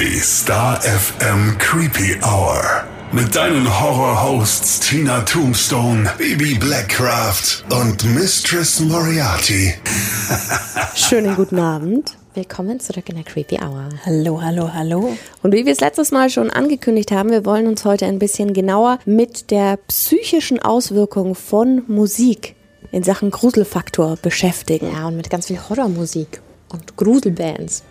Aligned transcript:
Die 0.00 0.20
Star 0.20 0.80
FM 0.80 1.58
Creepy 1.58 2.16
Hour. 2.22 2.84
Mit 3.10 3.34
deinen 3.34 3.66
Horror-Hosts 3.80 4.78
Tina 4.78 5.22
Tombstone, 5.22 6.08
Baby 6.16 6.54
Blackcraft 6.54 7.64
und 7.68 8.04
Mistress 8.14 8.78
Moriarty. 8.78 9.74
Schönen 10.94 11.34
guten 11.34 11.58
Abend. 11.58 12.12
Willkommen 12.34 12.78
zurück 12.78 13.08
in 13.08 13.16
der 13.16 13.24
Creepy 13.24 13.56
Hour. 13.56 13.88
Hallo, 14.06 14.40
hallo, 14.40 14.72
hallo. 14.72 15.16
Und 15.42 15.52
wie 15.52 15.66
wir 15.66 15.72
es 15.72 15.80
letztes 15.80 16.12
Mal 16.12 16.30
schon 16.30 16.50
angekündigt 16.50 17.10
haben, 17.10 17.30
wir 17.30 17.44
wollen 17.44 17.66
uns 17.66 17.84
heute 17.84 18.06
ein 18.06 18.20
bisschen 18.20 18.52
genauer 18.52 19.00
mit 19.04 19.50
der 19.50 19.78
psychischen 19.88 20.62
Auswirkung 20.62 21.34
von 21.34 21.82
Musik 21.88 22.54
in 22.92 23.02
Sachen 23.02 23.32
Gruselfaktor 23.32 24.16
beschäftigen. 24.22 24.92
Ja, 24.92 25.08
und 25.08 25.16
mit 25.16 25.28
ganz 25.28 25.48
viel 25.48 25.58
Horrormusik 25.58 26.40
und 26.70 26.96
Gruselbands. 26.96 27.82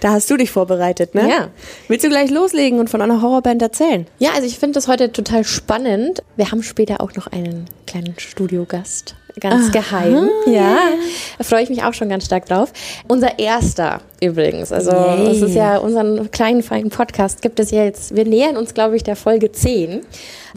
da 0.00 0.12
hast 0.12 0.30
du 0.30 0.36
dich 0.36 0.50
vorbereitet, 0.50 1.14
ne? 1.14 1.28
Ja. 1.28 1.48
Willst 1.88 2.04
du 2.04 2.08
gleich 2.08 2.30
loslegen 2.30 2.78
und 2.78 2.90
von 2.90 3.02
einer 3.02 3.22
Horrorband 3.22 3.62
erzählen? 3.62 4.06
Ja, 4.18 4.30
also 4.34 4.46
ich 4.46 4.58
finde 4.58 4.74
das 4.74 4.88
heute 4.88 5.12
total 5.12 5.44
spannend. 5.44 6.22
Wir 6.36 6.50
haben 6.50 6.62
später 6.62 7.00
auch 7.00 7.14
noch 7.14 7.26
einen 7.28 7.66
kleinen 7.86 8.14
Studiogast. 8.18 9.16
Ganz 9.38 9.64
Aha, 9.64 9.72
geheim. 9.72 10.28
Ja. 10.46 10.78
Da 11.38 11.44
freue 11.44 11.62
ich 11.62 11.68
mich 11.68 11.82
auch 11.82 11.94
schon 11.94 12.08
ganz 12.08 12.24
stark 12.24 12.46
drauf. 12.46 12.72
Unser 13.06 13.38
erster 13.38 14.00
übrigens. 14.20 14.72
Also 14.72 14.90
es 14.90 15.40
ist 15.40 15.54
ja 15.54 15.78
unseren 15.78 16.30
kleinen, 16.30 16.62
feinen 16.62 16.90
Podcast 16.90 17.42
gibt 17.42 17.58
es 17.58 17.70
ja 17.70 17.84
jetzt, 17.84 18.14
wir 18.14 18.24
nähern 18.24 18.56
uns, 18.56 18.74
glaube 18.74 18.96
ich, 18.96 19.02
der 19.02 19.16
Folge 19.16 19.50
10, 19.50 20.02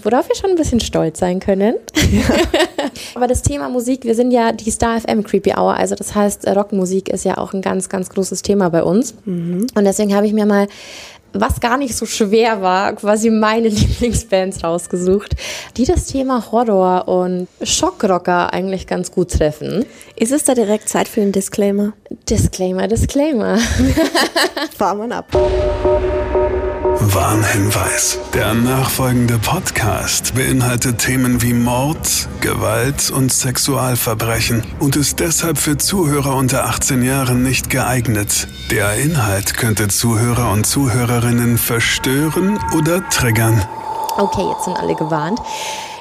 worauf 0.02 0.28
wir 0.28 0.36
schon 0.36 0.52
ein 0.52 0.56
bisschen 0.56 0.80
stolz 0.80 1.20
sein 1.20 1.40
können. 1.40 1.76
Ja. 2.12 2.24
Aber 3.16 3.28
das 3.28 3.42
Thema 3.42 3.70
Musik, 3.70 4.04
wir 4.04 4.16
sind 4.16 4.32
ja 4.32 4.52
die 4.52 4.70
Star 4.70 5.00
FM 5.00 5.24
Creepy 5.24 5.52
Hour, 5.52 5.76
also 5.76 5.96
das 5.96 6.14
heißt, 6.14 6.48
Rockmusik 6.48 7.10
ist 7.10 7.24
ja 7.24 7.38
auch 7.38 7.54
ein 7.54 7.62
ganz, 7.62 7.90
ganz 7.90 8.10
großes 8.10 8.42
Thema 8.42 8.70
bei 8.70 8.84
uns. 8.84 9.16
Mhm. 9.26 9.68
Und 9.76 9.86
deswegen 9.86 10.14
habe 10.14 10.28
ich 10.28 10.34
mir 10.34 10.46
mal 10.46 10.68
was 11.34 11.60
gar 11.60 11.78
nicht 11.78 11.96
so 11.96 12.06
schwer 12.06 12.62
war, 12.62 12.94
quasi 12.94 13.30
meine 13.30 13.68
Lieblingsbands 13.70 14.64
rausgesucht, 14.64 15.36
die 15.78 15.86
das 15.86 16.06
Thema 16.06 16.52
Horror 16.52 17.08
und 17.08 17.48
Schockrocker 17.62 18.54
eigentlich 18.54 18.88
ganz 18.88 19.12
gut 19.12 19.32
treffen. 19.32 19.86
Ist 20.16 20.32
es 20.32 20.44
da 20.44 20.54
direkt 20.54 20.90
Zeit 20.90 21.08
für 21.08 21.22
einen 21.22 21.32
Disclaimer? 21.32 21.94
Disclaimer, 22.30 22.88
Disclaimer. 22.88 23.58
Fahren 24.78 25.10
wir 25.10 25.18
ab. 25.18 25.28
Warnhinweis. 27.00 28.20
Der 28.34 28.54
nachfolgende 28.54 29.40
Podcast 29.40 30.36
beinhaltet 30.36 31.00
Themen 31.00 31.42
wie 31.42 31.54
Mord, 31.54 32.30
Gewalt 32.40 33.10
und 33.10 33.34
Sexualverbrechen 33.34 34.64
und 34.80 34.96
ist 34.96 35.20
deshalb 35.20 35.58
für 35.58 35.78
Zuhörer 35.78 36.36
unter 36.36 36.66
18 36.66 37.02
Jahren 37.02 37.42
nicht 37.42 37.70
geeignet. 37.70 38.48
Der 38.70 38.96
Inhalt 38.96 39.56
könnte 39.56 39.88
Zuhörer 39.88 40.52
und 40.52 40.66
Zuhörerinnen 40.66 41.58
verstören 41.58 42.60
oder 42.78 43.08
triggern. 43.10 43.66
Okay, 44.18 44.48
jetzt 44.52 44.66
sind 44.66 44.78
alle 44.78 44.96
gewarnt. 44.96 45.40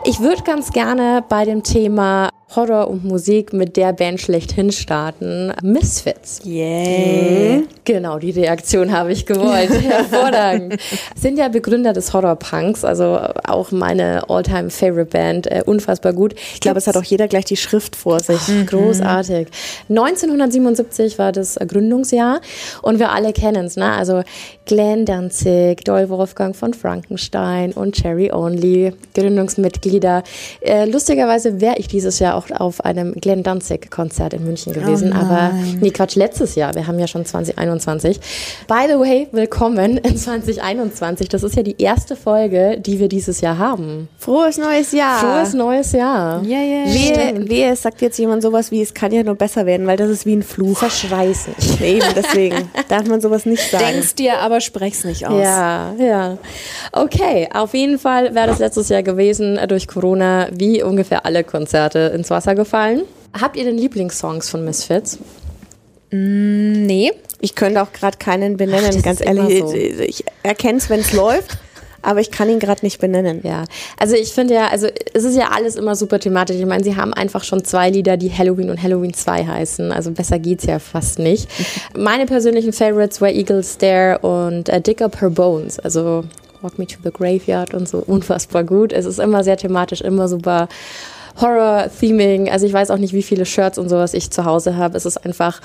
Ich 0.05 0.21
würde 0.21 0.43
ganz 0.43 0.73
gerne 0.73 1.25
bei 1.27 1.45
dem 1.45 1.63
Thema 1.63 2.29
Horror 2.57 2.89
und 2.89 3.05
Musik 3.05 3.53
mit 3.53 3.77
der 3.77 3.93
Band 3.93 4.21
schlechthin 4.21 4.73
starten. 4.73 5.53
Misfits. 5.63 6.41
Yeah. 6.45 7.57
Mhm. 7.57 7.69
Genau, 7.85 8.19
die 8.19 8.31
Reaktion 8.31 8.93
habe 8.93 9.13
ich 9.13 9.27
gewollt. 9.27 9.71
Hervorragend. 9.83 10.77
Sind 11.17 11.39
ja 11.39 11.49
Begründer 11.49 11.93
des 11.93 12.13
Horrorpunks, 12.13 12.85
also 12.85 13.19
auch 13.47 13.73
meine 13.73 14.29
all-time 14.29 14.71
favorite 14.71 15.11
Band, 15.11 15.47
äh, 15.47 15.63
unfassbar 15.65 16.13
gut. 16.13 16.35
Ich 16.55 16.61
glaube, 16.61 16.79
es 16.79 16.87
hat 16.87 16.97
auch 16.97 17.03
jeder 17.03 17.27
gleich 17.27 17.45
die 17.45 17.57
Schrift 17.57 17.97
vor 17.97 18.21
sich. 18.21 18.39
Ach, 18.41 18.49
mhm. 18.49 18.67
Großartig. 18.67 19.49
1977 19.89 21.19
war 21.19 21.33
das 21.33 21.57
Gründungsjahr 21.57 22.41
und 22.83 22.99
wir 22.99 23.11
alle 23.11 23.33
kennen 23.33 23.67
es, 23.67 23.77
ne? 23.77 23.93
Also 23.93 24.23
Glenn 24.65 25.05
Danzig, 25.05 25.85
Doyle 25.85 26.09
Wolfgang 26.09 26.55
von 26.55 26.73
Frankenstein 26.75 27.73
und 27.73 27.97
Cherry 27.97 28.31
Only, 28.33 28.93
Gründungsmitglieder. 29.15 30.23
Äh, 30.61 30.85
lustigerweise 30.85 31.61
wäre 31.61 31.79
ich 31.79 31.89
dieses 31.89 32.21
Jahr 32.21 32.37
auch 32.37 32.42
auf 32.51 32.85
einem 32.85 33.13
Glenn 33.15 33.43
Danzig-Konzert 33.43 34.35
in 34.35 34.45
München 34.45 34.73
gewesen, 34.73 35.13
oh 35.15 35.21
aber 35.21 35.53
nee, 35.81 35.91
Quatsch, 35.91 36.17
letztes 36.17 36.55
Jahr. 36.55 36.75
Wir 36.75 36.87
haben 36.87 36.99
ja 36.99 37.07
schon 37.07 37.25
2021. 37.25 38.19
By 38.67 38.87
the 38.89 38.99
way, 38.99 39.29
willkommen 39.33 39.99
in 39.99 40.17
2021. 40.17 41.29
Das 41.29 41.43
ist 41.43 41.57
ja 41.57 41.63
die 41.63 41.81
erste 41.81 42.17
Folge, 42.17 42.79
die 42.81 42.99
wir 42.99 43.09
dieses 43.09 43.41
Jahr 43.41 43.59
haben. 43.59 44.09
Frohes 44.19 44.59
neues 44.59 44.93
Jahr. 44.93 45.19
Frohes 45.19 45.55
neues 45.55 45.93
Jahr. 45.93 46.43
Ja, 46.43 46.59
ja. 46.59 46.87
Wehe, 46.87 47.49
wehe, 47.49 47.73
es 47.73 47.83
sagt 47.83 48.03
jetzt 48.03 48.19
jemand 48.19 48.43
sowas 48.43 48.71
wie, 48.71 48.83
es 48.83 48.93
kann 48.93 49.13
ja 49.13 49.23
nur 49.23 49.37
besser 49.37 49.67
werden, 49.67 49.87
weil 49.87 49.97
das 49.97 50.11
ist 50.11 50.27
wie 50.27 50.35
ein 50.35 50.43
Fluch. 50.43 50.79
Verschreißen. 50.79 51.55
Eben, 51.81 52.07
deswegen 52.17 52.71
darf 52.89 53.07
man 53.07 53.21
sowas 53.21 53.47
nicht 53.47 53.71
sagen. 53.71 53.85
Denkst 53.85 54.15
dir, 54.17 54.41
aber 54.41 54.61
sprech's 54.61 55.05
nicht 55.05 55.27
aus. 55.27 55.43
Ja, 55.43 55.93
ja. 55.99 56.39
Okay, 56.93 57.49
auf 57.53 57.75
jeden 57.75 57.99
Fall 57.99 58.35
wäre 58.35 58.47
das 58.47 58.59
letztes 58.59 58.89
Jahr 58.89 59.03
gewesen 59.03 59.59
durch 59.69 59.87
Corona, 59.87 60.49
wie 60.53 60.83
ungefähr 60.83 61.25
alle 61.25 61.45
Konzerte 61.45 62.13
ins 62.15 62.31
Wasser 62.33 62.57
gefallen. 62.57 63.03
Habt 63.41 63.57
ihr 63.57 63.65
denn 63.65 63.79
Lieblingssongs 63.79 64.51
von 64.51 64.65
Misfits? 64.65 65.19
Mm, 66.11 66.85
nee. 66.85 67.13
Ich 67.41 67.55
könnte 67.55 67.83
auch 67.83 67.93
gerade 67.93 68.19
keinen 68.19 68.57
benennen, 68.57 68.97
Ach, 68.99 69.03
ganz 69.03 69.21
ehrlich. 69.21 69.61
So. 69.61 69.73
Ich 69.73 70.25
erkenne 70.43 70.79
es, 70.79 70.91
wenn 70.91 71.01
es 71.01 71.13
läuft 71.13 71.59
aber 72.03 72.21
ich 72.21 72.31
kann 72.31 72.51
ihn 72.51 72.59
gerade 72.59 72.85
nicht 72.85 73.01
benennen. 73.01 73.41
Ja, 73.45 73.65
also 73.97 74.15
ich 74.15 74.33
finde 74.33 74.55
ja, 74.55 74.69
also 74.69 74.89
es 75.15 75.25
ist 75.25 75.37
ja 75.37 75.51
alles 75.53 75.77
immer 75.77 75.95
super 75.95 76.19
thematisch. 76.19 76.57
Ich 76.57 76.67
meine, 76.67 76.85
sie 76.85 76.97
haben 76.97 77.15
einfach 77.15 77.45
schon 77.45 77.65
zwei 77.65 77.91
Lieder, 77.91 78.17
die 78.17 78.31
Halloween 78.31 78.71
und 78.71 78.83
Halloween 78.83 79.15
2 79.15 79.47
heißen. 79.47 79.93
Also 79.93 80.11
besser 80.11 80.39
geht's 80.39 80.67
ja 80.67 80.79
fast 80.79 81.19
nicht. 81.19 81.49
Meine 81.97 82.27
persönlichen 82.27 82.73
Favorites 82.73 83.21
were 83.21 83.33
Eagles 83.33 83.75
Stare 83.75 84.19
und 84.19 84.69
uh, 84.69 84.81
Dig 84.81 85.01
Up 85.01 85.21
Her 85.21 85.31
Bones. 85.31 85.79
Also 85.79 86.25
Walk 86.61 86.79
Me 86.79 86.87
to 86.87 86.99
the 87.03 87.11
Graveyard 87.11 87.73
und 87.73 87.89
so 87.89 87.99
unfassbar 87.99 88.65
gut. 88.65 88.93
Es 88.93 89.07
ist 89.07 89.19
immer 89.19 89.45
sehr 89.45 89.57
thematisch, 89.57 90.01
immer 90.01 90.29
super 90.29 90.69
Horror-Theming. 91.41 92.51
Also 92.51 92.67
ich 92.67 92.73
weiß 92.73 92.91
auch 92.91 92.99
nicht, 92.99 93.15
wie 93.15 93.23
viele 93.23 93.47
Shirts 93.47 93.79
und 93.79 93.89
sowas 93.89 94.15
ich 94.15 94.31
zu 94.31 94.45
Hause 94.45 94.77
habe. 94.77 94.97
Es 94.97 95.07
ist 95.07 95.19
einfach 95.19 95.61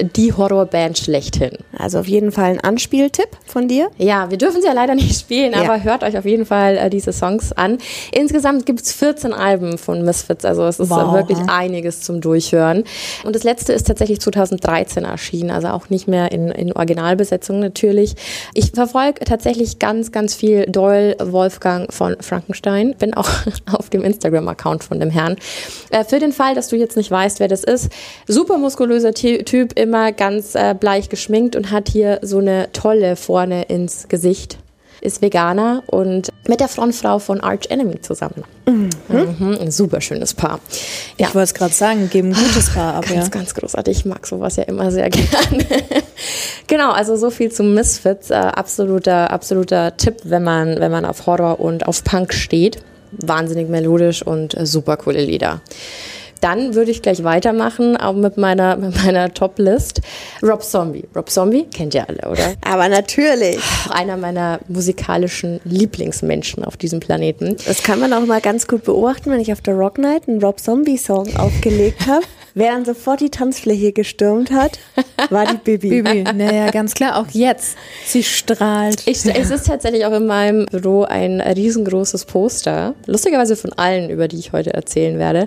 die 0.00 0.32
Horrorband 0.32 0.98
schlechthin. 0.98 1.52
Also 1.76 1.98
auf 1.98 2.08
jeden 2.08 2.32
Fall 2.32 2.50
ein 2.50 2.60
Anspieltipp 2.60 3.28
von 3.46 3.68
dir. 3.68 3.90
Ja, 3.98 4.30
wir 4.30 4.38
dürfen 4.38 4.60
sie 4.60 4.66
ja 4.66 4.72
leider 4.72 4.94
nicht 4.94 5.18
spielen, 5.18 5.52
ja. 5.52 5.62
aber 5.62 5.82
hört 5.82 6.02
euch 6.02 6.16
auf 6.16 6.24
jeden 6.24 6.46
Fall 6.46 6.76
äh, 6.76 6.90
diese 6.90 7.12
Songs 7.12 7.52
an. 7.52 7.78
Insgesamt 8.12 8.66
gibt 8.66 8.80
es 8.80 8.92
14 8.92 9.32
Alben 9.32 9.78
von 9.78 10.04
Misfits, 10.04 10.44
also 10.44 10.64
es 10.64 10.78
ist 10.78 10.90
wow. 10.90 11.12
wirklich 11.12 11.38
einiges 11.48 12.02
zum 12.02 12.20
Durchhören. 12.20 12.84
Und 13.24 13.34
das 13.34 13.44
letzte 13.44 13.72
ist 13.72 13.86
tatsächlich 13.86 14.20
2013 14.20 15.04
erschienen, 15.04 15.50
also 15.50 15.68
auch 15.68 15.90
nicht 15.90 16.08
mehr 16.08 16.32
in, 16.32 16.48
in 16.48 16.72
Originalbesetzung 16.72 17.60
natürlich. 17.60 18.14
Ich 18.54 18.72
verfolge 18.72 19.24
tatsächlich 19.24 19.78
ganz, 19.78 20.12
ganz 20.12 20.34
viel 20.34 20.66
Doyle 20.66 21.16
Wolfgang 21.20 21.92
von 21.92 22.16
Frankenstein, 22.20 22.94
bin 22.98 23.14
auch 23.14 23.28
auf 23.72 23.90
dem 23.90 24.02
Instagram-Account 24.02 24.84
von 24.84 25.00
dem 25.00 25.10
Herrn. 25.10 25.36
Äh, 25.90 26.04
für 26.04 26.18
den 26.18 26.32
Fall, 26.32 26.54
dass 26.54 26.68
du 26.68 26.76
jetzt 26.76 26.96
nicht 26.96 27.10
weißt, 27.10 27.40
wer 27.40 27.48
das 27.48 27.64
ist, 27.64 27.90
super 28.26 28.58
muskulöser 28.58 29.12
Typ, 29.14 29.78
immer 29.88 30.12
ganz 30.12 30.54
äh, 30.54 30.74
bleich 30.78 31.08
geschminkt 31.08 31.56
und 31.56 31.70
hat 31.70 31.88
hier 31.88 32.18
so 32.20 32.38
eine 32.38 32.68
tolle 32.74 33.16
vorne 33.16 33.62
ins 33.64 34.06
Gesicht. 34.08 34.58
Ist 35.00 35.22
Veganer 35.22 35.84
und 35.86 36.28
mit 36.48 36.58
der 36.58 36.66
Frontfrau 36.66 37.20
von 37.20 37.40
Arch 37.40 37.70
Enemy 37.70 38.00
zusammen. 38.00 38.42
Mhm. 38.66 38.90
Mhm, 39.08 39.58
ein 39.60 39.70
super 39.70 40.00
schönes 40.00 40.34
Paar. 40.34 40.58
Ja. 41.16 41.28
Ich 41.28 41.34
wollte 41.36 41.44
es 41.44 41.54
gerade 41.54 41.72
sagen, 41.72 42.10
geben 42.10 42.34
ein 42.34 42.34
gutes 42.34 42.70
Paar 42.74 42.96
ab. 42.96 43.06
Ganz, 43.06 43.26
ja. 43.26 43.30
ganz 43.30 43.54
großartig. 43.54 43.98
Ich 43.98 44.04
mag 44.04 44.26
sowas 44.26 44.56
ja 44.56 44.64
immer 44.64 44.90
sehr 44.90 45.08
gerne. 45.10 45.64
genau, 46.66 46.90
also 46.90 47.16
so 47.16 47.30
viel 47.30 47.50
zu 47.50 47.62
Misfits. 47.62 48.30
Äh, 48.30 48.34
absoluter, 48.34 49.30
absoluter 49.30 49.96
Tipp, 49.96 50.16
wenn 50.24 50.42
man, 50.42 50.80
wenn 50.80 50.90
man 50.90 51.04
auf 51.04 51.26
Horror 51.26 51.60
und 51.60 51.86
auf 51.86 52.02
Punk 52.02 52.34
steht. 52.34 52.78
Wahnsinnig 53.12 53.68
melodisch 53.68 54.22
und 54.22 54.54
äh, 54.58 54.66
super 54.66 54.96
coole 54.96 55.24
Lieder. 55.24 55.62
Dann 56.40 56.74
würde 56.74 56.90
ich 56.90 57.02
gleich 57.02 57.24
weitermachen, 57.24 57.96
auch 57.96 58.14
mit 58.14 58.36
meiner, 58.36 58.76
mit 58.76 58.96
meiner 59.04 59.32
Top-List. 59.32 60.00
Rob 60.42 60.62
Zombie. 60.62 61.04
Rob 61.14 61.30
Zombie 61.30 61.64
kennt 61.64 61.94
ihr 61.94 62.08
alle, 62.08 62.30
oder? 62.30 62.54
Aber 62.64 62.88
natürlich. 62.88 63.58
Einer 63.90 64.16
meiner 64.16 64.60
musikalischen 64.68 65.60
Lieblingsmenschen 65.64 66.64
auf 66.64 66.76
diesem 66.76 67.00
Planeten. 67.00 67.56
Das 67.66 67.82
kann 67.82 68.00
man 68.00 68.12
auch 68.12 68.24
mal 68.26 68.40
ganz 68.40 68.66
gut 68.66 68.84
beobachten, 68.84 69.30
wenn 69.30 69.40
ich 69.40 69.52
auf 69.52 69.60
der 69.60 69.74
Rock 69.74 69.98
Night 69.98 70.28
einen 70.28 70.42
Rob 70.42 70.60
Zombie-Song 70.60 71.36
aufgelegt 71.36 72.06
habe. 72.06 72.24
Wer 72.54 72.72
dann 72.72 72.84
sofort 72.84 73.20
die 73.20 73.30
Tanzfläche 73.30 73.92
gestürmt 73.92 74.50
hat, 74.50 74.80
war 75.30 75.46
die 75.46 75.58
Bibi. 75.58 76.02
Bibi, 76.02 76.24
naja, 76.24 76.70
ganz 76.72 76.94
klar, 76.94 77.16
auch 77.16 77.30
jetzt. 77.30 77.76
Sie 78.04 78.24
strahlt. 78.24 79.06
Ich, 79.06 79.24
es 79.24 79.50
ist 79.50 79.66
tatsächlich 79.66 80.04
auch 80.04 80.12
in 80.12 80.26
meinem 80.26 80.66
Büro 80.66 81.04
ein 81.04 81.40
riesengroßes 81.40 82.24
Poster. 82.24 82.96
Lustigerweise 83.06 83.54
von 83.54 83.72
allen, 83.74 84.10
über 84.10 84.26
die 84.26 84.38
ich 84.38 84.52
heute 84.52 84.74
erzählen 84.74 85.20
werde. 85.20 85.46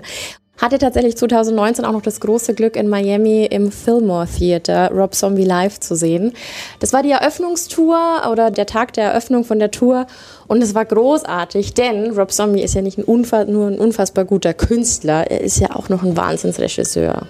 Hatte 0.58 0.78
tatsächlich 0.78 1.16
2019 1.16 1.84
auch 1.84 1.92
noch 1.92 2.02
das 2.02 2.20
große 2.20 2.54
Glück, 2.54 2.76
in 2.76 2.88
Miami 2.88 3.46
im 3.46 3.72
Fillmore 3.72 4.28
Theater 4.28 4.90
Rob 4.92 5.14
Zombie 5.14 5.44
live 5.44 5.80
zu 5.80 5.96
sehen. 5.96 6.32
Das 6.78 6.92
war 6.92 7.02
die 7.02 7.10
Eröffnungstour 7.10 8.22
oder 8.30 8.50
der 8.50 8.66
Tag 8.66 8.92
der 8.92 9.06
Eröffnung 9.06 9.44
von 9.44 9.58
der 9.58 9.70
Tour 9.70 10.06
und 10.46 10.62
es 10.62 10.74
war 10.74 10.84
großartig, 10.84 11.74
denn 11.74 12.12
Rob 12.12 12.30
Zombie 12.30 12.62
ist 12.62 12.74
ja 12.74 12.82
nicht 12.82 12.98
ein 12.98 13.04
nur 13.04 13.66
ein 13.66 13.78
unfassbar 13.78 14.24
guter 14.24 14.54
Künstler, 14.54 15.30
er 15.30 15.40
ist 15.40 15.58
ja 15.58 15.74
auch 15.74 15.88
noch 15.88 16.02
ein 16.02 16.16
Wahnsinnsregisseur. 16.16 17.26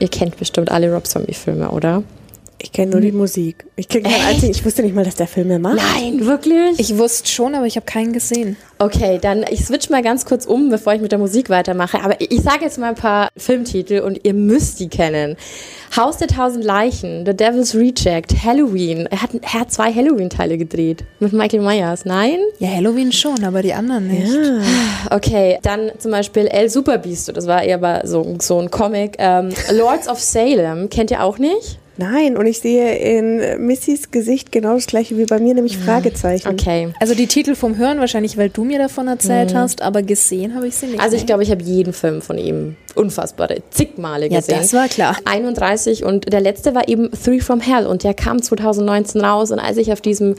Ihr 0.00 0.08
kennt 0.08 0.36
bestimmt 0.36 0.70
alle 0.70 0.92
Rob 0.92 1.06
Zombie-Filme, 1.06 1.70
oder? 1.70 2.02
Ich 2.58 2.72
kenne 2.72 2.92
nur 2.92 3.00
die 3.00 3.12
Musik. 3.12 3.66
Ich 3.76 3.88
kenne 3.88 4.04
keinen 4.04 4.24
einzigen. 4.26 4.52
Ich 4.52 4.64
wusste 4.64 4.82
nicht 4.82 4.94
mal, 4.94 5.04
dass 5.04 5.16
der 5.16 5.26
Filme 5.26 5.58
macht. 5.58 5.76
Nein, 5.76 6.24
wirklich? 6.24 6.78
Ich 6.78 6.96
wusste 6.96 7.28
schon, 7.28 7.54
aber 7.54 7.66
ich 7.66 7.76
habe 7.76 7.84
keinen 7.84 8.12
gesehen. 8.12 8.56
Okay, 8.78 9.18
dann 9.20 9.44
ich 9.50 9.64
switch 9.64 9.90
mal 9.90 10.02
ganz 10.02 10.24
kurz 10.24 10.46
um, 10.46 10.70
bevor 10.70 10.94
ich 10.94 11.00
mit 11.00 11.12
der 11.12 11.18
Musik 11.18 11.50
weitermache. 11.50 12.00
Aber 12.02 12.20
ich 12.20 12.40
sage 12.40 12.64
jetzt 12.64 12.78
mal 12.78 12.88
ein 12.88 12.94
paar 12.94 13.28
Filmtitel 13.36 14.00
und 14.00 14.20
ihr 14.24 14.34
müsst 14.34 14.80
die 14.80 14.88
kennen. 14.88 15.36
Haus 15.96 16.16
der 16.16 16.28
tausend 16.28 16.64
Leichen, 16.64 17.24
The 17.26 17.36
Devil's 17.36 17.74
Reject, 17.74 18.44
Halloween. 18.44 19.06
Er 19.06 19.22
hat, 19.22 19.30
er 19.34 19.60
hat 19.60 19.72
zwei 19.72 19.92
Halloween-Teile 19.92 20.58
gedreht 20.58 21.04
mit 21.20 21.32
Michael 21.32 21.62
Myers. 21.62 22.04
Nein? 22.04 22.38
Ja, 22.58 22.68
Halloween 22.68 23.12
schon, 23.12 23.44
aber 23.44 23.62
die 23.62 23.74
anderen 23.74 24.08
nicht. 24.08 24.32
Ja. 24.32 24.60
Okay, 25.10 25.58
dann 25.62 25.92
zum 25.98 26.10
Beispiel 26.10 26.46
El 26.46 26.68
Superbeast, 26.68 27.36
das 27.36 27.46
war 27.46 27.62
eher 27.62 28.02
so, 28.04 28.36
so 28.40 28.58
ein 28.58 28.70
Comic. 28.70 29.16
Ähm, 29.18 29.50
Lords 29.70 30.08
of 30.08 30.18
Salem, 30.18 30.88
kennt 30.88 31.10
ihr 31.10 31.22
auch 31.22 31.38
nicht? 31.38 31.78
Nein, 31.96 32.36
und 32.36 32.46
ich 32.46 32.58
sehe 32.60 32.96
in 32.96 33.64
Missys 33.66 34.10
Gesicht 34.10 34.50
genau 34.50 34.74
das 34.74 34.86
gleiche 34.86 35.16
wie 35.16 35.26
bei 35.26 35.38
mir, 35.38 35.54
nämlich 35.54 35.78
Fragezeichen. 35.78 36.48
Okay. 36.48 36.88
Also 37.00 37.14
die 37.14 37.26
Titel 37.26 37.54
vom 37.54 37.76
Hören 37.76 38.00
wahrscheinlich, 38.00 38.36
weil 38.36 38.48
du 38.50 38.64
mir 38.64 38.78
davon 38.78 39.06
erzählt 39.08 39.54
hast, 39.54 39.80
aber 39.82 40.02
gesehen 40.02 40.54
habe 40.54 40.66
ich 40.66 40.74
sie 40.74 40.86
nicht. 40.86 41.00
Also 41.00 41.16
ich 41.16 41.24
glaube, 41.26 41.42
ich 41.44 41.50
habe 41.50 41.62
jeden 41.62 41.92
Film 41.92 42.20
von 42.20 42.36
ihm 42.38 42.76
unfassbare 42.96 43.62
zig 43.70 43.96
Male 43.98 44.28
Ja, 44.28 44.38
gesehen. 44.40 44.58
das 44.58 44.72
war 44.72 44.88
klar. 44.88 45.16
31 45.24 46.04
und 46.04 46.32
der 46.32 46.40
letzte 46.40 46.74
war 46.74 46.88
eben 46.88 47.10
Three 47.12 47.40
from 47.40 47.60
Hell 47.60 47.86
und 47.86 48.02
der 48.02 48.14
kam 48.14 48.42
2019 48.42 49.20
raus 49.20 49.50
und 49.52 49.58
als 49.60 49.76
ich 49.76 49.92
auf 49.92 50.00
diesem 50.00 50.34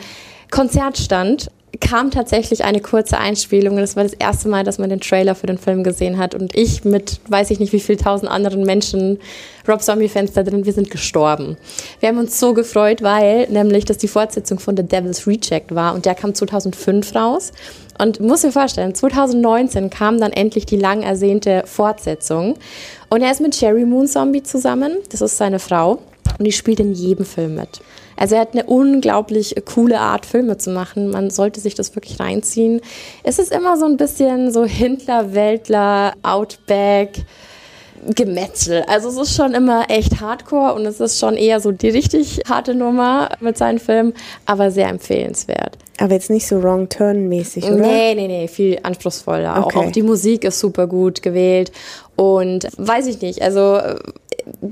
Konzert 0.52 0.98
stand, 0.98 1.50
kam 1.80 2.12
tatsächlich 2.12 2.64
eine 2.64 2.80
kurze 2.80 3.18
Einspielung 3.18 3.76
und 3.76 3.82
das 3.82 3.96
war 3.96 4.04
das 4.04 4.14
erste 4.14 4.50
Mal, 4.50 4.64
dass 4.64 4.78
man 4.78 4.90
den 4.90 5.00
Trailer 5.00 5.36
für 5.36 5.48
den 5.48 5.58
Film 5.58 5.84
gesehen 5.84 6.18
hat 6.18 6.36
und 6.36 6.56
ich 6.56 6.86
mit 6.86 7.20
weiß 7.28 7.52
ich 7.52 7.60
nicht 7.60 7.74
wie 7.74 7.80
viel 7.80 7.98
tausend 7.98 8.30
anderen 8.30 8.64
Menschen, 8.64 9.20
Rob 9.68 9.82
Zombie-Fans 9.82 10.34
da 10.34 10.44
drin, 10.44 10.66
wir 10.66 10.74
sind 10.74 10.92
gestorben. 10.92 11.58
Wir 12.00 12.10
haben 12.10 12.20
uns 12.20 12.40
so 12.40 12.54
gefreut, 12.54 13.02
weil 13.02 13.48
nämlich 13.50 13.86
das 13.86 13.98
die 13.98 14.08
Fortsetzung 14.08 14.60
von 14.60 14.78
The 14.78 14.84
Devil's 14.84 15.26
Reject 15.26 15.74
war 15.74 15.96
und 15.96 16.06
der 16.06 16.16
kam 16.16 16.36
2005 16.36 17.16
raus 17.16 17.52
und 18.00 18.20
muss 18.20 18.44
mir 18.44 18.52
vorstellen, 18.52 18.94
2019 18.94 19.90
kam 19.90 20.20
dann 20.20 20.32
endlich 20.32 20.66
die 20.66 20.78
lang 20.78 21.02
ersehnte 21.02 21.64
Fortsetzung 21.66 22.58
und 23.10 23.22
er 23.22 23.32
ist 23.32 23.42
mit 23.42 23.56
Sherry 23.56 23.86
Moon 23.86 24.08
Zombie 24.08 24.44
zusammen, 24.44 24.98
das 25.12 25.22
ist 25.22 25.38
seine 25.38 25.60
Frau 25.60 26.00
und 26.38 26.46
die 26.46 26.52
spielt 26.52 26.80
in 26.80 26.94
jedem 26.94 27.26
Film 27.26 27.56
mit. 27.56 27.82
Also 28.18 28.36
er 28.36 28.42
hat 28.42 28.54
eine 28.54 28.64
unglaublich 28.66 29.56
coole 29.66 30.00
Art, 30.00 30.26
Filme 30.26 30.58
zu 30.58 30.70
machen. 30.70 31.10
Man 31.10 31.30
sollte 31.30 31.60
sich 31.60 31.76
das 31.76 31.96
wirklich 31.96 32.20
reinziehen. 32.20 32.82
Es 33.24 33.40
ist 33.40 33.52
immer 33.52 33.78
so 33.78 33.86
ein 33.86 33.98
bisschen 33.98 34.52
so 34.54 34.66
Hintler, 34.66 35.34
Weltler, 35.34 36.14
Outback. 36.24 37.26
Gemetzel. 38.14 38.84
Also 38.88 39.10
es 39.10 39.18
ist 39.18 39.36
schon 39.36 39.54
immer 39.56 39.90
echt 39.90 40.22
hardcore 40.22 40.74
und 40.76 40.86
es 40.86 41.00
ist 41.00 41.18
schon 41.20 41.36
eher 41.36 41.60
so 41.60 41.72
die 41.72 41.90
richtig 41.90 42.42
harte 42.48 42.76
Nummer 42.76 43.30
mit 43.40 43.58
seinen 43.58 43.80
Filmen, 43.80 44.14
aber 44.46 44.70
sehr 44.70 44.90
empfehlenswert. 44.90 45.78
Aber 46.00 46.14
jetzt 46.14 46.30
nicht 46.30 46.46
so 46.46 46.62
Wrong 46.62 46.88
Turn-mäßig, 46.90 47.64
oder? 47.64 47.78
Nee, 47.78 48.14
nee, 48.14 48.28
nee, 48.28 48.48
viel 48.48 48.78
anspruchsvoller. 48.84 49.58
Auch, 49.58 49.66
Okay. 49.68 49.78
auch 49.80 49.92
die 49.92 50.04
Musik 50.04 50.44
ist 50.44 50.60
super 50.60 50.86
gut 50.88 51.22
gewählt. 51.24 51.72
Und 52.16 52.68
weiß 52.78 53.08
ich 53.08 53.22
nicht, 53.22 53.42
also 53.42 53.80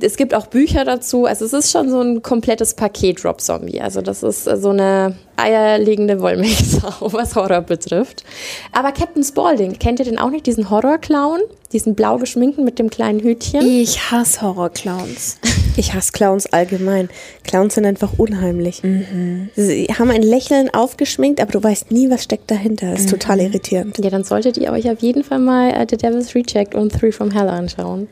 es 0.01 0.17
gibt 0.17 0.33
auch 0.33 0.47
Bücher 0.47 0.85
dazu. 0.85 1.25
Also 1.25 1.45
es 1.45 1.53
ist 1.53 1.71
schon 1.71 1.89
so 1.89 2.01
ein 2.01 2.21
komplettes 2.21 2.73
Paket 2.73 3.23
Rob 3.25 3.41
Zombie. 3.41 3.81
Also 3.81 4.01
das 4.01 4.23
ist 4.23 4.47
äh, 4.47 4.57
so 4.57 4.69
eine 4.69 5.15
eierlegende 5.37 6.19
Wollmilchsau, 6.21 7.11
was 7.13 7.35
Horror 7.35 7.61
betrifft. 7.61 8.23
Aber 8.71 8.91
Captain 8.91 9.23
Spaulding, 9.23 9.79
kennt 9.79 9.99
ihr 9.99 10.05
den 10.05 10.19
auch 10.19 10.29
nicht? 10.29 10.45
Diesen 10.45 10.69
Horror-Clown? 10.69 11.39
Diesen 11.71 11.95
blau 11.95 12.17
geschminkten 12.19 12.63
mit 12.65 12.77
dem 12.77 12.91
kleinen 12.91 13.19
Hütchen? 13.19 13.65
Ich 13.65 14.11
hasse 14.11 14.41
Horrorclowns. 14.43 15.39
Ich 15.75 15.95
hasse 15.95 16.11
Clowns 16.11 16.45
allgemein. 16.53 17.09
Clowns 17.43 17.73
sind 17.73 17.85
einfach 17.87 18.11
unheimlich. 18.17 18.83
Sie 19.55 19.87
haben 19.97 20.11
ein 20.11 20.21
Lächeln 20.21 20.71
aufgeschminkt, 20.71 21.41
aber 21.41 21.51
du 21.51 21.63
weißt 21.63 21.89
nie, 21.91 22.11
was 22.11 22.23
steckt 22.23 22.51
dahinter. 22.51 22.91
Das 22.91 23.01
ist 23.01 23.09
total 23.09 23.39
irritierend. 23.39 23.97
Ja, 23.97 24.11
dann 24.11 24.23
solltet 24.23 24.57
ihr 24.57 24.71
euch 24.71 24.87
auf 24.89 24.99
jeden 24.99 25.23
Fall 25.23 25.39
mal 25.39 25.71
äh, 25.71 25.87
The 25.89 25.97
Devil's 25.97 26.35
Reject 26.35 26.75
und 26.75 26.91
Three 26.93 27.11
from 27.11 27.31
Hell 27.31 27.49
anschauen. 27.49 28.07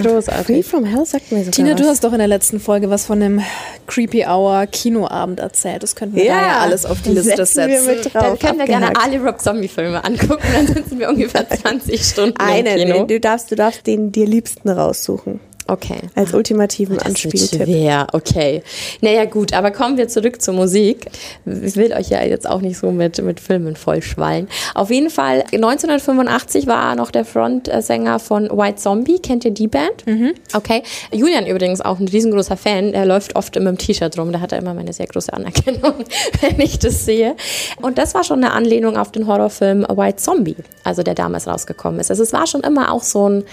Free 0.00 0.02
Großartig. 0.08 0.64
from 0.64 0.84
Hell 0.84 1.04
sagt 1.04 1.32
mir 1.32 1.40
sogar 1.40 1.50
Tina, 1.52 1.72
was. 1.72 1.80
du 1.80 1.86
hast 1.88 2.04
doch 2.04 2.12
in 2.12 2.18
der 2.18 2.28
letzten 2.28 2.60
Folge 2.60 2.88
was 2.90 3.06
von 3.06 3.18
dem 3.18 3.40
Creepy 3.88 4.24
Hour 4.24 4.66
Kinoabend 4.66 5.40
erzählt. 5.40 5.82
Das 5.82 5.96
könnten 5.96 6.14
wir 6.16 6.24
Ja, 6.24 6.40
da 6.40 6.46
ja 6.46 6.53
alles 6.60 6.86
auf 6.86 7.02
die 7.02 7.10
Liste 7.10 7.44
setzen 7.44 7.68
wir 7.68 7.80
setzen. 7.80 7.96
mit 8.04 8.14
drauf. 8.14 8.22
Dann 8.22 8.38
können 8.38 8.58
wir 8.58 8.66
gerne 8.66 8.88
abgehakt. 8.88 9.14
alle 9.14 9.24
Rob 9.24 9.40
Zombie-Filme 9.40 10.04
angucken, 10.04 10.46
dann 10.52 10.66
sitzen 10.66 10.98
wir 10.98 11.08
ungefähr 11.08 11.48
20 11.62 12.02
Stunden 12.04 12.36
im 12.40 12.46
Einen. 12.46 12.76
Kino. 12.76 13.04
Du 13.04 13.20
darfst, 13.20 13.50
du 13.50 13.56
darfst 13.56 13.86
den 13.86 14.12
dir 14.12 14.26
liebsten 14.26 14.68
raussuchen. 14.68 15.40
Okay. 15.66 16.00
Als 16.14 16.34
ultimativen 16.34 16.96
Das 16.96 17.06
wird 17.06 17.16
Anspieltipp. 17.24 17.62
schwer, 17.64 18.06
okay. 18.12 18.62
Naja, 19.00 19.24
gut, 19.24 19.54
aber 19.54 19.70
kommen 19.70 19.96
wir 19.96 20.08
zurück 20.08 20.42
zur 20.42 20.52
Musik. 20.54 21.06
Ich 21.46 21.76
will 21.76 21.92
euch 21.94 22.10
ja 22.10 22.22
jetzt 22.22 22.48
auch 22.48 22.60
nicht 22.60 22.76
so 22.78 22.90
mit, 22.90 23.22
mit 23.22 23.40
Filmen 23.40 23.74
vollschwallen. 23.74 24.48
Auf 24.74 24.90
jeden 24.90 25.08
Fall, 25.08 25.44
1985 25.52 26.66
war 26.66 26.90
er 26.90 26.96
noch 26.96 27.10
der 27.10 27.24
Frontsänger 27.24 28.18
von 28.18 28.50
White 28.50 28.76
Zombie. 28.76 29.18
Kennt 29.20 29.44
ihr 29.46 29.52
die 29.52 29.68
Band? 29.68 30.04
Okay. 30.52 30.82
Julian 31.12 31.46
übrigens 31.46 31.80
auch 31.80 31.98
ein 31.98 32.08
riesengroßer 32.08 32.56
Fan. 32.56 32.92
Er 32.92 33.06
läuft 33.06 33.36
oft 33.36 33.56
immer 33.56 33.70
im 33.70 33.78
T-Shirt 33.78 34.18
rum. 34.18 34.32
Da 34.32 34.40
hat 34.40 34.52
er 34.52 34.58
immer 34.58 34.74
meine 34.74 34.92
sehr 34.92 35.06
große 35.06 35.32
Anerkennung, 35.32 35.94
wenn 36.40 36.60
ich 36.60 36.78
das 36.78 37.04
sehe. 37.06 37.36
Und 37.80 37.96
das 37.96 38.14
war 38.14 38.24
schon 38.24 38.44
eine 38.44 38.52
Anlehnung 38.52 38.96
auf 38.98 39.12
den 39.12 39.26
Horrorfilm 39.26 39.86
White 39.88 40.16
Zombie, 40.16 40.56
also 40.82 41.02
der 41.02 41.14
damals 41.14 41.46
rausgekommen 41.46 42.00
ist. 42.00 42.10
Also 42.10 42.22
es 42.22 42.32
war 42.32 42.46
schon 42.46 42.60
immer 42.60 42.92
auch 42.92 43.02
so 43.02 43.28
ein 43.28 43.44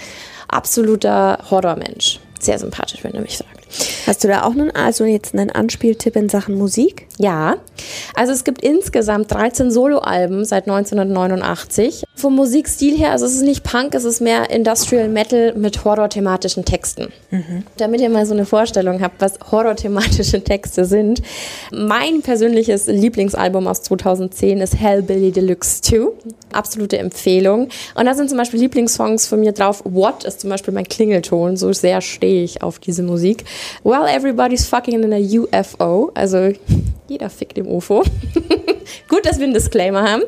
absoluter 0.52 1.38
Horrormensch. 1.50 2.18
Sehr 2.40 2.58
sympathisch, 2.58 3.02
wenn 3.04 3.12
du 3.12 3.20
mich 3.20 3.38
fragst. 3.38 3.51
Hast 4.06 4.24
du 4.24 4.28
da 4.28 4.42
auch 4.42 4.52
einen, 4.52 4.70
also 4.70 5.04
jetzt 5.04 5.34
einen 5.34 5.50
Anspieltipp 5.50 6.16
in 6.16 6.28
Sachen 6.28 6.56
Musik? 6.56 7.06
Ja, 7.18 7.56
also 8.14 8.32
es 8.32 8.44
gibt 8.44 8.62
insgesamt 8.62 9.30
13 9.30 9.70
Soloalben 9.70 10.44
seit 10.44 10.68
1989. 10.68 12.04
Vom 12.14 12.34
Musikstil 12.36 12.96
her, 12.96 13.12
also 13.12 13.26
es 13.26 13.34
ist 13.34 13.42
nicht 13.42 13.62
Punk, 13.62 13.94
es 13.94 14.04
ist 14.04 14.20
mehr 14.20 14.50
Industrial 14.50 15.08
Metal 15.08 15.54
mit 15.54 15.84
horrorthematischen 15.84 16.64
Texten. 16.64 17.08
Damit 17.76 18.00
ihr 18.00 18.10
mal 18.10 18.26
so 18.26 18.34
eine 18.34 18.44
Vorstellung 18.44 19.00
habt, 19.00 19.20
was 19.20 19.38
horrorthematische 19.50 20.42
Texte 20.42 20.84
sind. 20.84 21.22
Mein 21.72 22.22
persönliches 22.22 22.86
Lieblingsalbum 22.86 23.66
aus 23.66 23.82
2010 23.82 24.60
ist 24.60 24.78
Hellbilly 24.78 25.32
Deluxe 25.32 25.80
2. 25.82 25.96
Absolute 26.52 26.98
Empfehlung. 26.98 27.68
Und 27.94 28.06
da 28.06 28.14
sind 28.14 28.28
zum 28.28 28.38
Beispiel 28.38 28.60
Lieblingssongs 28.60 29.26
von 29.26 29.40
mir 29.40 29.52
drauf. 29.52 29.82
What 29.84 30.24
ist 30.24 30.40
zum 30.40 30.50
Beispiel 30.50 30.74
mein 30.74 30.88
Klingelton, 30.88 31.56
so 31.56 31.72
sehr 31.72 32.00
stehe 32.00 32.44
ich 32.44 32.62
auf 32.62 32.78
diese 32.78 33.02
Musik. 33.02 33.44
Well, 33.92 34.06
everybody's 34.06 34.66
fucking 34.66 35.02
in 35.02 35.12
a 35.12 35.18
UFO. 35.18 36.12
Also 36.14 36.54
jeder 37.08 37.28
fickt 37.28 37.58
im 37.58 37.68
UFO. 37.68 38.02
Gut, 39.08 39.26
dass 39.26 39.36
wir 39.36 39.44
einen 39.44 39.52
Disclaimer 39.52 40.02
haben. 40.02 40.22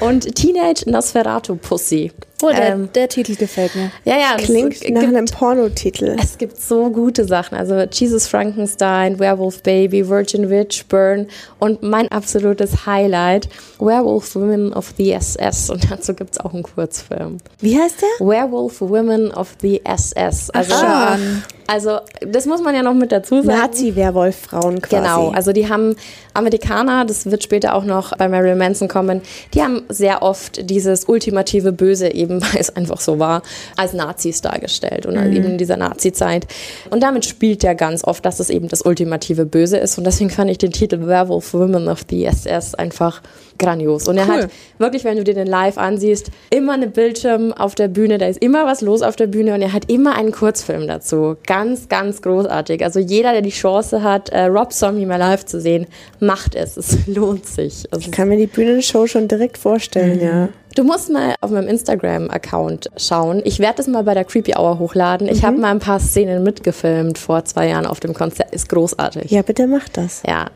Und 0.00 0.34
Teenage 0.34 0.90
Nosferatu 0.90 1.54
Pussy. 1.54 2.10
Oh, 2.44 2.50
der, 2.50 2.72
Ähm, 2.74 2.88
der 2.94 3.08
Titel 3.08 3.34
gefällt 3.36 3.74
mir. 3.74 3.90
ja, 4.04 4.16
ja, 4.16 4.34
es 4.38 4.44
Klingt 4.44 4.80
gibt- 4.80 4.92
nach 4.94 5.02
einem 5.02 5.24
Pornotitel. 5.26 6.16
es 6.22 6.36
gibt 6.38 6.60
so 6.60 6.90
gute 6.90 7.24
Sachen. 7.24 7.56
Also 7.56 7.74
Jesus 7.90 8.26
Frankenstein, 8.28 9.18
Werewolf 9.18 9.62
Baby, 9.62 10.08
Virgin 10.08 10.50
Witch, 10.50 10.84
Burn 10.86 11.26
und 11.58 11.82
mein 11.82 12.08
absolutes 12.08 12.86
Highlight, 12.86 13.48
Werewolf 13.78 14.34
Women 14.34 14.72
of 14.74 14.92
the 14.96 15.12
SS. 15.12 15.70
Und 15.70 15.90
dazu 15.90 16.14
gibt 16.14 16.32
es 16.34 16.40
auch 16.40 16.52
einen 16.52 16.62
Kurzfilm. 16.62 17.38
Wie 17.60 17.78
heißt 17.80 17.96
der? 18.02 18.26
Werewolf 18.26 18.80
Women 18.80 19.30
of 19.32 19.54
the 19.62 19.80
SS. 19.84 20.50
Also, 20.50 20.74
an. 20.74 21.42
also 21.66 21.98
das 22.20 22.46
muss 22.46 22.62
man 22.62 22.74
ja 22.74 22.82
noch 22.82 22.94
mit 22.94 23.10
dazu 23.12 23.42
sagen. 23.42 23.58
Nazi-Werwolf-Frauen 23.58 24.82
quasi. 24.82 25.02
Genau, 25.02 25.30
also 25.30 25.52
die 25.52 25.68
haben 25.68 25.96
Amerikaner, 26.34 27.04
das 27.04 27.26
wird 27.30 27.42
später 27.42 27.74
auch 27.74 27.84
noch 27.84 28.16
bei 28.16 28.28
Marilyn 28.28 28.58
Manson 28.58 28.88
kommen, 28.88 29.22
die 29.54 29.62
haben 29.62 29.82
sehr 29.88 30.22
oft 30.22 30.68
dieses 30.68 31.04
ultimative 31.08 31.72
Böse, 31.72 32.12
eben 32.12 32.33
weil 32.52 32.60
es 32.60 32.74
einfach 32.74 33.00
so 33.00 33.18
war, 33.18 33.42
als 33.76 33.92
Nazis 33.92 34.40
dargestellt 34.40 35.06
und 35.06 35.16
eben 35.16 35.44
in 35.44 35.58
dieser 35.58 35.76
Nazi-Zeit. 35.76 36.46
Und 36.90 37.02
damit 37.02 37.24
spielt 37.24 37.64
er 37.64 37.74
ganz 37.74 38.04
oft, 38.04 38.24
dass 38.24 38.40
es 38.40 38.50
eben 38.50 38.68
das 38.68 38.82
ultimative 38.82 39.44
Böse 39.46 39.78
ist 39.78 39.98
und 39.98 40.04
deswegen 40.04 40.30
fand 40.30 40.50
ich 40.50 40.58
den 40.58 40.72
Titel 40.72 41.06
Werewolf 41.06 41.52
Women 41.54 41.88
of 41.88 42.02
the 42.08 42.24
SS 42.24 42.74
einfach 42.74 43.22
grandios. 43.58 44.08
Und 44.08 44.16
er 44.18 44.26
Cool. 44.28 44.42
hat 44.42 44.50
wirklich, 44.78 45.04
wenn 45.04 45.16
du 45.16 45.24
dir 45.24 45.34
den 45.34 45.46
live 45.46 45.78
ansiehst, 45.78 46.30
immer 46.50 46.72
eine 46.74 46.88
Bildschirm 46.88 47.52
auf 47.52 47.74
der 47.74 47.88
Bühne, 47.88 48.18
da 48.18 48.26
ist 48.26 48.42
immer 48.42 48.66
was 48.66 48.80
los 48.80 49.02
auf 49.02 49.16
der 49.16 49.26
Bühne 49.28 49.54
und 49.54 49.62
er 49.62 49.72
hat 49.72 49.90
immer 49.90 50.16
einen 50.16 50.32
Kurzfilm 50.32 50.86
dazu. 50.88 51.36
Ganz, 51.46 51.88
ganz 51.88 52.20
großartig. 52.22 52.82
Also 52.84 52.98
jeder, 53.00 53.32
der 53.32 53.42
die 53.42 53.50
Chance 53.50 54.02
hat, 54.02 54.30
äh, 54.30 54.44
Rob 54.46 54.72
Zombie 54.72 55.06
mal 55.06 55.16
live 55.16 55.44
zu 55.44 55.60
sehen, 55.60 55.86
macht 56.20 56.54
es. 56.54 56.76
Es 56.76 56.96
lohnt 57.06 57.46
sich. 57.46 57.84
Also 57.90 58.06
Ich 58.06 58.10
kann 58.10 58.28
mir 58.28 58.36
die 58.36 58.46
Bühnenshow 58.46 59.06
schon 59.06 59.28
direkt 59.28 59.58
vorstellen, 59.58 60.20
ja. 60.20 60.48
Du 60.74 60.82
musst 60.82 61.08
mal 61.08 61.36
auf 61.40 61.50
meinem 61.50 61.68
Instagram-Account 61.68 62.90
schauen. 62.96 63.42
Ich 63.44 63.60
werde 63.60 63.76
das 63.76 63.86
mal 63.86 64.02
bei 64.02 64.14
der 64.14 64.24
Creepy 64.24 64.54
Hour 64.56 64.80
hochladen. 64.80 65.28
Ich 65.28 65.44
habe 65.44 65.56
mal 65.56 65.70
ein 65.70 65.78
paar 65.78 66.00
Szenen 66.00 66.42
mitgefilmt 66.42 67.16
vor 67.16 67.44
zwei 67.44 67.68
Jahren 67.68 67.86
auf 67.86 68.00
dem 68.00 68.12
Konzert. 68.12 68.52
Ist 68.52 68.68
großartig. 68.68 69.30
Ja, 69.30 69.42
bitte 69.42 69.68
mach 69.68 69.88
das. 69.88 70.22
Ja. 70.26 70.46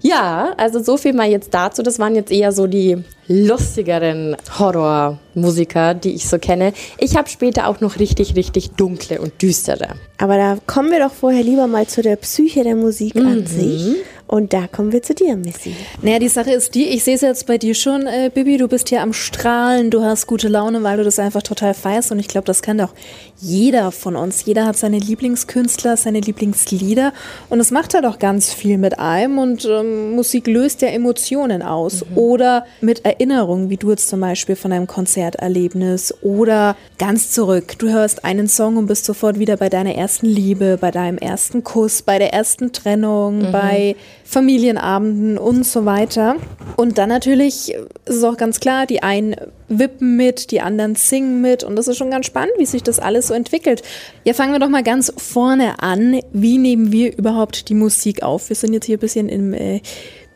Ja, 0.00 0.54
also 0.56 0.82
so 0.82 0.96
viel 0.96 1.12
mal 1.12 1.30
jetzt 1.30 1.54
dazu. 1.54 1.82
Das 1.82 2.00
waren 2.00 2.16
jetzt 2.16 2.32
eher 2.32 2.50
so 2.50 2.66
die 2.66 3.04
lustigeren 3.28 4.36
Horrormusiker, 4.58 5.94
die 5.94 6.14
ich 6.14 6.28
so 6.28 6.40
kenne. 6.40 6.72
Ich 6.98 7.16
habe 7.16 7.28
später 7.28 7.68
auch 7.68 7.80
noch 7.80 8.00
richtig, 8.00 8.34
richtig 8.34 8.72
dunkle 8.72 9.20
und 9.20 9.40
düstere. 9.40 9.90
Aber 10.18 10.36
da 10.36 10.58
kommen 10.66 10.90
wir 10.90 10.98
doch 10.98 11.12
vorher 11.12 11.44
lieber 11.44 11.68
mal 11.68 11.86
zu 11.86 12.02
der 12.02 12.16
Psyche 12.16 12.64
der 12.64 12.74
Musik 12.74 13.14
mhm. 13.14 13.26
an 13.26 13.46
sich. 13.46 13.94
Und 14.32 14.54
da 14.54 14.66
kommen 14.66 14.92
wir 14.92 15.02
zu 15.02 15.14
dir, 15.14 15.36
Missy. 15.36 15.76
Naja, 16.00 16.18
die 16.18 16.28
Sache 16.28 16.52
ist 16.52 16.74
die, 16.74 16.88
ich 16.88 17.04
sehe 17.04 17.16
es 17.16 17.20
jetzt 17.20 17.46
bei 17.46 17.58
dir 17.58 17.74
schon, 17.74 18.06
äh, 18.06 18.30
Bibi, 18.32 18.56
du 18.56 18.66
bist 18.66 18.88
hier 18.88 19.02
am 19.02 19.12
Strahlen, 19.12 19.90
du 19.90 20.02
hast 20.02 20.26
gute 20.26 20.48
Laune, 20.48 20.82
weil 20.82 20.96
du 20.96 21.04
das 21.04 21.18
einfach 21.18 21.42
total 21.42 21.74
feierst. 21.74 22.12
Und 22.12 22.18
ich 22.18 22.28
glaube, 22.28 22.46
das 22.46 22.62
kann 22.62 22.78
doch 22.78 22.94
jeder 23.38 23.92
von 23.92 24.16
uns. 24.16 24.42
Jeder 24.46 24.64
hat 24.64 24.78
seine 24.78 24.98
Lieblingskünstler, 24.98 25.98
seine 25.98 26.20
Lieblingslieder. 26.20 27.12
Und 27.50 27.60
es 27.60 27.70
macht 27.70 27.92
halt 27.92 28.06
auch 28.06 28.18
ganz 28.18 28.54
viel 28.54 28.78
mit 28.78 28.98
einem. 28.98 29.36
Und 29.36 29.66
ähm, 29.66 30.12
Musik 30.12 30.46
löst 30.46 30.80
ja 30.80 30.88
Emotionen 30.88 31.60
aus. 31.60 32.02
Mhm. 32.02 32.16
Oder 32.16 32.64
mit 32.80 33.04
Erinnerungen, 33.04 33.68
wie 33.68 33.76
du 33.76 33.90
jetzt 33.90 34.08
zum 34.08 34.20
Beispiel 34.20 34.56
von 34.56 34.72
einem 34.72 34.86
Konzerterlebnis. 34.86 36.14
Oder 36.22 36.74
ganz 36.96 37.32
zurück. 37.32 37.74
Du 37.76 37.90
hörst 37.90 38.24
einen 38.24 38.48
Song 38.48 38.78
und 38.78 38.86
bist 38.86 39.04
sofort 39.04 39.38
wieder 39.38 39.58
bei 39.58 39.68
deiner 39.68 39.94
ersten 39.94 40.24
Liebe, 40.24 40.78
bei 40.80 40.90
deinem 40.90 41.18
ersten 41.18 41.62
Kuss, 41.62 42.00
bei 42.00 42.18
der 42.18 42.32
ersten 42.32 42.72
Trennung, 42.72 43.40
mhm. 43.40 43.52
bei 43.52 43.96
Familienabenden 44.32 45.36
und 45.36 45.66
so 45.66 45.84
weiter. 45.84 46.36
Und 46.76 46.96
dann 46.96 47.10
natürlich 47.10 47.74
ist 48.06 48.16
es 48.16 48.24
auch 48.24 48.38
ganz 48.38 48.60
klar, 48.60 48.86
die 48.86 49.02
einen 49.02 49.36
wippen 49.68 50.16
mit, 50.16 50.50
die 50.50 50.62
anderen 50.62 50.94
singen 50.94 51.42
mit 51.42 51.64
und 51.64 51.76
das 51.76 51.86
ist 51.86 51.98
schon 51.98 52.10
ganz 52.10 52.26
spannend, 52.26 52.52
wie 52.56 52.64
sich 52.64 52.82
das 52.82 52.98
alles 52.98 53.28
so 53.28 53.34
entwickelt. 53.34 53.82
Ja, 54.24 54.32
fangen 54.32 54.52
wir 54.52 54.58
doch 54.58 54.70
mal 54.70 54.82
ganz 54.82 55.12
vorne 55.18 55.82
an. 55.82 56.20
Wie 56.32 56.56
nehmen 56.56 56.92
wir 56.92 57.16
überhaupt 57.16 57.68
die 57.68 57.74
Musik 57.74 58.22
auf? 58.22 58.48
Wir 58.48 58.56
sind 58.56 58.72
jetzt 58.72 58.86
hier 58.86 58.96
ein 58.96 59.00
bisschen 59.00 59.28
im 59.28 59.52
äh, 59.52 59.82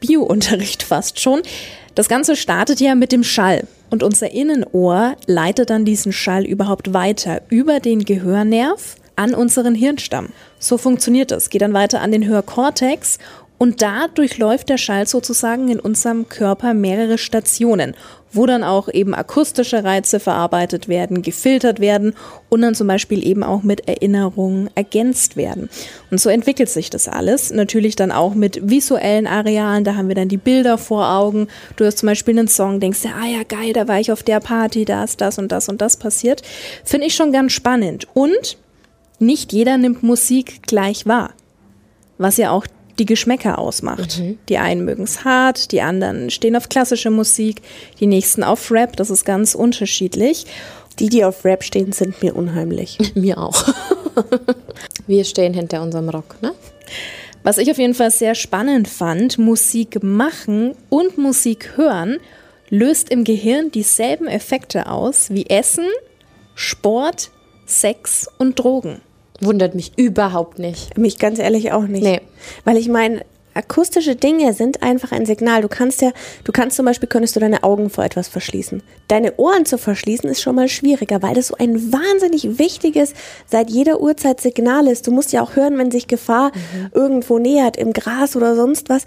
Bio-Unterricht 0.00 0.82
fast 0.82 1.18
schon. 1.18 1.40
Das 1.94 2.10
Ganze 2.10 2.36
startet 2.36 2.80
ja 2.80 2.94
mit 2.94 3.12
dem 3.12 3.24
Schall 3.24 3.66
und 3.88 4.02
unser 4.02 4.30
Innenohr 4.30 5.16
leitet 5.26 5.70
dann 5.70 5.86
diesen 5.86 6.12
Schall 6.12 6.44
überhaupt 6.44 6.92
weiter 6.92 7.40
über 7.48 7.80
den 7.80 8.04
Gehörnerv 8.04 8.96
an 9.16 9.34
unseren 9.34 9.74
Hirnstamm. 9.74 10.28
So 10.58 10.76
funktioniert 10.76 11.30
das. 11.30 11.48
Geht 11.48 11.62
dann 11.62 11.72
weiter 11.72 12.02
an 12.02 12.12
den 12.12 12.26
Hörkortex 12.26 13.18
und 13.58 13.82
da 13.82 14.08
durchläuft 14.08 14.68
der 14.68 14.78
Schall 14.78 15.06
sozusagen 15.06 15.68
in 15.68 15.80
unserem 15.80 16.28
Körper 16.28 16.74
mehrere 16.74 17.16
Stationen, 17.16 17.94
wo 18.32 18.44
dann 18.44 18.62
auch 18.62 18.88
eben 18.92 19.14
akustische 19.14 19.82
Reize 19.82 20.20
verarbeitet 20.20 20.88
werden, 20.88 21.22
gefiltert 21.22 21.80
werden 21.80 22.14
und 22.50 22.60
dann 22.60 22.74
zum 22.74 22.86
Beispiel 22.86 23.26
eben 23.26 23.42
auch 23.42 23.62
mit 23.62 23.88
Erinnerungen 23.88 24.68
ergänzt 24.74 25.36
werden. 25.36 25.70
Und 26.10 26.20
so 26.20 26.28
entwickelt 26.28 26.68
sich 26.68 26.90
das 26.90 27.08
alles. 27.08 27.50
Natürlich 27.50 27.96
dann 27.96 28.12
auch 28.12 28.34
mit 28.34 28.70
visuellen 28.70 29.26
Arealen, 29.26 29.84
da 29.84 29.96
haben 29.96 30.08
wir 30.08 30.14
dann 30.14 30.28
die 30.28 30.36
Bilder 30.36 30.76
vor 30.76 31.08
Augen. 31.08 31.48
Du 31.76 31.86
hast 31.86 31.98
zum 31.98 32.08
Beispiel 32.08 32.38
einen 32.38 32.48
Song, 32.48 32.78
denkst 32.78 33.02
dir, 33.02 33.14
ah 33.14 33.26
ja 33.26 33.42
geil, 33.42 33.72
da 33.72 33.88
war 33.88 33.98
ich 33.98 34.12
auf 34.12 34.22
der 34.22 34.40
Party, 34.40 34.84
da 34.84 35.04
ist 35.04 35.20
das 35.20 35.38
und 35.38 35.50
das 35.50 35.68
und 35.68 35.80
das 35.80 35.96
passiert. 35.96 36.42
Finde 36.84 37.06
ich 37.06 37.14
schon 37.14 37.32
ganz 37.32 37.52
spannend. 37.52 38.06
Und 38.12 38.58
nicht 39.18 39.52
jeder 39.54 39.78
nimmt 39.78 40.02
Musik 40.02 40.66
gleich 40.66 41.06
wahr. 41.06 41.30
Was 42.18 42.36
ja 42.36 42.50
auch 42.50 42.66
die 42.98 43.06
Geschmäcker 43.06 43.58
ausmacht. 43.58 44.18
Mhm. 44.18 44.38
Die 44.48 44.58
einen 44.58 44.84
mögen 44.84 45.04
es 45.04 45.24
hart, 45.24 45.72
die 45.72 45.82
anderen 45.82 46.30
stehen 46.30 46.56
auf 46.56 46.68
klassische 46.68 47.10
Musik, 47.10 47.62
die 48.00 48.06
nächsten 48.06 48.42
auf 48.42 48.70
Rap, 48.70 48.96
das 48.96 49.10
ist 49.10 49.24
ganz 49.24 49.54
unterschiedlich. 49.54 50.46
Die, 50.98 51.10
die 51.10 51.24
auf 51.24 51.44
Rap 51.44 51.62
stehen, 51.62 51.92
sind 51.92 52.22
mir 52.22 52.34
unheimlich. 52.34 52.98
mir 53.14 53.38
auch. 53.38 53.64
Wir 55.06 55.24
stehen 55.24 55.52
hinter 55.52 55.82
unserem 55.82 56.08
Rock, 56.08 56.36
ne? 56.40 56.52
Was 57.42 57.58
ich 57.58 57.70
auf 57.70 57.78
jeden 57.78 57.94
Fall 57.94 58.10
sehr 58.10 58.34
spannend 58.34 58.88
fand, 58.88 59.38
Musik 59.38 60.02
machen 60.02 60.74
und 60.88 61.18
Musik 61.18 61.76
hören 61.76 62.18
löst 62.70 63.10
im 63.10 63.24
Gehirn 63.24 63.70
dieselben 63.70 64.26
Effekte 64.26 64.90
aus 64.90 65.30
wie 65.30 65.46
Essen, 65.46 65.86
Sport, 66.54 67.30
Sex 67.64 68.28
und 68.38 68.58
Drogen. 68.58 69.00
Wundert 69.40 69.74
mich 69.74 69.92
überhaupt 69.96 70.58
nicht. 70.58 70.96
Mich 70.96 71.18
ganz 71.18 71.38
ehrlich 71.38 71.72
auch 71.72 71.86
nicht. 71.86 72.02
Nee. 72.02 72.20
Weil 72.64 72.76
ich 72.76 72.88
meine, 72.88 73.22
akustische 73.56 74.16
Dinge 74.16 74.52
sind 74.52 74.82
einfach 74.82 75.12
ein 75.12 75.26
Signal. 75.26 75.62
Du 75.62 75.68
kannst 75.68 76.02
ja, 76.02 76.12
du 76.44 76.52
kannst 76.52 76.76
zum 76.76 76.84
Beispiel, 76.84 77.08
könntest 77.08 77.34
du 77.36 77.40
deine 77.40 77.64
Augen 77.64 77.90
vor 77.90 78.04
etwas 78.04 78.28
verschließen. 78.28 78.82
Deine 79.08 79.36
Ohren 79.36 79.64
zu 79.64 79.78
verschließen 79.78 80.28
ist 80.28 80.42
schon 80.42 80.54
mal 80.54 80.68
schwieriger, 80.68 81.22
weil 81.22 81.34
das 81.34 81.48
so 81.48 81.56
ein 81.56 81.92
wahnsinnig 81.92 82.58
wichtiges, 82.58 83.14
seit 83.46 83.70
jeder 83.70 84.00
Uhrzeit 84.00 84.40
Signal 84.40 84.86
ist. 84.86 85.06
Du 85.06 85.10
musst 85.10 85.32
ja 85.32 85.42
auch 85.42 85.56
hören, 85.56 85.78
wenn 85.78 85.90
sich 85.90 86.06
Gefahr 86.06 86.52
mhm. 86.54 86.90
irgendwo 86.92 87.38
nähert, 87.38 87.76
im 87.76 87.92
Gras 87.92 88.36
oder 88.36 88.54
sonst 88.54 88.88
was. 88.88 89.04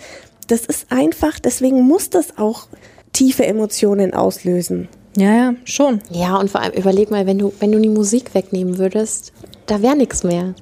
Das 0.48 0.66
ist 0.66 0.92
einfach, 0.92 1.40
deswegen 1.40 1.84
muss 1.84 2.10
das 2.10 2.38
auch 2.38 2.68
tiefe 3.14 3.46
Emotionen 3.46 4.14
auslösen. 4.14 4.88
Ja, 5.16 5.36
ja, 5.36 5.54
schon. 5.64 6.02
Ja, 6.12 6.38
und 6.38 6.50
vor 6.50 6.62
allem 6.62 6.74
überleg 6.74 7.12
mal, 7.12 7.26
wenn 7.26 7.38
du, 7.38 7.54
wenn 7.60 7.72
du 7.72 7.80
die 7.80 7.90
Musik 7.90 8.34
wegnehmen 8.34 8.78
würdest, 8.78 9.34
da 9.70 9.82
wäre 9.82 9.96
nichts 9.96 10.24
mehr. 10.24 10.56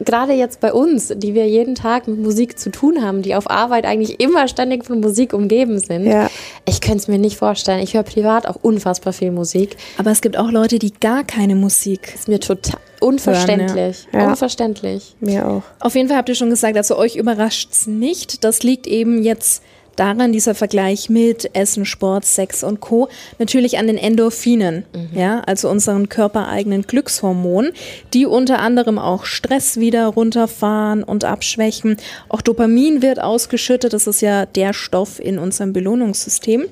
Gerade 0.00 0.32
jetzt 0.32 0.58
bei 0.58 0.72
uns, 0.72 1.12
die 1.16 1.34
wir 1.34 1.46
jeden 1.46 1.76
Tag 1.76 2.08
mit 2.08 2.18
Musik 2.18 2.58
zu 2.58 2.72
tun 2.72 3.00
haben, 3.00 3.22
die 3.22 3.36
auf 3.36 3.48
Arbeit 3.48 3.84
eigentlich 3.84 4.18
immer 4.18 4.48
ständig 4.48 4.84
von 4.84 4.98
Musik 4.98 5.32
umgeben 5.32 5.78
sind. 5.78 6.06
Ja. 6.06 6.28
Ich 6.68 6.80
könnte 6.80 6.98
es 6.98 7.08
mir 7.08 7.18
nicht 7.18 7.36
vorstellen. 7.36 7.80
Ich 7.80 7.94
höre 7.94 8.02
privat 8.02 8.48
auch 8.48 8.56
unfassbar 8.60 9.12
viel 9.12 9.30
Musik. 9.30 9.76
Aber 9.96 10.10
es 10.10 10.20
gibt 10.20 10.36
auch 10.36 10.50
Leute, 10.50 10.80
die 10.80 10.92
gar 10.92 11.22
keine 11.22 11.54
Musik. 11.54 12.12
Ist 12.12 12.26
mir 12.26 12.40
total 12.40 12.80
unverständlich. 12.98 14.08
Hören, 14.10 14.24
ja. 14.24 14.30
Unverständlich. 14.30 15.14
Mir 15.20 15.46
auch. 15.46 15.62
Auf 15.78 15.94
jeden 15.94 16.08
Fall 16.08 16.16
habt 16.16 16.28
ihr 16.28 16.34
schon 16.34 16.50
gesagt, 16.50 16.76
also 16.76 16.96
euch 16.96 17.14
überrascht 17.14 17.70
es 17.70 17.86
nicht. 17.86 18.42
Das 18.42 18.64
liegt 18.64 18.88
eben 18.88 19.22
jetzt 19.22 19.62
daran 19.96 20.32
dieser 20.32 20.54
Vergleich 20.54 21.08
mit 21.08 21.50
Essen, 21.54 21.84
Sport, 21.84 22.24
Sex 22.24 22.62
und 22.62 22.80
Co. 22.80 23.08
natürlich 23.38 23.78
an 23.78 23.86
den 23.86 23.96
Endorphinen, 23.98 24.84
mhm. 24.94 25.18
ja, 25.18 25.40
also 25.40 25.68
unseren 25.68 26.08
körpereigenen 26.08 26.82
Glückshormonen, 26.82 27.72
die 28.12 28.26
unter 28.26 28.58
anderem 28.58 28.98
auch 28.98 29.24
Stress 29.24 29.78
wieder 29.78 30.06
runterfahren 30.06 31.02
und 31.02 31.24
abschwächen. 31.24 31.96
Auch 32.28 32.42
Dopamin 32.42 33.02
wird 33.02 33.20
ausgeschüttet, 33.20 33.92
das 33.92 34.06
ist 34.06 34.20
ja 34.20 34.46
der 34.46 34.72
Stoff 34.72 35.20
in 35.20 35.38
unserem 35.38 35.72
Belohnungssystem. 35.72 36.66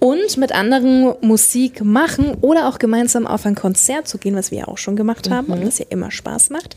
Und 0.00 0.36
mit 0.36 0.52
anderen 0.52 1.14
Musik 1.22 1.82
machen 1.84 2.36
oder 2.40 2.68
auch 2.68 2.78
gemeinsam 2.78 3.26
auf 3.26 3.44
ein 3.46 3.56
Konzert 3.56 4.06
zu 4.06 4.18
gehen, 4.18 4.36
was 4.36 4.52
wir 4.52 4.58
ja 4.58 4.68
auch 4.68 4.78
schon 4.78 4.94
gemacht 4.94 5.28
haben 5.28 5.48
mhm. 5.48 5.54
und 5.54 5.66
was 5.66 5.78
ja 5.78 5.86
immer 5.90 6.12
Spaß 6.12 6.50
macht, 6.50 6.76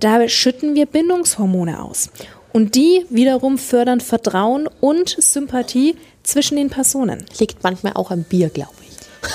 da 0.00 0.26
schütten 0.28 0.74
wir 0.74 0.86
Bindungshormone 0.86 1.82
aus. 1.82 2.10
Und 2.54 2.76
die 2.76 3.04
wiederum 3.10 3.58
fördern 3.58 4.00
Vertrauen 4.00 4.68
und 4.80 5.16
Sympathie 5.18 5.96
zwischen 6.22 6.56
den 6.56 6.70
Personen. 6.70 7.24
Liegt 7.40 7.64
manchmal 7.64 7.94
auch 7.94 8.12
am 8.12 8.22
Bier, 8.22 8.48
glaube 8.48 8.70
ich. 8.80 8.84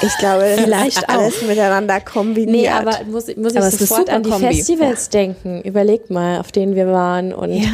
Ich 0.07 0.17
glaube, 0.19 0.55
vielleicht 0.55 1.09
alles 1.09 1.41
miteinander 1.41 1.99
kombiniert. 1.99 2.49
Nee, 2.51 2.69
aber 2.69 2.91
muss, 3.09 3.27
muss 3.35 3.55
ich 3.55 3.79
sofort 3.79 4.09
an 4.09 4.23
die 4.23 4.29
Kombi. 4.29 4.47
Festivals 4.47 5.09
ja. 5.11 5.19
denken. 5.19 5.61
Überleg 5.63 6.09
mal, 6.09 6.39
auf 6.39 6.53
denen 6.53 6.75
wir 6.75 6.87
waren. 6.87 7.33
Und 7.33 7.51
ja. 7.51 7.69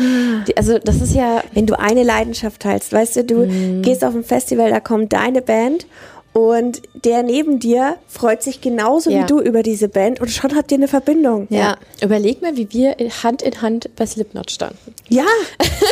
die, 0.48 0.58
also 0.58 0.80
das 0.80 1.00
ist 1.00 1.14
ja. 1.14 1.44
Wenn 1.54 1.68
du 1.68 1.78
eine 1.78 2.02
Leidenschaft 2.02 2.64
teilst, 2.64 2.92
weißt 2.92 3.18
du, 3.18 3.24
du 3.24 3.46
mhm. 3.46 3.82
gehst 3.84 4.04
auf 4.04 4.16
ein 4.16 4.24
Festival, 4.24 4.72
da 4.72 4.80
kommt 4.80 5.14
deine 5.14 5.44
Band 5.44 5.86
und 6.36 6.82
der 6.94 7.24
neben 7.24 7.60
dir 7.60 7.96
freut 8.10 8.44
sich 8.44 8.60
genauso 8.60 9.10
ja. 9.10 9.22
wie 9.22 9.26
du 9.26 9.40
über 9.40 9.64
diese 9.64 9.88
Band 9.88 10.20
und 10.20 10.30
schon 10.30 10.54
habt 10.54 10.70
ihr 10.70 10.78
eine 10.78 10.90
Verbindung. 10.90 11.48
Ja. 11.50 11.60
ja. 11.60 11.78
Überleg 12.02 12.42
mal, 12.42 12.58
wie 12.58 12.68
wir 12.74 12.98
Hand 13.24 13.42
in 13.42 13.62
Hand 13.62 13.90
bei 13.96 14.06
Slipknot 14.06 14.52
standen. 14.52 14.94
Ja. 15.08 15.24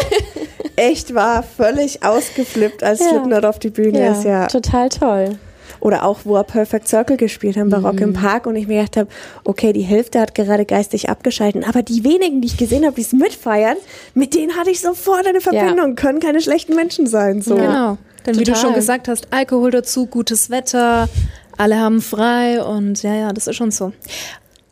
Echt 0.75 1.15
war 1.15 1.43
völlig 1.43 2.03
ausgeflippt, 2.03 2.83
als 2.83 2.99
ja. 2.99 3.07
Slipknot 3.07 3.45
auf 3.45 3.57
die 3.57 3.69
Bühne 3.69 4.01
ja, 4.01 4.11
ist. 4.11 4.25
Ja. 4.25 4.47
Total 4.47 4.89
toll. 4.89 5.39
Oder 5.79 6.03
auch, 6.03 6.19
wo 6.25 6.35
er 6.35 6.43
Perfect 6.43 6.89
Circle 6.89 7.15
gespielt 7.15 7.55
haben 7.55 7.69
bei 7.69 7.77
mhm. 7.77 7.85
Rock 7.85 8.01
im 8.01 8.11
Park 8.11 8.45
und 8.45 8.57
ich 8.57 8.67
mir 8.67 8.81
gedacht 8.81 8.97
habe, 8.97 9.09
okay, 9.45 9.71
die 9.71 9.81
Hälfte 9.81 10.19
hat 10.19 10.35
gerade 10.35 10.65
geistig 10.65 11.07
abgeschalten, 11.07 11.63
aber 11.63 11.83
die 11.83 12.03
wenigen, 12.03 12.41
die 12.41 12.47
ich 12.47 12.57
gesehen 12.57 12.83
habe, 12.83 12.95
die 12.95 13.01
es 13.03 13.13
mitfeiern, 13.13 13.77
mit 14.13 14.33
denen 14.33 14.57
hatte 14.57 14.71
ich 14.71 14.81
sofort 14.81 15.25
eine 15.25 15.39
Verbindung, 15.39 15.95
können 15.95 16.19
keine 16.19 16.41
schlechten 16.41 16.75
Menschen 16.75 17.07
sein. 17.07 17.41
So. 17.41 17.55
Genau. 17.55 17.97
Denn 18.25 18.33
Total. 18.33 18.39
wie 18.39 18.43
du 18.43 18.55
schon 18.55 18.73
gesagt 18.73 19.07
hast, 19.07 19.27
Alkohol 19.31 19.71
dazu, 19.71 20.05
gutes 20.05 20.49
Wetter, 20.49 21.09
alle 21.57 21.79
haben 21.79 22.01
frei 22.01 22.63
und 22.63 23.03
ja, 23.03 23.13
ja, 23.15 23.33
das 23.33 23.47
ist 23.47 23.55
schon 23.55 23.71
so. 23.71 23.93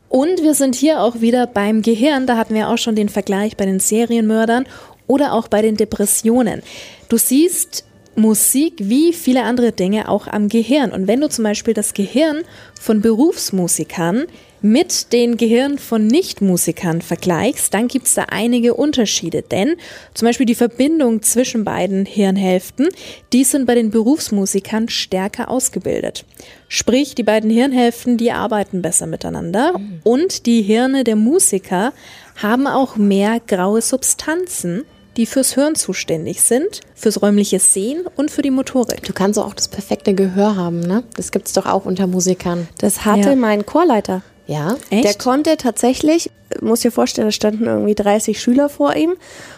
Und 0.09 0.41
wir 0.41 0.55
sind 0.55 0.75
hier 0.75 1.01
auch 1.01 1.21
wieder 1.21 1.47
beim 1.47 1.81
Gehirn. 1.81 2.27
Da 2.27 2.35
hatten 2.35 2.53
wir 2.53 2.67
auch 2.67 2.77
schon 2.77 2.95
den 2.95 3.07
Vergleich 3.07 3.55
bei 3.55 3.65
den 3.65 3.79
Serienmördern 3.79 4.65
oder 5.07 5.33
auch 5.33 5.47
bei 5.47 5.61
den 5.61 5.77
Depressionen. 5.77 6.63
Du 7.07 7.17
siehst 7.17 7.85
Musik 8.15 8.73
wie 8.77 9.13
viele 9.13 9.43
andere 9.43 9.71
Dinge 9.71 10.09
auch 10.09 10.27
am 10.27 10.49
Gehirn. 10.49 10.91
Und 10.91 11.07
wenn 11.07 11.21
du 11.21 11.29
zum 11.29 11.43
Beispiel 11.43 11.73
das 11.73 11.93
Gehirn 11.93 12.43
von 12.79 13.01
Berufsmusikern 13.01 14.25
mit 14.61 15.11
den 15.11 15.37
Gehirnen 15.37 15.79
von 15.79 16.05
Nichtmusikern 16.05 17.01
vergleichst, 17.01 17.73
dann 17.73 17.87
gibt 17.87 18.07
es 18.07 18.13
da 18.13 18.25
einige 18.29 18.75
Unterschiede. 18.75 19.41
Denn 19.41 19.75
zum 20.13 20.27
Beispiel 20.27 20.45
die 20.45 20.55
Verbindung 20.55 21.23
zwischen 21.23 21.63
beiden 21.63 22.05
Hirnhälften, 22.05 22.89
die 23.33 23.43
sind 23.43 23.65
bei 23.65 23.75
den 23.75 23.89
Berufsmusikern 23.89 24.87
stärker 24.89 25.49
ausgebildet. 25.49 26.25
Sprich, 26.67 27.15
die 27.15 27.23
beiden 27.23 27.49
Hirnhälften, 27.49 28.17
die 28.17 28.31
arbeiten 28.31 28.81
besser 28.81 29.07
miteinander 29.07 29.79
und 30.03 30.45
die 30.45 30.61
Hirne 30.61 31.03
der 31.03 31.15
Musiker 31.15 31.93
haben 32.41 32.67
auch 32.67 32.97
mehr 32.97 33.39
graue 33.45 33.81
Substanzen 33.81 34.83
die 35.17 35.25
fürs 35.25 35.55
Hören 35.55 35.75
zuständig 35.75 36.41
sind, 36.41 36.81
fürs 36.95 37.21
räumliche 37.21 37.59
Sehen 37.59 38.05
und 38.15 38.31
für 38.31 38.41
die 38.41 38.51
Motorik. 38.51 39.03
Du 39.03 39.13
kannst 39.13 39.39
auch 39.39 39.53
das 39.53 39.67
perfekte 39.67 40.13
Gehör 40.13 40.55
haben, 40.55 40.79
ne? 40.79 41.03
Das 41.15 41.31
gibt 41.31 41.47
es 41.47 41.53
doch 41.53 41.65
auch 41.65 41.85
unter 41.85 42.07
Musikern. 42.07 42.67
Das 42.77 43.05
hatte 43.05 43.29
ja. 43.29 43.35
mein 43.35 43.65
Chorleiter. 43.65 44.21
Ja, 44.51 44.75
Echt? 44.89 45.05
Der 45.05 45.13
konnte 45.13 45.55
tatsächlich, 45.55 46.29
muss 46.59 46.81
dir 46.81 46.91
vorstellen, 46.91 47.29
da 47.29 47.31
standen 47.31 47.67
irgendwie 47.67 47.95
30 47.95 48.41
Schüler 48.41 48.67
vor 48.67 48.93
ihm 48.97 49.13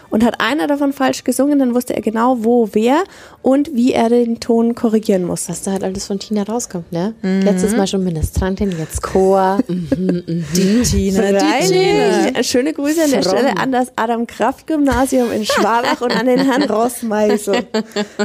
und 0.08 0.24
hat 0.24 0.40
einer 0.40 0.68
davon 0.68 0.92
falsch 0.92 1.24
gesungen, 1.24 1.58
dann 1.58 1.74
wusste 1.74 1.96
er 1.96 2.00
genau, 2.00 2.44
wo, 2.44 2.68
wer 2.74 3.02
und 3.42 3.74
wie 3.74 3.92
er 3.92 4.08
den 4.08 4.38
Ton 4.38 4.76
korrigieren 4.76 5.24
muss. 5.24 5.48
Was 5.48 5.62
da 5.62 5.72
halt 5.72 5.82
alles 5.82 6.06
von 6.06 6.20
Tina 6.20 6.44
rauskommt, 6.44 6.92
ne? 6.92 7.12
Mhm. 7.22 7.42
Letztes 7.42 7.74
Mal 7.74 7.88
schon 7.88 8.04
Ministrantin, 8.04 8.70
jetzt 8.78 9.02
Chor. 9.02 9.58
Mhm, 9.68 10.22
mhm. 10.26 10.44
Die 10.54 10.82
Tina, 10.82 11.32
die 11.32 11.66
Tina. 11.66 12.42
Schöne 12.44 12.72
Grüße 12.72 13.02
an 13.02 13.10
der 13.10 13.22
From. 13.24 13.32
Stelle 13.36 13.56
an 13.56 13.72
das 13.72 13.88
Adam-Kraft-Gymnasium 13.96 15.32
in 15.32 15.44
Schwabach 15.44 16.00
und 16.02 16.12
an 16.12 16.26
den 16.26 16.38
Herrn 16.38 16.62
Rossmeiser. 16.70 17.64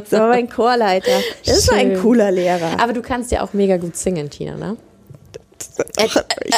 So, 0.10 0.18
mein 0.18 0.50
Chorleiter. 0.50 1.12
Das 1.46 1.66
Schön. 1.66 1.74
war 1.74 1.80
ein 1.80 2.00
cooler 2.00 2.32
Lehrer. 2.32 2.80
Aber 2.80 2.94
du 2.94 3.02
kannst 3.02 3.32
ja 3.32 3.42
auch 3.42 3.54
mega 3.54 3.78
gut 3.78 3.96
singen, 3.96 4.30
Tina, 4.30 4.56
ne? 4.56 4.78
Ich 5.98 6.12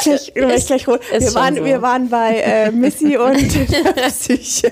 gleich, 0.03 0.31
äh, 0.35 0.55
ich 0.55 0.65
gleich 0.65 0.87
wir, 0.87 1.33
waren, 1.33 1.55
so. 1.55 1.65
wir 1.65 1.81
waren 1.81 2.09
bei 2.09 2.37
äh, 2.39 2.71
Missy 2.71 3.17
und 3.17 3.37
Psyche. 4.07 4.71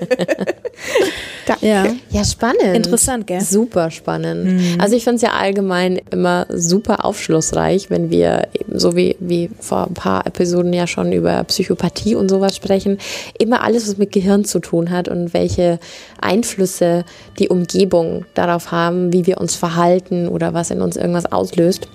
ja. 1.60 1.86
ja, 2.10 2.24
spannend. 2.24 2.74
Interessant, 2.74 3.26
gell? 3.26 3.40
Super 3.40 3.90
spannend. 3.90 4.44
Mhm. 4.44 4.80
Also 4.80 4.96
ich 4.96 5.04
finde 5.04 5.16
es 5.16 5.22
ja 5.22 5.32
allgemein 5.32 6.00
immer 6.10 6.46
super 6.50 7.04
aufschlussreich, 7.04 7.90
wenn 7.90 8.10
wir 8.10 8.48
eben 8.52 8.78
so 8.78 8.96
wie, 8.96 9.16
wie 9.20 9.50
vor 9.60 9.86
ein 9.86 9.94
paar 9.94 10.26
Episoden 10.26 10.72
ja 10.72 10.86
schon 10.86 11.12
über 11.12 11.44
Psychopathie 11.44 12.14
und 12.14 12.28
sowas 12.28 12.56
sprechen, 12.56 12.98
immer 13.38 13.62
alles, 13.62 13.88
was 13.88 13.98
mit 13.98 14.12
Gehirn 14.12 14.44
zu 14.44 14.58
tun 14.60 14.90
hat 14.90 15.08
und 15.08 15.34
welche 15.34 15.78
Einflüsse 16.20 17.04
die 17.38 17.48
Umgebung 17.48 18.24
darauf 18.34 18.72
haben, 18.72 19.12
wie 19.12 19.26
wir 19.26 19.38
uns 19.38 19.54
verhalten 19.54 20.28
oder 20.28 20.54
was 20.54 20.70
in 20.70 20.80
uns 20.80 20.96
irgendwas 20.96 21.30
auslöst. 21.30 21.88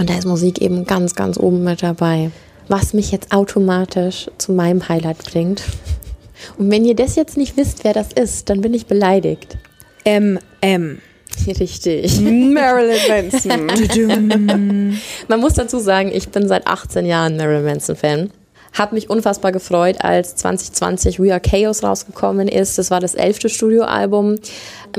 Und 0.00 0.08
da 0.08 0.16
ist 0.16 0.26
Musik 0.26 0.62
eben 0.62 0.86
ganz, 0.86 1.14
ganz 1.14 1.38
oben 1.38 1.62
mit 1.62 1.82
dabei. 1.82 2.30
Was 2.68 2.94
mich 2.94 3.12
jetzt 3.12 3.32
automatisch 3.32 4.30
zu 4.38 4.52
meinem 4.52 4.88
Highlight 4.88 5.18
bringt. 5.18 5.62
Und 6.56 6.70
wenn 6.70 6.86
ihr 6.86 6.96
das 6.96 7.16
jetzt 7.16 7.36
nicht 7.36 7.58
wisst, 7.58 7.84
wer 7.84 7.92
das 7.92 8.14
ist, 8.14 8.48
dann 8.48 8.62
bin 8.62 8.72
ich 8.72 8.86
beleidigt. 8.86 9.58
MM. 10.06 11.02
Richtig. 11.46 12.18
Marilyn 12.18 12.98
Manson. 13.30 14.98
Man 15.28 15.40
muss 15.40 15.52
dazu 15.54 15.78
sagen, 15.78 16.10
ich 16.14 16.30
bin 16.30 16.48
seit 16.48 16.66
18 16.66 17.04
Jahren 17.04 17.36
Marilyn 17.36 17.66
Manson 17.66 18.30
Fan. 18.72 18.80
Hab 18.80 18.92
mich 18.92 19.10
unfassbar 19.10 19.52
gefreut, 19.52 19.96
als 20.00 20.36
2020 20.36 21.20
We 21.20 21.32
Are 21.32 21.40
Chaos 21.40 21.82
rausgekommen 21.82 22.48
ist. 22.48 22.78
Das 22.78 22.90
war 22.90 23.00
das 23.00 23.14
elfte 23.14 23.48
Studioalbum. 23.48 24.36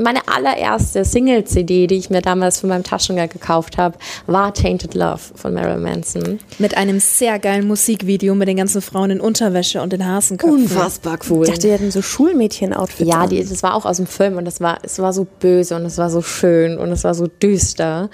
Meine 0.00 0.20
allererste 0.28 1.04
Single-CD, 1.04 1.86
die 1.86 1.96
ich 1.96 2.10
mir 2.10 2.22
damals 2.22 2.60
von 2.60 2.68
meinem 2.68 2.84
Taschengeld 2.84 3.32
gekauft 3.32 3.78
habe, 3.78 3.96
war 4.26 4.54
Tainted 4.54 4.94
Love 4.94 5.20
von 5.34 5.52
Marilyn 5.52 5.82
Manson. 5.82 6.38
Mit 6.58 6.76
einem 6.76 7.00
sehr 7.00 7.38
geilen 7.38 7.66
Musikvideo 7.66 8.34
mit 8.34 8.48
den 8.48 8.56
ganzen 8.56 8.82
Frauen 8.82 9.10
in 9.10 9.20
Unterwäsche 9.20 9.82
und 9.82 9.92
den 9.92 10.06
Hasenköpfen. 10.06 10.62
Unfassbar 10.62 11.18
cool. 11.28 11.44
Ich 11.44 11.50
dachte, 11.50 11.66
die 11.66 11.72
hatten 11.72 11.90
so 11.90 12.02
Schulmädchen-Outfits. 12.02 13.08
Ja, 13.08 13.26
die, 13.26 13.44
das 13.44 13.62
war 13.62 13.74
auch 13.74 13.84
aus 13.84 13.96
dem 13.96 14.06
Film 14.06 14.36
und 14.36 14.44
das 14.44 14.60
war, 14.60 14.78
es 14.82 14.98
war 14.98 15.12
so 15.12 15.26
böse 15.40 15.76
und 15.76 15.84
es 15.84 15.98
war 15.98 16.10
so 16.10 16.22
schön 16.22 16.78
und 16.78 16.90
es 16.90 17.04
war 17.04 17.14
so 17.14 17.26
düster. 17.26 18.10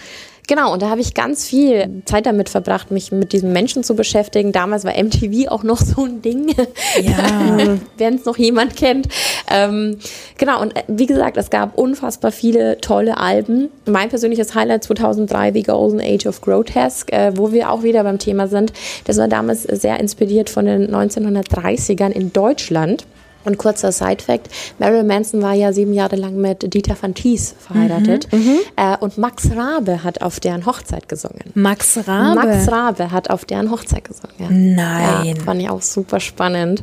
Genau, 0.48 0.72
und 0.72 0.80
da 0.80 0.88
habe 0.88 1.02
ich 1.02 1.12
ganz 1.12 1.46
viel 1.46 2.02
Zeit 2.06 2.24
damit 2.24 2.48
verbracht, 2.48 2.90
mich 2.90 3.12
mit 3.12 3.34
diesem 3.34 3.52
Menschen 3.52 3.84
zu 3.84 3.94
beschäftigen. 3.94 4.50
Damals 4.50 4.84
war 4.84 4.92
MTV 4.92 5.50
auch 5.50 5.62
noch 5.62 5.76
so 5.78 6.06
ein 6.06 6.22
Ding, 6.22 6.48
ja. 7.02 7.58
wenn 7.98 8.14
es 8.14 8.24
noch 8.24 8.38
jemand 8.38 8.74
kennt. 8.74 9.08
Ähm, 9.50 9.98
genau, 10.38 10.62
und 10.62 10.74
äh, 10.74 10.84
wie 10.88 11.04
gesagt, 11.04 11.36
es 11.36 11.50
gab 11.50 11.76
unfassbar 11.76 12.32
viele 12.32 12.80
tolle 12.80 13.18
Alben. 13.18 13.68
Mein 13.84 14.08
persönliches 14.08 14.54
Highlight 14.54 14.84
2003, 14.84 15.52
The 15.52 15.62
Golden 15.64 16.00
Age 16.00 16.26
of 16.26 16.40
Grotesque, 16.40 17.12
äh, 17.12 17.36
wo 17.36 17.52
wir 17.52 17.70
auch 17.70 17.82
wieder 17.82 18.02
beim 18.02 18.18
Thema 18.18 18.48
sind. 18.48 18.72
Das 19.04 19.18
war 19.18 19.28
damals 19.28 19.64
sehr 19.64 20.00
inspiriert 20.00 20.48
von 20.48 20.64
den 20.64 20.90
1930ern 20.90 22.10
in 22.10 22.32
Deutschland. 22.32 23.04
Und 23.44 23.58
kurzer 23.58 23.92
Side-Fact: 23.92 24.48
Marilyn 24.78 25.06
Manson 25.06 25.42
war 25.42 25.54
ja 25.54 25.72
sieben 25.72 25.92
Jahre 25.92 26.16
lang 26.16 26.36
mit 26.36 26.74
Dieter 26.74 26.96
van 27.00 27.14
Thies 27.14 27.54
verheiratet. 27.58 28.30
Mhm, 28.32 28.38
mhm, 28.38 28.58
äh, 28.76 28.96
und 28.98 29.18
Max 29.18 29.50
Rabe 29.54 30.04
hat 30.04 30.22
auf 30.22 30.40
deren 30.40 30.66
Hochzeit 30.66 31.08
gesungen. 31.08 31.44
Max 31.54 31.98
Rabe? 32.06 32.34
Max 32.34 32.70
Rabe 32.70 33.10
hat 33.10 33.30
auf 33.30 33.44
deren 33.44 33.70
Hochzeit 33.70 34.04
gesungen. 34.04 34.34
Ja. 34.38 34.48
Nein. 34.50 35.36
Ja, 35.36 35.44
fand 35.44 35.62
ich 35.62 35.70
auch 35.70 35.82
super 35.82 36.20
spannend. 36.20 36.82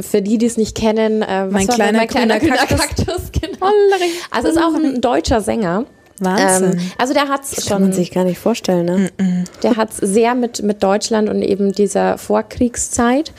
Für 0.00 0.22
die, 0.22 0.38
die 0.38 0.46
es 0.46 0.56
nicht 0.56 0.76
kennen, 0.76 1.22
äh, 1.22 1.46
mein, 1.46 1.66
kleiner, 1.66 1.98
mein 1.98 2.08
kleiner, 2.08 2.38
kleiner 2.38 2.56
Kaktus. 2.56 2.78
Kaktus 2.78 3.32
genau. 3.40 3.66
Also 4.30 4.48
ist 4.48 4.58
auch 4.58 4.74
ein 4.74 5.00
deutscher 5.00 5.40
Sänger. 5.40 5.86
Wahnsinn. 6.20 6.72
Ähm, 6.72 6.90
also 6.98 7.12
der 7.12 7.28
hat 7.28 7.42
es 7.44 7.64
schon. 7.64 7.68
Kann 7.68 7.82
man 7.82 7.92
sich 7.92 8.10
gar 8.10 8.24
nicht 8.24 8.38
vorstellen, 8.38 8.86
ne? 8.86 9.44
Der 9.62 9.76
hat 9.76 9.90
es 9.90 9.96
sehr 9.98 10.34
mit, 10.34 10.62
mit 10.62 10.82
Deutschland 10.82 11.28
und 11.28 11.42
eben 11.42 11.72
dieser 11.72 12.16
Vorkriegszeit. 12.16 13.32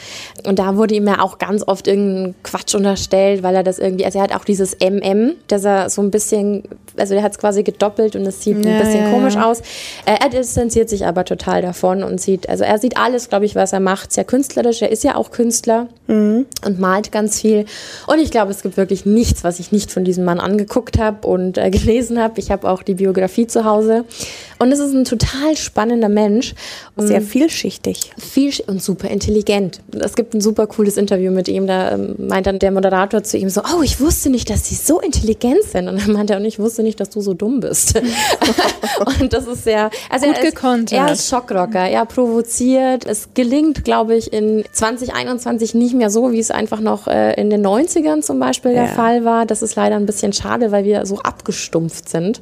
Und 0.45 0.59
da 0.59 0.77
wurde 0.77 0.95
ihm 0.95 1.07
ja 1.07 1.21
auch 1.21 1.39
ganz 1.39 1.63
oft 1.67 1.87
irgendein 1.87 2.35
Quatsch 2.43 2.75
unterstellt, 2.75 3.41
weil 3.41 3.55
er 3.55 3.63
das 3.63 3.79
irgendwie, 3.79 4.05
also 4.05 4.19
er 4.19 4.23
hat 4.23 4.35
auch 4.35 4.45
dieses 4.45 4.77
MM, 4.79 5.33
dass 5.47 5.63
er 5.63 5.89
so 5.89 6.01
ein 6.01 6.11
bisschen, 6.11 6.63
also 6.97 7.13
der 7.13 7.23
hat 7.23 7.31
es 7.31 7.39
quasi 7.39 7.63
gedoppelt 7.63 8.15
und 8.15 8.25
es 8.25 8.43
sieht 8.43 8.63
ja, 8.63 8.71
ein 8.71 8.79
bisschen 8.79 9.05
ja, 9.05 9.11
komisch 9.11 9.35
ja. 9.35 9.49
aus. 9.49 9.61
Äh, 10.05 10.17
er 10.21 10.29
distanziert 10.29 10.89
sich 10.89 11.05
aber 11.05 11.25
total 11.25 11.61
davon 11.61 12.03
und 12.03 12.21
sieht, 12.21 12.47
also 12.47 12.63
er 12.63 12.77
sieht 12.77 12.97
alles, 12.97 13.29
glaube 13.29 13.45
ich, 13.45 13.55
was 13.55 13.73
er 13.73 13.79
macht, 13.79 14.13
sehr 14.13 14.23
künstlerisch. 14.23 14.81
Er 14.81 14.91
ist 14.91 15.03
ja 15.03 15.15
auch 15.15 15.31
Künstler 15.31 15.87
mhm. 16.07 16.45
und 16.65 16.79
malt 16.79 17.11
ganz 17.11 17.41
viel. 17.41 17.65
Und 18.05 18.19
ich 18.19 18.29
glaube, 18.29 18.51
es 18.51 18.61
gibt 18.61 18.77
wirklich 18.77 19.05
nichts, 19.05 19.43
was 19.43 19.59
ich 19.59 19.71
nicht 19.71 19.91
von 19.91 20.03
diesem 20.03 20.25
Mann 20.25 20.39
angeguckt 20.39 20.99
habe 20.99 21.27
und 21.27 21.57
äh, 21.57 21.69
gelesen 21.71 22.21
habe. 22.21 22.39
Ich 22.39 22.51
habe 22.51 22.66
auch 22.67 22.83
die 22.83 22.95
Biografie 22.95 23.47
zu 23.47 23.65
Hause. 23.65 24.05
Und 24.59 24.71
es 24.71 24.79
ist 24.79 24.93
ein 24.93 25.05
total 25.05 25.55
spannender 25.55 26.09
Mensch. 26.09 26.55
Sehr 26.95 27.21
vielschichtig. 27.21 28.11
Viel 28.17 28.51
und 28.65 28.81
super 28.81 29.09
intelligent. 29.09 29.81
Es 29.99 30.15
gibt 30.15 30.33
ein 30.33 30.41
super 30.41 30.65
cooles 30.67 30.97
Interview 30.97 31.31
mit 31.31 31.47
ihm. 31.47 31.67
Da 31.67 31.91
ähm, 31.91 32.15
meint 32.17 32.47
dann 32.47 32.57
der 32.59 32.71
Moderator 32.71 33.23
zu 33.23 33.37
ihm 33.37 33.49
so, 33.49 33.61
oh, 33.61 33.83
ich 33.83 33.99
wusste 33.99 34.29
nicht, 34.29 34.49
dass 34.49 34.67
sie 34.67 34.75
so 34.75 34.99
intelligent 34.99 35.63
sind. 35.63 35.87
Und 35.87 36.01
dann 36.01 36.13
meinte 36.13 36.33
er, 36.33 36.39
und 36.39 36.45
ich 36.45 36.57
wusste 36.57 36.81
nicht, 36.81 36.99
dass 36.99 37.09
du 37.09 37.21
so 37.21 37.33
dumm 37.33 37.59
bist. 37.59 37.99
und 39.21 39.33
das 39.33 39.45
ist 39.45 39.63
sehr, 39.63 39.91
also 40.09 40.25
Gut 40.25 40.37
er 40.37 40.43
ist, 40.43 40.91
er 40.91 41.11
ist 41.11 41.29
Schockrocker. 41.29 41.87
Er 41.87 42.05
provoziert. 42.05 43.05
Es 43.05 43.29
gelingt, 43.33 43.83
glaube 43.83 44.15
ich, 44.15 44.33
in 44.33 44.63
2021 44.71 45.75
nicht 45.75 45.93
mehr 45.93 46.09
so, 46.09 46.31
wie 46.31 46.39
es 46.39 46.49
einfach 46.49 46.79
noch 46.79 47.07
äh, 47.07 47.39
in 47.39 47.49
den 47.49 47.65
90ern 47.65 48.21
zum 48.21 48.39
Beispiel 48.39 48.71
ja. 48.71 48.85
der 48.85 48.87
Fall 48.87 49.23
war. 49.23 49.45
Das 49.45 49.61
ist 49.61 49.75
leider 49.75 49.97
ein 49.97 50.05
bisschen 50.05 50.33
schade, 50.33 50.71
weil 50.71 50.83
wir 50.83 51.05
so 51.05 51.19
abgestumpft 51.19 52.09
sind. 52.09 52.41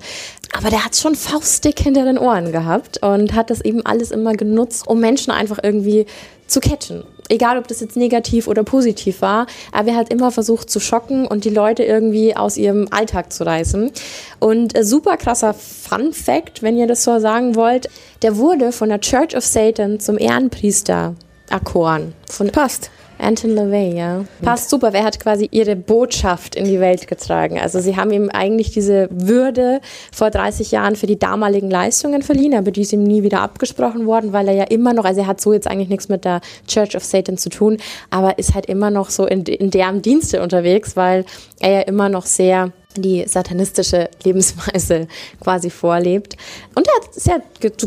Aber 0.54 0.70
der 0.70 0.86
hat 0.86 0.96
schon 0.96 1.16
faustdick 1.16 1.80
hinter 1.80 2.06
den 2.06 2.18
Ohren 2.18 2.52
gehabt 2.52 3.04
und 3.04 3.34
hat 3.34 3.50
das 3.50 3.62
eben 3.62 3.86
alles 3.86 4.12
immer 4.12 4.34
genutzt, 4.34 4.88
um 4.88 5.00
Menschen 5.00 5.32
einfach 5.32 5.60
irgendwie 5.62 6.06
zu 6.48 6.60
catchen. 6.60 7.04
Egal, 7.28 7.58
ob 7.58 7.68
das 7.68 7.82
jetzt 7.82 7.98
negativ 7.98 8.48
oder 8.48 8.64
positiv 8.64 9.22
war, 9.22 9.48
aber 9.72 9.90
er 9.90 9.96
hat 9.96 10.14
immer 10.14 10.32
versucht 10.32 10.70
zu 10.70 10.80
schocken 10.80 11.26
und 11.26 11.44
die 11.44 11.50
Leute 11.50 11.84
irgendwie 11.84 12.36
aus 12.36 12.56
ihrem 12.56 12.88
Alltag 12.92 13.34
zu 13.34 13.46
reißen. 13.46 13.92
Und 14.40 14.78
äh, 14.78 14.84
super 14.84 15.18
krasser 15.18 15.56
Fun 15.56 16.14
Fact, 16.14 16.62
wenn 16.62 16.78
ihr 16.78 16.88
das 16.88 17.04
so 17.04 17.20
sagen 17.20 17.56
wollt, 17.56 17.90
der 18.22 18.38
wurde 18.38 18.72
von 18.72 18.90
der 18.90 19.02
Church 19.02 19.36
of 19.36 19.44
Satan 19.44 20.00
zum 20.00 20.20
Ehrenpriester 20.20 21.16
erkoren. 21.50 22.14
Von 22.30 22.52
Passt. 22.52 22.92
Anton 23.18 23.52
LaVey, 23.52 23.96
ja. 23.96 24.26
Passt 24.42 24.70
super. 24.70 24.94
Wer 24.94 25.04
hat 25.04 25.20
quasi 25.20 25.48
ihre 25.52 25.76
Botschaft 25.76 26.56
in 26.56 26.66
die 26.66 26.80
Welt 26.80 27.08
getragen? 27.08 27.60
Also 27.60 27.80
sie 27.80 27.96
haben 27.96 28.12
ihm 28.12 28.30
eigentlich 28.30 28.72
diese 28.72 29.08
Würde 29.12 29.82
vor 30.12 30.30
30 30.30 30.72
Jahren 30.72 30.96
für 30.96 31.08
die 31.08 31.18
damaligen 31.18 31.70
Leistungen 31.70 32.22
verliehen, 32.22 32.56
aber 32.56 32.72
die 32.72 32.82
ist 32.82 32.94
ihm 32.94 33.04
nie 33.04 33.24
wieder 33.24 33.42
abgesprochen 33.42 34.06
worden, 34.06 34.34
weil 34.34 34.48
er 34.48 34.54
ja 34.54 34.64
immer 34.66 34.94
noch, 34.94 35.06
also 35.06 35.22
er 35.22 35.28
hat 35.28 35.42
so 35.42 35.54
jetzt 35.54 35.68
eigentlich 35.68 35.90
nichts 35.90 36.10
mit 36.10 36.26
der 36.26 36.42
Church 36.68 36.96
of 36.96 37.04
Satan 37.04 37.38
zu 37.38 37.50
tun, 37.50 37.78
aber 38.10 38.38
ist 38.38 38.54
halt 38.54 38.66
immer 38.66 38.92
noch 38.92 39.10
so 39.10 39.26
in, 39.26 39.44
in 39.44 39.72
deren 39.72 40.02
Dienste 40.02 40.42
unterwegs, 40.42 40.96
weil 40.96 41.26
er 41.60 41.72
ja 41.72 41.82
immer 41.82 42.10
noch 42.10 42.26
sehr 42.26 42.72
die 43.02 43.26
satanistische 43.28 44.10
Lebensweise 44.24 45.08
quasi 45.42 45.70
vorlebt. 45.70 46.36
Und 46.76 46.88
er 46.88 46.94
sehr 47.12 47.42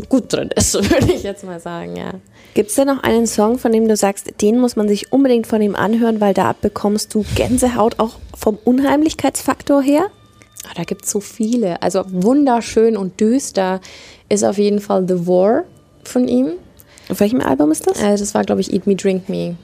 gut 0.09 0.31
drin 0.31 0.49
ist, 0.55 0.73
würde 0.91 1.13
ich 1.13 1.23
jetzt 1.23 1.43
mal 1.43 1.59
sagen, 1.59 1.95
ja. 1.95 2.13
Gibt 2.53 2.71
es 2.71 2.75
da 2.75 2.85
noch 2.85 3.03
einen 3.03 3.27
Song, 3.27 3.59
von 3.59 3.71
dem 3.71 3.87
du 3.87 3.95
sagst, 3.95 4.41
den 4.41 4.59
muss 4.59 4.75
man 4.75 4.87
sich 4.87 5.13
unbedingt 5.13 5.45
von 5.47 5.61
ihm 5.61 5.75
anhören, 5.75 6.19
weil 6.19 6.33
da 6.33 6.53
bekommst 6.59 7.13
du 7.13 7.23
Gänsehaut 7.35 7.99
auch 7.99 8.15
vom 8.35 8.57
Unheimlichkeitsfaktor 8.63 9.81
her? 9.81 10.09
Oh, 10.65 10.73
da 10.75 10.83
gibt 10.83 11.05
es 11.05 11.11
so 11.11 11.19
viele. 11.19 11.81
Also 11.81 12.03
wunderschön 12.07 12.97
und 12.97 13.19
düster 13.19 13.81
ist 14.29 14.43
auf 14.43 14.57
jeden 14.57 14.81
Fall 14.81 15.05
The 15.07 15.27
War 15.27 15.63
von 16.03 16.27
ihm. 16.27 16.53
Auf 17.09 17.19
welchem 17.19 17.41
Album 17.41 17.71
ist 17.71 17.87
das? 17.87 18.01
Äh, 18.01 18.17
das 18.17 18.33
war, 18.33 18.43
glaube 18.43 18.61
ich, 18.61 18.73
Eat 18.73 18.87
Me, 18.87 18.95
Drink 18.95 19.29
Me. 19.29 19.55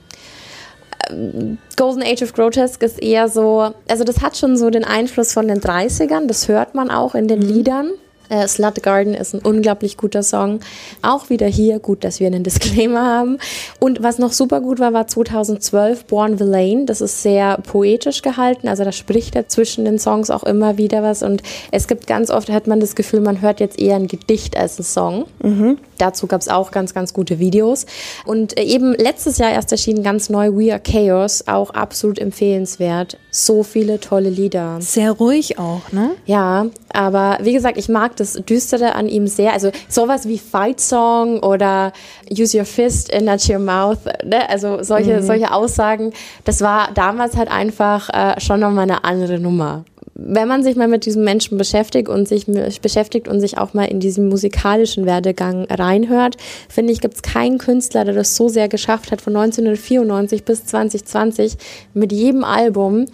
Golden 1.76 2.02
Age 2.02 2.22
of 2.22 2.32
Grotesque 2.32 2.84
ist 2.84 3.02
eher 3.02 3.28
so, 3.28 3.72
also 3.88 4.04
das 4.04 4.20
hat 4.20 4.36
schon 4.36 4.56
so 4.56 4.70
den 4.70 4.84
Einfluss 4.84 5.32
von 5.32 5.48
den 5.48 5.60
30ern, 5.60 6.26
das 6.26 6.48
hört 6.48 6.74
man 6.74 6.90
auch 6.90 7.14
in 7.14 7.28
den 7.28 7.40
mhm. 7.40 7.48
Liedern. 7.48 7.90
Äh, 8.28 8.48
Slut 8.48 8.82
Garden 8.82 9.14
ist 9.14 9.34
ein 9.34 9.40
unglaublich 9.40 9.96
guter 9.96 10.22
Song. 10.22 10.60
Auch 11.02 11.30
wieder 11.30 11.46
hier 11.46 11.78
gut, 11.78 12.04
dass 12.04 12.20
wir 12.20 12.26
einen 12.26 12.44
Disclaimer 12.44 13.04
haben. 13.04 13.38
Und 13.80 14.02
was 14.02 14.18
noch 14.18 14.32
super 14.32 14.60
gut 14.60 14.78
war, 14.80 14.92
war 14.92 15.06
2012 15.06 16.04
Born 16.06 16.40
Villain. 16.40 16.86
Das 16.86 17.00
ist 17.00 17.22
sehr 17.22 17.58
poetisch 17.58 18.22
gehalten. 18.22 18.68
Also 18.68 18.84
da 18.84 18.92
spricht 18.92 19.36
er 19.36 19.48
zwischen 19.48 19.84
den 19.84 19.98
Songs 19.98 20.30
auch 20.30 20.44
immer 20.44 20.78
wieder 20.78 21.02
was. 21.02 21.22
Und 21.22 21.42
es 21.70 21.88
gibt 21.88 22.06
ganz 22.06 22.30
oft, 22.30 22.50
hat 22.50 22.66
man 22.66 22.80
das 22.80 22.94
Gefühl, 22.94 23.20
man 23.20 23.40
hört 23.40 23.60
jetzt 23.60 23.78
eher 23.78 23.96
ein 23.96 24.08
Gedicht 24.08 24.56
als 24.56 24.78
ein 24.78 24.84
Song. 24.84 25.26
Mhm. 25.42 25.78
Dazu 25.98 26.26
gab 26.26 26.40
es 26.40 26.48
auch 26.48 26.70
ganz, 26.70 26.94
ganz 26.94 27.14
gute 27.14 27.38
Videos. 27.38 27.86
Und 28.24 28.58
äh, 28.58 28.62
eben 28.62 28.94
letztes 28.94 29.38
Jahr 29.38 29.50
erst 29.50 29.72
erschienen 29.72 30.02
ganz 30.02 30.28
neu 30.28 30.50
We 30.52 30.72
Are 30.72 30.80
Chaos. 30.80 31.46
Auch 31.46 31.70
absolut 31.70 32.18
empfehlenswert. 32.18 33.18
So 33.30 33.62
viele 33.62 34.00
tolle 34.00 34.30
Lieder. 34.30 34.78
Sehr 34.80 35.12
ruhig 35.12 35.58
auch, 35.58 35.92
ne? 35.92 36.10
Ja, 36.26 36.66
aber 36.92 37.38
wie 37.42 37.52
gesagt, 37.52 37.78
ich 37.78 37.88
mag 37.88 38.15
das 38.20 38.34
Düstere 38.34 38.94
an 38.94 39.08
ihm 39.08 39.26
sehr. 39.26 39.52
Also 39.52 39.70
sowas 39.88 40.26
wie 40.28 40.38
Fight 40.38 40.80
Song 40.80 41.40
oder 41.40 41.92
Use 42.30 42.58
Your 42.58 42.64
Fist 42.64 43.10
in 43.10 43.24
Not 43.26 43.48
Your 43.48 43.58
Mouth, 43.58 43.98
ne? 44.24 44.48
also 44.48 44.82
solche, 44.82 45.18
mhm. 45.18 45.22
solche 45.22 45.52
Aussagen, 45.52 46.12
das 46.44 46.60
war 46.60 46.90
damals 46.94 47.36
halt 47.36 47.50
einfach 47.50 48.08
äh, 48.10 48.40
schon 48.40 48.60
nochmal 48.60 48.84
eine 48.84 49.04
andere 49.04 49.38
Nummer 49.38 49.84
wenn 50.18 50.48
man 50.48 50.62
sich 50.62 50.76
mal 50.76 50.88
mit 50.88 51.04
diesem 51.04 51.24
Menschen 51.24 51.58
beschäftigt 51.58 52.08
und 52.08 52.26
sich 52.26 52.46
beschäftigt 52.80 53.28
und 53.28 53.40
sich 53.40 53.58
auch 53.58 53.74
mal 53.74 53.84
in 53.84 54.00
diesen 54.00 54.28
musikalischen 54.28 55.04
Werdegang 55.04 55.66
reinhört, 55.70 56.36
finde 56.68 56.92
ich, 56.92 57.00
gibt 57.00 57.16
es 57.16 57.22
keinen 57.22 57.58
Künstler, 57.58 58.04
der 58.04 58.14
das 58.14 58.34
so 58.34 58.48
sehr 58.48 58.68
geschafft 58.68 59.12
hat, 59.12 59.20
von 59.20 59.36
1994 59.36 60.44
bis 60.44 60.64
2020 60.64 61.56
mit 61.92 62.12
jedem 62.12 62.44
Album 62.44 63.06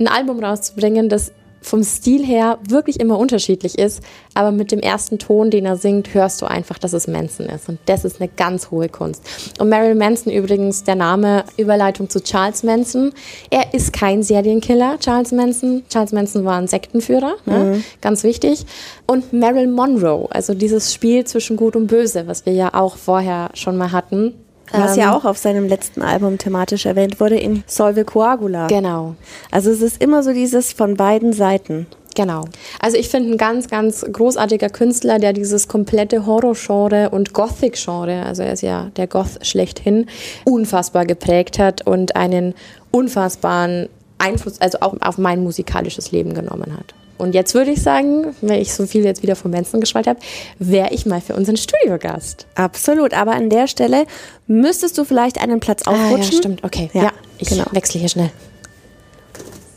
ein 0.00 0.08
Album 0.08 0.42
rauszubringen, 0.42 1.08
das 1.08 1.32
vom 1.60 1.82
Stil 1.82 2.24
her 2.24 2.58
wirklich 2.68 3.00
immer 3.00 3.18
unterschiedlich 3.18 3.78
ist, 3.78 4.02
aber 4.34 4.52
mit 4.52 4.70
dem 4.72 4.80
ersten 4.80 5.18
Ton, 5.18 5.50
den 5.50 5.66
er 5.66 5.76
singt, 5.76 6.14
hörst 6.14 6.40
du 6.42 6.46
einfach, 6.46 6.78
dass 6.78 6.92
es 6.92 7.08
Manson 7.08 7.46
ist. 7.46 7.68
Und 7.68 7.78
das 7.86 8.04
ist 8.04 8.20
eine 8.20 8.30
ganz 8.36 8.70
hohe 8.70 8.88
Kunst. 8.88 9.22
Und 9.58 9.68
Marilyn 9.68 9.98
Manson 9.98 10.32
übrigens, 10.32 10.84
der 10.84 10.94
Name 10.94 11.44
Überleitung 11.56 12.08
zu 12.08 12.22
Charles 12.22 12.62
Manson. 12.62 13.12
Er 13.50 13.74
ist 13.74 13.92
kein 13.92 14.22
Serienkiller, 14.22 14.98
Charles 15.00 15.32
Manson. 15.32 15.82
Charles 15.88 16.12
Manson 16.12 16.44
war 16.44 16.58
ein 16.58 16.68
Sektenführer, 16.68 17.34
ne? 17.46 17.58
mhm. 17.58 17.84
ganz 18.00 18.22
wichtig. 18.24 18.64
Und 19.06 19.32
Marilyn 19.32 19.72
Monroe, 19.72 20.28
also 20.30 20.54
dieses 20.54 20.92
Spiel 20.94 21.24
zwischen 21.24 21.56
Gut 21.56 21.76
und 21.76 21.86
Böse, 21.88 22.26
was 22.26 22.46
wir 22.46 22.52
ja 22.52 22.74
auch 22.74 22.96
vorher 22.96 23.50
schon 23.54 23.76
mal 23.76 23.92
hatten 23.92 24.34
was 24.72 24.96
ähm, 24.96 25.02
ja 25.02 25.16
auch 25.16 25.24
auf 25.24 25.38
seinem 25.38 25.68
letzten 25.68 26.02
Album 26.02 26.38
thematisch 26.38 26.86
erwähnt 26.86 27.20
wurde, 27.20 27.36
in 27.36 27.64
Solve 27.66 28.04
Coagula. 28.04 28.66
Genau. 28.66 29.14
Also 29.50 29.70
es 29.70 29.82
ist 29.82 30.02
immer 30.02 30.22
so 30.22 30.32
dieses 30.32 30.72
von 30.72 30.96
beiden 30.96 31.32
Seiten. 31.32 31.86
Genau. 32.14 32.46
Also 32.80 32.96
ich 32.96 33.10
finde 33.10 33.30
ein 33.30 33.38
ganz, 33.38 33.68
ganz 33.68 34.04
großartiger 34.10 34.70
Künstler, 34.70 35.20
der 35.20 35.32
dieses 35.32 35.68
komplette 35.68 36.26
Horror-Genre 36.26 37.10
und 37.10 37.32
Gothic-Genre, 37.32 38.24
also 38.24 38.42
er 38.42 38.54
ist 38.54 38.62
ja 38.62 38.90
der 38.96 39.06
Goth 39.06 39.46
schlechthin, 39.46 40.06
unfassbar 40.44 41.06
geprägt 41.06 41.60
hat 41.60 41.86
und 41.86 42.16
einen 42.16 42.54
unfassbaren 42.90 43.88
Einfluss, 44.18 44.60
also 44.60 44.78
auch 44.80 44.96
auf 45.00 45.18
mein 45.18 45.44
musikalisches 45.44 46.10
Leben 46.10 46.34
genommen 46.34 46.76
hat. 46.76 46.92
Und 47.18 47.34
jetzt 47.34 47.54
würde 47.54 47.72
ich 47.72 47.82
sagen, 47.82 48.34
wenn 48.40 48.60
ich 48.60 48.72
so 48.72 48.86
viel 48.86 49.04
jetzt 49.04 49.22
wieder 49.22 49.36
vom 49.36 49.50
Menschen 49.50 49.80
geschwallt 49.80 50.06
habe, 50.06 50.20
wäre 50.58 50.90
ich 50.92 51.04
mal 51.04 51.20
für 51.20 51.34
unseren 51.34 51.56
Studiogast. 51.56 52.46
Absolut, 52.54 53.12
aber 53.12 53.32
an 53.32 53.50
der 53.50 53.66
Stelle 53.66 54.06
müsstest 54.46 54.96
du 54.96 55.04
vielleicht 55.04 55.40
einen 55.40 55.58
Platz 55.58 55.82
aufrutschen. 55.82 56.14
Ah, 56.14 56.18
ja, 56.18 56.38
stimmt, 56.38 56.64
okay. 56.64 56.90
Ja, 56.94 57.02
ja 57.02 57.12
ich 57.38 57.48
genau. 57.48 57.64
wechsle 57.72 58.00
hier 58.00 58.08
schnell. 58.08 58.30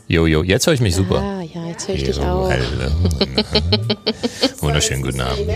Jojo, 0.06 0.42
jetzt 0.42 0.66
höre 0.66 0.74
ich 0.74 0.80
mich 0.80 0.94
super. 0.94 1.18
Ah, 1.18 1.42
ja, 1.42 1.66
jetzt 1.66 1.88
höre 1.88 1.94
ich 1.94 2.04
dich 2.04 2.20
auch. 2.20 2.50
Wunderschönen 4.60 5.02
guten 5.02 5.20
Abend. 5.20 5.48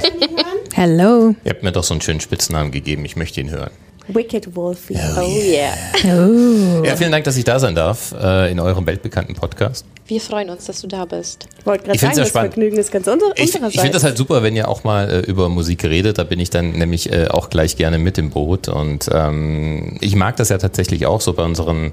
Hallo. 0.76 1.34
Ihr 1.44 1.50
habt 1.50 1.62
mir 1.62 1.72
doch 1.72 1.84
so 1.84 1.94
einen 1.94 2.00
schönen 2.00 2.20
Spitznamen 2.20 2.72
gegeben, 2.72 3.04
ich 3.04 3.16
möchte 3.16 3.40
ihn 3.40 3.50
hören. 3.50 3.70
Wicked 4.08 4.54
Wolfie. 4.54 4.96
Oh, 4.96 5.20
oh 5.20 5.40
yeah. 5.42 5.74
Oh. 6.04 6.84
Ja, 6.84 6.96
vielen 6.96 7.10
Dank, 7.10 7.24
dass 7.24 7.36
ich 7.36 7.44
da 7.44 7.58
sein 7.58 7.74
darf 7.74 8.14
äh, 8.20 8.50
in 8.50 8.60
eurem 8.60 8.86
weltbekannten 8.86 9.34
Podcast. 9.34 9.84
Wir 10.06 10.20
freuen 10.20 10.50
uns, 10.50 10.66
dass 10.66 10.80
du 10.80 10.86
da 10.86 11.04
bist. 11.04 11.48
Ich 11.58 11.66
wollte 11.66 11.84
gerade 11.84 11.98
sagen, 11.98 12.16
das 12.16 12.28
spannend. 12.28 12.54
Vergnügen 12.54 12.76
ist 12.78 12.92
ganz 12.92 13.08
unser, 13.08 13.26
Ich, 13.34 13.54
ich 13.54 13.80
finde 13.80 13.90
das 13.90 14.04
halt 14.04 14.16
super, 14.16 14.42
wenn 14.44 14.54
ihr 14.54 14.68
auch 14.68 14.84
mal 14.84 15.10
äh, 15.10 15.18
über 15.20 15.48
Musik 15.48 15.84
redet. 15.84 16.18
Da 16.18 16.24
bin 16.24 16.38
ich 16.38 16.50
dann 16.50 16.72
nämlich 16.72 17.12
äh, 17.12 17.26
auch 17.28 17.50
gleich 17.50 17.76
gerne 17.76 17.98
mit 17.98 18.16
im 18.18 18.30
Boot. 18.30 18.68
Und 18.68 19.10
ähm, 19.12 19.98
ich 20.00 20.14
mag 20.14 20.36
das 20.36 20.50
ja 20.50 20.58
tatsächlich 20.58 21.06
auch 21.06 21.20
so 21.20 21.32
bei 21.32 21.42
unseren 21.42 21.92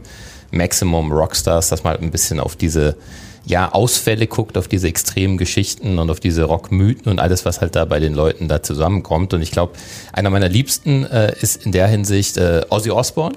Maximum 0.52 1.12
Rockstars, 1.12 1.70
dass 1.70 1.84
man 1.84 1.94
halt 1.94 2.04
ein 2.04 2.12
bisschen 2.12 2.40
auf 2.40 2.56
diese 2.56 2.96
ja, 3.46 3.72
Ausfälle 3.72 4.28
guckt, 4.28 4.58
auf 4.58 4.68
diese 4.68 4.88
extremen 4.88 5.38
Geschichten 5.38 6.00
und 6.00 6.10
auf 6.10 6.20
diese 6.20 6.44
Rockmythen 6.44 7.12
und 7.12 7.20
alles, 7.20 7.46
was 7.46 7.62
halt 7.62 7.76
da 7.76 7.86
bei 7.86 8.00
den 8.00 8.14
Leuten 8.14 8.48
da 8.48 8.64
zusammenkommt. 8.64 9.34
Und 9.34 9.42
ich 9.42 9.52
glaube, 9.52 9.74
einer 10.14 10.30
meiner 10.30 10.50
Liebsten 10.50 11.06
äh, 11.06 11.34
ist 11.42 11.66
in 11.66 11.72
der 11.72 11.88
Hinsicht 11.88 12.38
äh, 12.38 12.62
Ozzy 12.70 12.92
Osbourne 12.92 13.36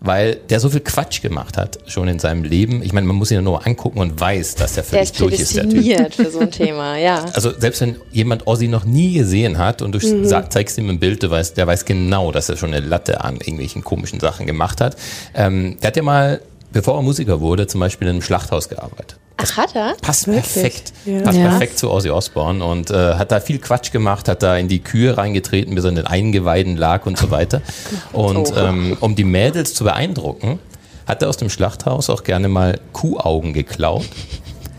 weil 0.00 0.36
der 0.48 0.60
so 0.60 0.70
viel 0.70 0.80
Quatsch 0.80 1.20
gemacht 1.20 1.58
hat 1.58 1.78
schon 1.86 2.08
in 2.08 2.18
seinem 2.18 2.42
Leben. 2.42 2.82
Ich 2.82 2.92
meine, 2.92 3.06
man 3.06 3.16
muss 3.16 3.30
ihn 3.30 3.44
nur 3.44 3.66
angucken 3.66 4.00
und 4.00 4.18
weiß, 4.18 4.54
dass 4.54 4.74
der 4.74 4.84
völlig 4.84 5.12
der 5.12 5.18
durch 5.20 5.38
ist. 5.38 5.56
Der 5.56 5.68
Typ. 5.68 6.14
für 6.14 6.30
so 6.30 6.40
ein 6.40 6.50
Thema, 6.50 6.96
ja. 6.98 7.26
Also 7.34 7.52
selbst 7.56 7.82
wenn 7.82 7.96
jemand 8.10 8.46
Ozzy 8.46 8.68
noch 8.68 8.84
nie 8.84 9.12
gesehen 9.12 9.58
hat 9.58 9.82
und 9.82 9.92
du 9.92 9.98
mhm. 9.98 10.26
zeigst 10.48 10.78
ihm 10.78 10.88
ein 10.88 10.98
Bild, 10.98 11.22
du 11.22 11.30
weißt, 11.30 11.56
der 11.56 11.66
weiß 11.66 11.84
genau, 11.84 12.32
dass 12.32 12.48
er 12.48 12.56
schon 12.56 12.72
eine 12.72 12.84
Latte 12.84 13.22
an 13.22 13.36
irgendwelchen 13.36 13.84
komischen 13.84 14.20
Sachen 14.20 14.46
gemacht 14.46 14.80
hat. 14.80 14.96
Ähm, 15.34 15.76
der 15.82 15.88
hat 15.88 15.96
ja 15.96 16.02
mal, 16.02 16.40
bevor 16.72 16.96
er 16.96 17.02
Musiker 17.02 17.40
wurde, 17.40 17.66
zum 17.66 17.80
Beispiel 17.80 18.08
in 18.08 18.14
einem 18.14 18.22
Schlachthaus 18.22 18.70
gearbeitet. 18.70 19.19
Ach, 19.42 19.56
hat 19.56 19.74
er? 19.74 19.96
Passt 20.00 20.26
Wirklich? 20.26 20.44
perfekt. 20.44 20.92
Ja. 21.04 21.22
Passt 21.22 21.38
ja. 21.38 21.48
perfekt 21.48 21.78
zu 21.78 21.90
Ozzy 21.90 22.10
Osbourne 22.10 22.64
und 22.64 22.90
äh, 22.90 23.14
hat 23.14 23.32
da 23.32 23.40
viel 23.40 23.58
Quatsch 23.58 23.92
gemacht, 23.92 24.28
hat 24.28 24.42
da 24.42 24.56
in 24.56 24.68
die 24.68 24.80
Kühe 24.80 25.16
reingetreten, 25.16 25.74
bis 25.74 25.84
er 25.84 25.90
in 25.90 25.96
den 25.96 26.06
Eingeweiden 26.06 26.76
lag 26.76 27.06
und 27.06 27.18
so 27.18 27.30
weiter. 27.30 27.62
Und 28.12 28.52
ähm, 28.56 28.96
um 29.00 29.14
die 29.14 29.24
Mädels 29.24 29.74
zu 29.74 29.84
beeindrucken, 29.84 30.58
hat 31.06 31.22
er 31.22 31.28
aus 31.28 31.36
dem 31.36 31.48
Schlachthaus 31.48 32.10
auch 32.10 32.22
gerne 32.22 32.48
mal 32.48 32.78
Kuhaugen 32.92 33.52
geklaut 33.52 34.06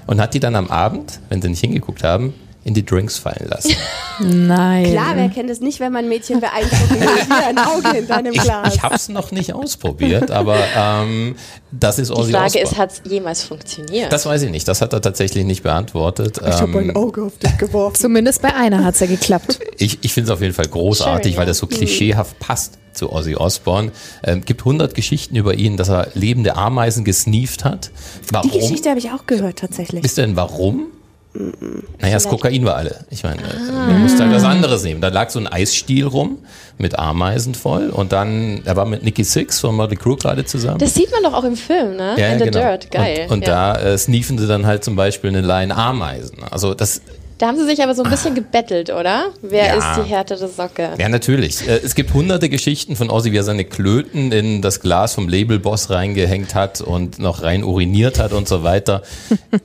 und 0.08 0.21
hat 0.21 0.34
die 0.34 0.39
dann 0.39 0.56
am 0.56 0.67
Abend, 0.67 1.19
wenn 1.30 1.41
sie 1.41 1.50
nicht 1.50 1.62
hingeguckt 1.62 2.04
haben, 2.04 2.34
in 2.63 2.76
die 2.76 2.86
Drinks 2.86 3.17
fallen 3.17 3.47
lassen. 3.50 3.76
Nein. 4.19 4.91
Klar, 4.91 5.15
wer 5.15 5.30
kennt 5.30 5.50
es 5.50 5.62
nicht, 5.62 5.80
wenn 5.80 5.91
man 5.91 6.08
Mädchen 6.08 6.39
beeindruckt 6.39 6.91
wie 6.91 7.34
ein 7.34 7.58
Auge 7.58 7.97
in 7.97 8.08
deinem 8.08 8.34
Glas. 8.34 8.67
Ich, 8.69 8.76
ich 8.76 8.84
habe 8.84 8.95
es 8.95 9.10
noch 9.10 9.32
nicht 9.32 9.54
ausprobiert, 9.54 10.30
aber 10.30 10.58
ähm, 10.76 11.36
das 11.71 11.97
ist 11.97 12.12
Ozzy 12.12 12.28
Die 12.28 12.32
Frage 12.34 12.45
Osbourne. 12.45 12.63
ist, 12.69 12.78
hat 12.78 12.91
es 12.91 13.02
jemals 13.12 13.43
funktioniert? 13.43 14.13
Das 14.13 14.26
weiß 14.28 14.43
ich 14.43 14.52
nicht. 14.52 14.67
Das 14.67 14.82
hat 14.82 14.93
er 14.93 15.02
tatsächlich 15.02 15.43
nicht 15.43 15.63
beantwortet. 15.63 16.38
Ich 16.38 16.45
ähm, 16.45 16.54
habe 16.54 16.80
ein 16.80 16.95
Auge 16.95 17.24
auf 17.24 17.38
dich 17.39 17.58
geworfen. 17.58 17.95
Zumindest 17.95 18.41
bei 18.43 18.54
einer 18.54 18.84
hat 18.84 18.93
es 18.93 19.00
ja 19.00 19.08
geklappt. 19.08 19.60
Ich, 19.80 20.00
ich 20.04 20.13
finde 20.13 20.32
es 20.32 20.34
auf 20.38 20.41
jeden 20.41 20.54
Fall 20.54 20.67
großartig, 20.67 21.34
Sure, 21.34 21.39
weil 21.39 21.47
das 21.47 21.58
so 21.58 21.65
klischeehaft 21.65 22.38
passt 22.38 22.78
zu 22.93 23.12
Ozzy 23.12 23.36
Osbourne. 23.36 23.91
Ähm, 24.24 24.43
gibt 24.45 24.62
100 24.62 24.93
Geschichten 24.93 25.36
über 25.36 25.56
ihn, 25.56 25.78
dass 25.78 25.89
er 25.89 26.10
lebende 26.13 26.56
Ameisen 26.58 27.06
gesneeft 27.06 27.63
hat. 27.65 27.89
Warum? 28.32 28.52
Die 28.52 28.60
Geschichte 28.60 28.89
habe 28.89 29.00
ich 29.00 29.10
auch 29.10 29.26
gehört 29.26 29.58
tatsächlich. 29.60 30.04
Wisst 30.04 30.19
ihr 30.19 30.28
denn 30.28 30.36
warum? 30.36 30.88
Naja, 31.34 32.15
das 32.15 32.28
Kokain 32.28 32.65
war 32.65 32.76
alle. 32.76 33.06
Ich 33.10 33.24
meine, 33.24 33.41
ah. 33.41 33.88
man 33.88 34.02
musste 34.02 34.24
halt 34.24 34.34
was 34.34 34.44
anderes 34.44 34.84
nehmen. 34.84 35.00
Da 35.00 35.08
lag 35.08 35.30
so 35.30 35.39
ein 35.39 35.48
Eisstiel 35.48 36.06
rum 36.06 36.39
mit 36.78 37.00
Ameisen 37.00 37.56
voll 37.56 37.89
und 37.89 38.12
dann, 38.12 38.62
er 38.65 38.76
war 38.76 38.86
mit 38.86 39.04
Nicky 39.04 39.24
Six 39.24 39.60
von 39.60 39.76
Motley 39.76 39.96
Crue 39.96 40.17
gerade 40.17 40.44
zusammen. 40.44 40.80
Das 40.80 40.94
sieht 40.94 41.10
man 41.12 41.24
doch 41.24 41.34
auch 41.34 41.46
im 41.46 41.56
Film, 41.56 41.96
ne? 41.96 42.15
Ja, 42.17 42.28
In 42.28 42.39
the 42.39 42.46
genau. 42.46 42.60
Dirt, 42.60 42.91
geil. 42.91 43.28
Und, 43.30 43.36
und 43.36 43.48
ja. 43.48 43.74
da 43.74 43.82
äh, 43.82 43.98
sneefen 43.98 44.38
sie 44.38 44.48
dann 44.48 44.65
halt 44.65 44.84
zum 44.84 44.96
Beispiel 44.96 45.30
eine 45.30 45.41
Line 45.41 45.76
Ameisen. 45.76 46.44
Also 46.50 46.74
das 46.74 47.02
da 47.41 47.47
haben 47.47 47.58
sie 47.58 47.65
sich 47.65 47.82
aber 47.82 47.95
so 47.95 48.04
ein 48.04 48.10
bisschen 48.12 48.36
gebettelt, 48.36 48.91
oder? 48.91 49.32
Wer 49.41 49.65
ja. 49.65 49.75
ist 49.75 49.88
die 49.97 50.08
härtere 50.08 50.47
Socke? 50.47 50.91
Ja, 50.99 51.10
natürlich. 51.10 51.67
Äh, 51.67 51.80
es 51.84 51.95
gibt 51.95 52.13
hunderte 52.13 52.49
Geschichten 52.49 52.95
von 52.95 53.10
Ozzy, 53.10 53.32
wie 53.32 53.38
er 53.38 53.43
seine 53.43 53.65
Klöten 53.65 54.32
in 54.32 54.62
das 54.62 54.80
Glas 54.80 55.15
vom 55.15 55.27
Labelboss 55.27 55.89
reingehängt 55.89 56.54
hat 56.54 56.82
und 56.82 57.17
noch 57.17 57.41
rein 57.41 57.63
uriniert 57.63 58.19
hat 58.19 58.34
und 58.34 58.47
so 58.47 58.62
weiter. 58.62 59.01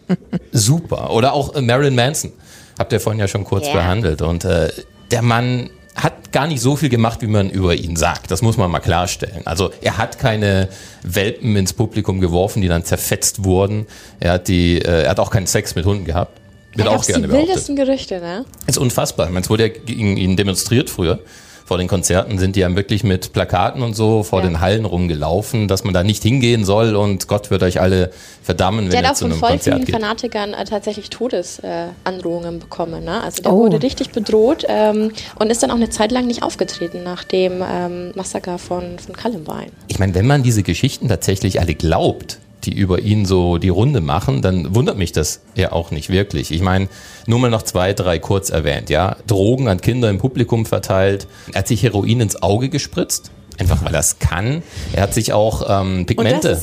Super. 0.53 1.11
Oder 1.11 1.35
auch 1.35 1.55
äh, 1.55 1.61
Marilyn 1.61 1.95
Manson. 1.95 2.33
Habt 2.79 2.95
ihr 2.95 3.01
vorhin 3.01 3.21
ja 3.21 3.29
schon 3.29 3.45
kurz 3.45 3.67
yeah. 3.67 3.75
behandelt. 3.75 4.23
Und 4.23 4.47
äh, 4.47 4.71
der 5.11 5.21
Mann 5.21 5.69
hat 5.95 6.33
gar 6.33 6.47
nicht 6.47 6.63
so 6.63 6.77
viel 6.77 6.89
gemacht, 6.89 7.21
wie 7.21 7.27
man 7.27 7.51
über 7.51 7.75
ihn 7.75 7.97
sagt. 7.97 8.31
Das 8.31 8.41
muss 8.41 8.57
man 8.57 8.71
mal 8.71 8.81
klarstellen. 8.81 9.47
Also 9.47 9.71
er 9.83 9.99
hat 9.99 10.19
keine 10.19 10.69
Welpen 11.03 11.55
ins 11.57 11.75
Publikum 11.75 12.21
geworfen, 12.21 12.63
die 12.63 12.69
dann 12.69 12.85
zerfetzt 12.85 13.45
wurden. 13.45 13.87
Er 14.19 14.33
hat, 14.33 14.49
die, 14.49 14.79
äh, 14.79 15.03
er 15.03 15.11
hat 15.11 15.21
auch 15.21 15.31
keinen 15.31 15.47
Sex 15.47 15.75
mit 15.75 15.85
Hunden 15.85 16.07
gehabt. 16.07 16.41
Wird 16.77 16.89
auch 16.89 17.05
gerne 17.05 17.27
die 17.27 17.33
wildesten 17.33 17.77
Gerüchte, 17.77 18.21
ne? 18.21 18.45
Ist 18.67 18.79
unfassbar. 18.79 19.27
Ich 19.27 19.33
meine, 19.33 19.45
es 19.45 19.51
wurde 19.51 19.69
ja 19.69 19.69
gegen 19.69 20.17
ihn 20.17 20.37
demonstriert 20.37 20.91
früher. 20.91 21.21
Vor 21.67 21.79
den 21.79 21.89
Konzerten 21.89 22.39
sind 22.39 22.55
die 22.55 22.61
ja 22.61 22.77
wirklich 22.77 23.03
mit 23.03 23.33
Plakaten 23.33 23.83
und 23.83 23.97
so 23.97 24.23
vor 24.23 24.39
ja. 24.39 24.47
den 24.47 24.61
Hallen 24.61 24.85
rumgelaufen, 24.85 25.67
dass 25.67 25.83
man 25.83 25.93
da 25.93 26.05
nicht 26.05 26.23
hingehen 26.23 26.65
soll 26.65 26.95
und 26.95 27.27
Gott 27.27 27.51
wird 27.51 27.65
euch 27.65 27.81
alle 27.81 28.13
verdammen, 28.41 28.93
wenn 28.93 29.05
ihr 29.05 29.15
zu 29.15 29.25
einem 29.25 29.41
Konzert 29.41 29.61
geht. 29.63 29.67
Der 29.67 29.75
hat 29.75 29.83
auch 29.83 29.91
von 29.91 30.01
Fanatikern 30.01 30.55
äh, 30.55 30.65
tatsächlich 30.65 31.11
Todesandrohungen 31.11 32.55
äh, 32.55 32.59
bekommen. 32.59 33.03
Ne? 33.03 33.21
Also 33.21 33.43
der 33.43 33.53
oh. 33.53 33.65
wurde 33.65 33.83
richtig 33.83 34.11
bedroht 34.11 34.65
ähm, 34.69 35.11
und 35.41 35.51
ist 35.51 35.61
dann 35.61 35.73
auch 35.73 35.77
eine 35.77 35.91
Zeit 35.91 36.13
lang 36.13 36.29
nicht 36.29 36.45
aufgetreten 36.45 37.03
nach 37.03 37.25
dem 37.25 37.55
ähm, 37.69 38.13
Massaker 38.15 38.59
von, 38.59 39.01
von 39.01 39.17
Columbine. 39.17 39.73
Ich 39.89 39.99
meine, 39.99 40.15
wenn 40.15 40.29
man 40.29 40.45
diese 40.45 40.63
Geschichten 40.63 41.09
tatsächlich 41.09 41.59
alle 41.59 41.75
glaubt, 41.75 42.39
die 42.65 42.75
über 42.75 43.01
ihn 43.01 43.27
so 43.27 43.59
die 43.59 43.69
Runde 43.69 44.01
machen, 44.01 44.43
dann 44.43 44.75
wundert 44.75 44.99
mich 44.99 45.13
das 45.13 45.41
ja 45.55 45.73
auch 45.73 45.91
nicht 45.91 46.09
wirklich. 46.09 46.51
Ich 46.51 46.63
meine, 46.63 46.89
nur 47.27 47.39
mal 47.39 47.51
noch 47.51 47.63
zwei, 47.63 47.93
drei 47.93 48.19
kurz 48.19 48.51
erwähnt, 48.51 48.91
ja. 48.91 49.17
Drogen 49.27 49.69
an 49.69 49.81
Kinder 49.81 50.11
im 50.11 50.19
Publikum 50.19 50.67
verteilt. 50.67 51.29
Er 51.53 51.61
hat 51.61 51.69
sich 51.69 51.83
Heroin 51.83 52.21
ins 52.21 52.43
Auge 52.43 52.69
gespritzt, 52.69 53.31
einfach 53.59 53.85
weil 53.85 53.95
er 53.95 54.01
es 54.01 54.19
kann. 54.19 54.63
Er 54.93 55.03
hat 55.03 55.15
sich 55.15 55.33
auch 55.33 55.65
ähm, 55.69 56.07
Pigmente, 56.07 56.61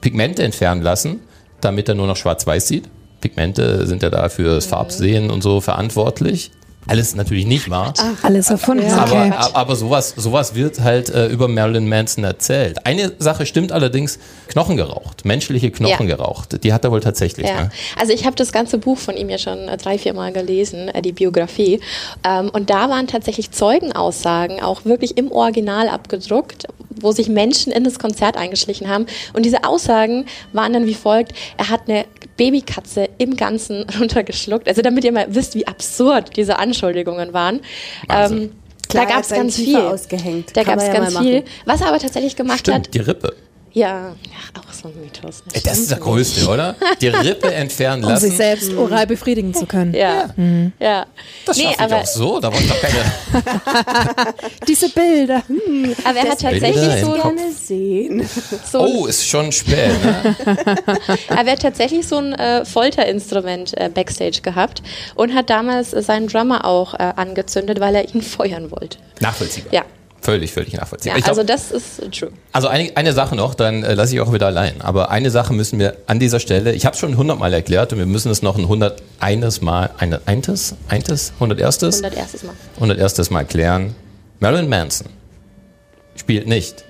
Pigmente 0.00 0.42
entfernen 0.42 0.82
lassen, 0.82 1.20
damit 1.60 1.88
er 1.88 1.94
nur 1.94 2.06
noch 2.06 2.16
schwarz-weiß 2.16 2.66
sieht. 2.66 2.88
Pigmente 3.20 3.86
sind 3.86 4.02
ja 4.02 4.10
da 4.10 4.28
fürs 4.28 4.66
Farbsehen 4.66 5.30
und 5.30 5.42
so 5.42 5.60
verantwortlich 5.60 6.50
alles 6.86 7.14
natürlich 7.14 7.46
nicht 7.46 7.70
wahr. 7.70 7.94
Ach, 7.98 8.24
alles 8.24 8.50
erfunden. 8.50 8.90
Aber, 8.92 9.26
okay. 9.26 9.50
aber 9.52 9.76
sowas, 9.76 10.14
sowas 10.16 10.54
wird 10.54 10.80
halt 10.80 11.10
äh, 11.10 11.26
über 11.26 11.48
Marilyn 11.48 11.88
Manson 11.88 12.24
erzählt. 12.24 12.86
Eine 12.86 13.12
Sache 13.18 13.46
stimmt 13.46 13.72
allerdings, 13.72 14.18
Knochen 14.48 14.76
geraucht, 14.76 15.24
menschliche 15.24 15.70
Knochen 15.70 16.08
ja. 16.08 16.16
geraucht. 16.16 16.62
Die 16.62 16.72
hat 16.72 16.84
er 16.84 16.92
wohl 16.92 17.00
tatsächlich. 17.00 17.46
Ja. 17.46 17.62
Ne? 17.62 17.70
Also 17.98 18.12
ich 18.12 18.24
habe 18.24 18.36
das 18.36 18.52
ganze 18.52 18.78
Buch 18.78 18.98
von 18.98 19.16
ihm 19.16 19.28
ja 19.28 19.38
schon 19.38 19.68
äh, 19.68 19.76
drei, 19.76 19.98
vier 19.98 20.14
Mal 20.14 20.32
gelesen, 20.32 20.88
äh, 20.88 21.02
die 21.02 21.12
Biografie. 21.12 21.80
Ähm, 22.24 22.50
und 22.50 22.70
da 22.70 22.88
waren 22.88 23.06
tatsächlich 23.06 23.50
Zeugenaussagen 23.50 24.62
auch 24.62 24.84
wirklich 24.84 25.16
im 25.16 25.32
Original 25.32 25.88
abgedruckt, 25.88 26.66
wo 27.00 27.12
sich 27.12 27.28
Menschen 27.28 27.72
in 27.72 27.84
das 27.84 27.98
Konzert 27.98 28.36
eingeschlichen 28.36 28.88
haben. 28.88 29.06
Und 29.32 29.44
diese 29.44 29.64
Aussagen 29.64 30.26
waren 30.52 30.72
dann 30.72 30.86
wie 30.86 30.94
folgt, 30.94 31.32
er 31.56 31.68
hat 31.68 31.82
eine 31.88 32.04
Babykatze 32.36 33.08
im 33.18 33.36
Ganzen 33.36 33.86
runtergeschluckt. 34.00 34.68
Also 34.68 34.82
damit 34.82 35.04
ihr 35.04 35.12
mal 35.12 35.26
wisst, 35.28 35.54
wie 35.54 35.66
absurd 35.66 36.36
diese 36.36 36.58
Anschuldigungen 36.58 37.32
waren. 37.32 37.60
Ähm, 38.08 38.52
Klar, 38.88 39.06
da 39.06 39.12
gab 39.14 39.22
es 39.22 39.30
ganz 39.30 39.56
viel. 39.56 39.76
Ausgehängt. 39.76 40.56
Da 40.56 40.62
gab 40.62 40.78
es 40.78 40.86
ja 40.86 40.92
ganz 40.92 41.18
viel. 41.18 41.44
Was 41.64 41.80
er 41.80 41.88
aber 41.88 41.98
tatsächlich 41.98 42.36
gemacht 42.36 42.60
Stimmt, 42.60 42.86
hat. 42.86 42.94
Die 42.94 43.00
Rippe. 43.00 43.34
Ja, 43.76 44.16
auch 44.58 44.72
so 44.72 44.88
ein 44.88 44.94
Mythos. 45.02 45.42
Das, 45.52 45.62
das 45.62 45.78
ist 45.80 45.90
der 45.90 45.98
größte, 45.98 46.48
oder? 46.48 46.76
Die 46.98 47.08
Rippe 47.08 47.52
entfernen 47.52 48.04
lassen. 48.04 48.24
Um 48.24 48.30
sich 48.30 48.36
selbst 48.38 48.72
oral 48.72 49.06
befriedigen 49.06 49.52
zu 49.52 49.66
können. 49.66 49.92
Ja. 49.92 50.30
Mhm. 50.34 50.72
ja. 50.80 51.04
Das 51.44 51.58
nee, 51.58 51.64
schaffe 51.64 51.84
ich 51.84 51.92
auch 51.92 52.06
so, 52.06 52.40
da 52.40 52.50
wollen 52.50 52.66
doch 52.66 52.80
keine. 52.80 54.34
Diese 54.66 54.88
Bilder. 54.88 55.42
Hm. 55.46 55.94
Aber 56.04 56.18
er 56.18 56.30
hat 56.30 56.40
tatsächlich 56.40 57.04
so. 57.04 57.12
Gerne 57.12 57.52
sehen. 57.52 58.28
So 58.64 58.80
oh, 58.80 59.06
ist 59.08 59.28
schon 59.28 59.52
spät. 59.52 59.90
Ne? 60.02 60.36
aber 61.28 61.44
er 61.44 61.52
hat 61.52 61.60
tatsächlich 61.60 62.08
so 62.08 62.16
ein 62.16 62.32
äh, 62.32 62.64
Folterinstrument 62.64 63.76
äh, 63.76 63.90
backstage 63.90 64.40
gehabt 64.40 64.82
und 65.16 65.34
hat 65.34 65.50
damals 65.50 65.90
seinen 65.90 66.28
Drummer 66.28 66.64
auch 66.64 66.94
äh, 66.94 67.12
angezündet, 67.16 67.78
weil 67.80 67.94
er 67.94 68.14
ihn 68.14 68.22
feuern 68.22 68.70
wollte. 68.70 68.96
Nachvollziehbar. 69.20 69.74
Ja. 69.74 69.84
Völlig, 70.26 70.52
völlig 70.52 70.72
nachvollziehbar. 70.72 71.18
Ja, 71.18 71.24
glaub, 71.24 71.38
also 71.38 71.46
das 71.46 71.70
ist 71.70 72.00
true. 72.18 72.32
Also 72.50 72.66
eine, 72.66 72.90
eine 72.96 73.12
Sache 73.12 73.36
noch, 73.36 73.54
dann 73.54 73.84
äh, 73.84 73.94
lasse 73.94 74.12
ich 74.12 74.20
auch 74.20 74.32
wieder 74.32 74.46
allein. 74.46 74.80
Aber 74.80 75.12
eine 75.12 75.30
Sache 75.30 75.52
müssen 75.52 75.78
wir 75.78 75.98
an 76.08 76.18
dieser 76.18 76.40
Stelle, 76.40 76.72
ich 76.72 76.84
habe 76.84 76.94
es 76.94 76.98
schon 76.98 77.16
hundertmal 77.16 77.54
erklärt 77.54 77.92
und 77.92 78.00
wir 78.00 78.06
müssen 78.06 78.32
es 78.32 78.42
noch 78.42 78.58
ein 78.58 78.66
hunderteines 78.66 79.60
Mal, 79.60 79.90
eine, 79.98 80.20
eintes, 80.26 80.74
eintes, 80.88 81.32
hunderterstes? 81.38 81.98
Hunderterstes 81.98 82.42
Mal. 82.42 82.54
Hunderterstes 82.80 83.30
Mal 83.30 83.44
klären. 83.44 83.94
Marilyn 84.40 84.68
Manson 84.68 85.06
spielt 86.16 86.48
nicht 86.48 86.84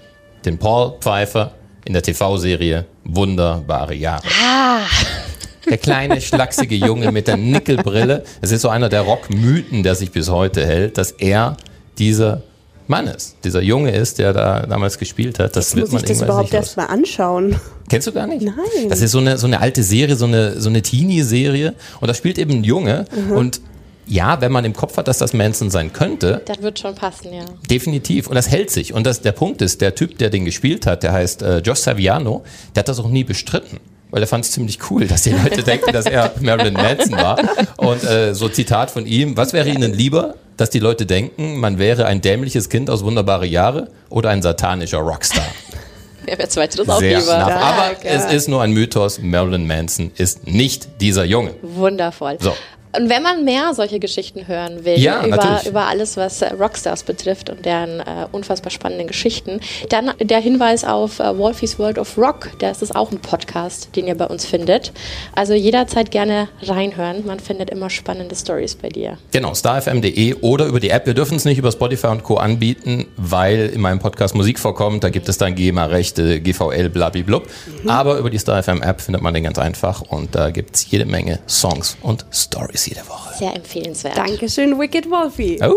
den 0.46 0.56
Paul 0.56 0.94
Pfeiffer 0.98 1.52
in 1.84 1.92
der 1.92 2.00
TV-Serie 2.00 2.86
Wunderbare 3.04 3.94
Jahre. 3.94 4.26
Ah. 4.42 4.78
Der 5.68 5.76
kleine, 5.78 6.22
schlachsige 6.22 6.76
Junge 6.76 7.10
mit 7.12 7.26
der 7.26 7.36
Nickelbrille. 7.36 8.22
Es 8.40 8.52
ist 8.52 8.62
so 8.62 8.68
einer 8.68 8.88
der 8.88 9.00
Rockmythen, 9.00 9.82
der 9.82 9.96
sich 9.96 10.12
bis 10.12 10.30
heute 10.30 10.64
hält, 10.64 10.96
dass 10.96 11.10
er 11.10 11.56
dieser 11.98 12.42
Mann 12.88 13.06
ist, 13.08 13.36
dieser 13.44 13.62
Junge 13.62 13.90
ist, 13.90 14.18
der 14.18 14.32
da 14.32 14.60
damals 14.66 14.98
gespielt 14.98 15.38
hat. 15.38 15.56
Das 15.56 15.70
Jetzt 15.70 15.76
wird 15.76 15.92
muss 15.92 16.02
ich 16.02 16.08
das 16.08 16.22
überhaupt 16.22 16.54
erst 16.54 16.76
mal 16.76 16.86
anschauen. 16.86 17.56
Kennst 17.88 18.06
du 18.06 18.12
gar 18.12 18.26
nicht? 18.26 18.42
Nein. 18.42 18.88
Das 18.88 19.00
ist 19.00 19.12
so 19.12 19.18
eine, 19.18 19.38
so 19.38 19.46
eine 19.46 19.60
alte 19.60 19.82
Serie, 19.82 20.16
so 20.16 20.26
eine, 20.26 20.60
so 20.60 20.68
eine 20.68 20.82
Teenie-Serie. 20.82 21.74
Und 22.00 22.08
da 22.08 22.14
spielt 22.14 22.38
eben 22.38 22.52
ein 22.52 22.64
Junge. 22.64 23.06
Mhm. 23.14 23.32
Und 23.32 23.60
ja, 24.06 24.40
wenn 24.40 24.52
man 24.52 24.64
im 24.64 24.72
Kopf 24.72 24.96
hat, 24.96 25.08
dass 25.08 25.18
das 25.18 25.32
Manson 25.32 25.70
sein 25.70 25.92
könnte. 25.92 26.42
Das 26.44 26.62
wird 26.62 26.78
schon 26.78 26.94
passen, 26.94 27.32
ja. 27.32 27.44
Definitiv. 27.68 28.28
Und 28.28 28.36
das 28.36 28.50
hält 28.50 28.70
sich. 28.70 28.92
Und 28.92 29.04
das, 29.04 29.20
der 29.20 29.32
Punkt 29.32 29.62
ist, 29.62 29.80
der 29.80 29.94
Typ, 29.96 30.18
der 30.18 30.30
den 30.30 30.44
gespielt 30.44 30.86
hat, 30.86 31.02
der 31.02 31.12
heißt 31.12 31.42
äh, 31.42 31.58
Josh 31.58 31.80
Saviano, 31.80 32.44
der 32.74 32.80
hat 32.82 32.88
das 32.88 33.00
auch 33.00 33.08
nie 33.08 33.24
bestritten 33.24 33.80
weil 34.10 34.22
er 34.22 34.28
fand 34.28 34.44
es 34.44 34.52
ziemlich 34.52 34.78
cool, 34.90 35.06
dass 35.06 35.22
die 35.22 35.30
Leute 35.30 35.62
denken, 35.64 35.92
dass 35.92 36.06
er 36.06 36.32
Marilyn 36.40 36.74
Manson 36.74 37.18
war. 37.18 37.38
Und 37.76 38.04
äh, 38.04 38.34
so 38.34 38.48
Zitat 38.48 38.90
von 38.90 39.04
ihm, 39.04 39.36
was 39.36 39.52
wäre 39.52 39.68
Ihnen 39.68 39.92
lieber, 39.92 40.36
dass 40.56 40.70
die 40.70 40.78
Leute 40.78 41.06
denken, 41.06 41.58
man 41.60 41.78
wäre 41.78 42.06
ein 42.06 42.20
dämliches 42.20 42.68
Kind 42.68 42.90
aus 42.90 43.04
wunderbare 43.04 43.46
Jahre 43.46 43.88
oder 44.08 44.30
ein 44.30 44.42
satanischer 44.42 44.98
Rockstar? 44.98 45.46
Wer 46.24 46.38
wäre 46.38 46.48
zweiteres 46.48 46.88
auch 46.88 47.00
lieber. 47.00 47.34
Aber 47.36 47.94
es 48.02 48.24
ist 48.24 48.48
nur 48.48 48.60
ein 48.62 48.72
Mythos, 48.72 49.20
Marilyn 49.20 49.66
Manson 49.66 50.10
ist 50.16 50.46
nicht 50.46 51.00
dieser 51.00 51.24
Junge. 51.24 51.54
Wundervoll. 51.62 52.36
So. 52.40 52.52
Und 52.96 53.10
wenn 53.10 53.22
man 53.22 53.44
mehr 53.44 53.74
solche 53.74 53.98
Geschichten 53.98 54.46
hören 54.48 54.84
will, 54.84 54.98
ja, 54.98 55.26
über, 55.26 55.60
über 55.66 55.86
alles, 55.86 56.16
was 56.16 56.40
äh, 56.42 56.52
Rockstars 56.54 57.02
betrifft 57.02 57.50
und 57.50 57.64
deren 57.64 58.00
äh, 58.00 58.26
unfassbar 58.32 58.70
spannenden 58.70 59.06
Geschichten, 59.06 59.60
dann 59.88 60.12
der 60.20 60.40
Hinweis 60.40 60.84
auf 60.84 61.20
äh, 61.20 61.36
Wolfies 61.36 61.78
World 61.78 61.98
of 61.98 62.16
Rock, 62.16 62.50
das 62.58 62.82
ist 62.82 62.94
auch 62.94 63.12
ein 63.12 63.18
Podcast, 63.18 63.94
den 63.96 64.06
ihr 64.06 64.14
bei 64.14 64.26
uns 64.26 64.46
findet. 64.46 64.92
Also 65.34 65.52
jederzeit 65.52 66.10
gerne 66.10 66.48
reinhören, 66.62 67.26
man 67.26 67.40
findet 67.40 67.70
immer 67.70 67.90
spannende 67.90 68.34
Stories 68.34 68.76
bei 68.76 68.88
dir. 68.88 69.18
Genau, 69.32 69.54
starfm.de 69.54 70.34
oder 70.40 70.66
über 70.66 70.80
die 70.80 70.90
App. 70.90 71.06
Wir 71.06 71.14
dürfen 71.14 71.36
es 71.36 71.44
nicht 71.44 71.58
über 71.58 71.72
Spotify 71.72 72.08
und 72.08 72.22
Co. 72.22 72.36
anbieten, 72.36 73.06
weil 73.16 73.70
in 73.74 73.80
meinem 73.80 73.98
Podcast 73.98 74.34
Musik 74.34 74.58
vorkommt, 74.58 75.04
da 75.04 75.10
gibt 75.10 75.28
es 75.28 75.38
dann 75.38 75.54
GEMA-Rechte, 75.54 76.40
GVL, 76.40 76.88
blablablub. 76.88 77.46
Mhm. 77.82 77.90
Aber 77.90 78.18
über 78.18 78.30
die 78.30 78.38
StarFM-App 78.38 79.00
findet 79.00 79.22
man 79.22 79.34
den 79.34 79.44
ganz 79.44 79.58
einfach 79.58 80.00
und 80.02 80.34
da 80.34 80.50
gibt 80.50 80.76
es 80.76 80.90
jede 80.90 81.04
Menge 81.04 81.40
Songs 81.46 81.96
und 82.00 82.24
Stories 82.30 82.85
jede 82.86 83.06
Woche. 83.08 83.34
Sehr 83.38 83.54
empfehlenswert. 83.54 84.16
Dankeschön, 84.16 84.78
Wicked 84.78 85.10
Wolfie. 85.10 85.58
Oh. 85.62 85.74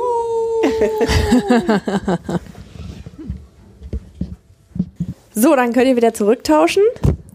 so, 5.34 5.56
dann 5.56 5.74
könnt 5.74 5.88
ihr 5.88 5.96
wieder 5.96 6.14
zurücktauschen. 6.14 6.84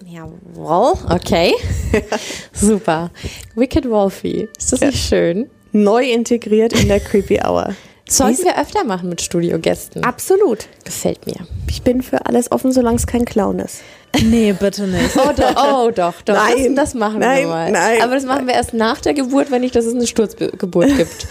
Jawohl, 0.06 0.94
okay. 1.10 1.54
Super. 2.52 3.10
Wicked 3.54 3.88
Wolfie. 3.88 4.48
Ist 4.56 4.72
das 4.72 4.80
nicht 4.80 5.08
schön? 5.08 5.50
Neu 5.72 6.08
integriert 6.10 6.72
in 6.72 6.88
der 6.88 7.00
Creepy 7.00 7.40
Hour. 7.44 7.74
Sollten 8.08 8.44
wir 8.44 8.60
öfter 8.60 8.84
machen 8.84 9.08
mit 9.08 9.22
Studiogästen. 9.22 10.04
Absolut. 10.04 10.66
Gefällt 10.84 11.26
mir. 11.26 11.46
Ich 11.68 11.82
bin 11.82 12.02
für 12.02 12.26
alles 12.26 12.52
offen, 12.52 12.72
solange 12.72 12.96
es 12.96 13.06
kein 13.06 13.24
Clown 13.24 13.58
ist. 13.58 13.80
Nee, 14.22 14.52
bitte 14.52 14.86
nicht. 14.86 15.16
Oh, 15.16 15.32
doch, 15.36 15.56
oh, 15.56 15.90
doch, 15.90 16.22
doch. 16.22 16.34
Nein, 16.34 16.76
das, 16.76 16.92
das 16.92 16.94
machen 16.94 17.18
nein, 17.18 17.40
wir 17.42 17.48
mal. 17.48 17.70
Nein, 17.72 18.00
Aber 18.00 18.14
das 18.14 18.24
machen 18.24 18.46
wir 18.46 18.54
erst 18.54 18.72
nach 18.72 19.00
der 19.00 19.12
Geburt, 19.12 19.50
wenn 19.50 19.62
nicht, 19.62 19.74
dass 19.74 19.86
es 19.86 19.94
eine 19.94 20.06
Sturzgeburt 20.06 20.96
gibt. 20.96 21.26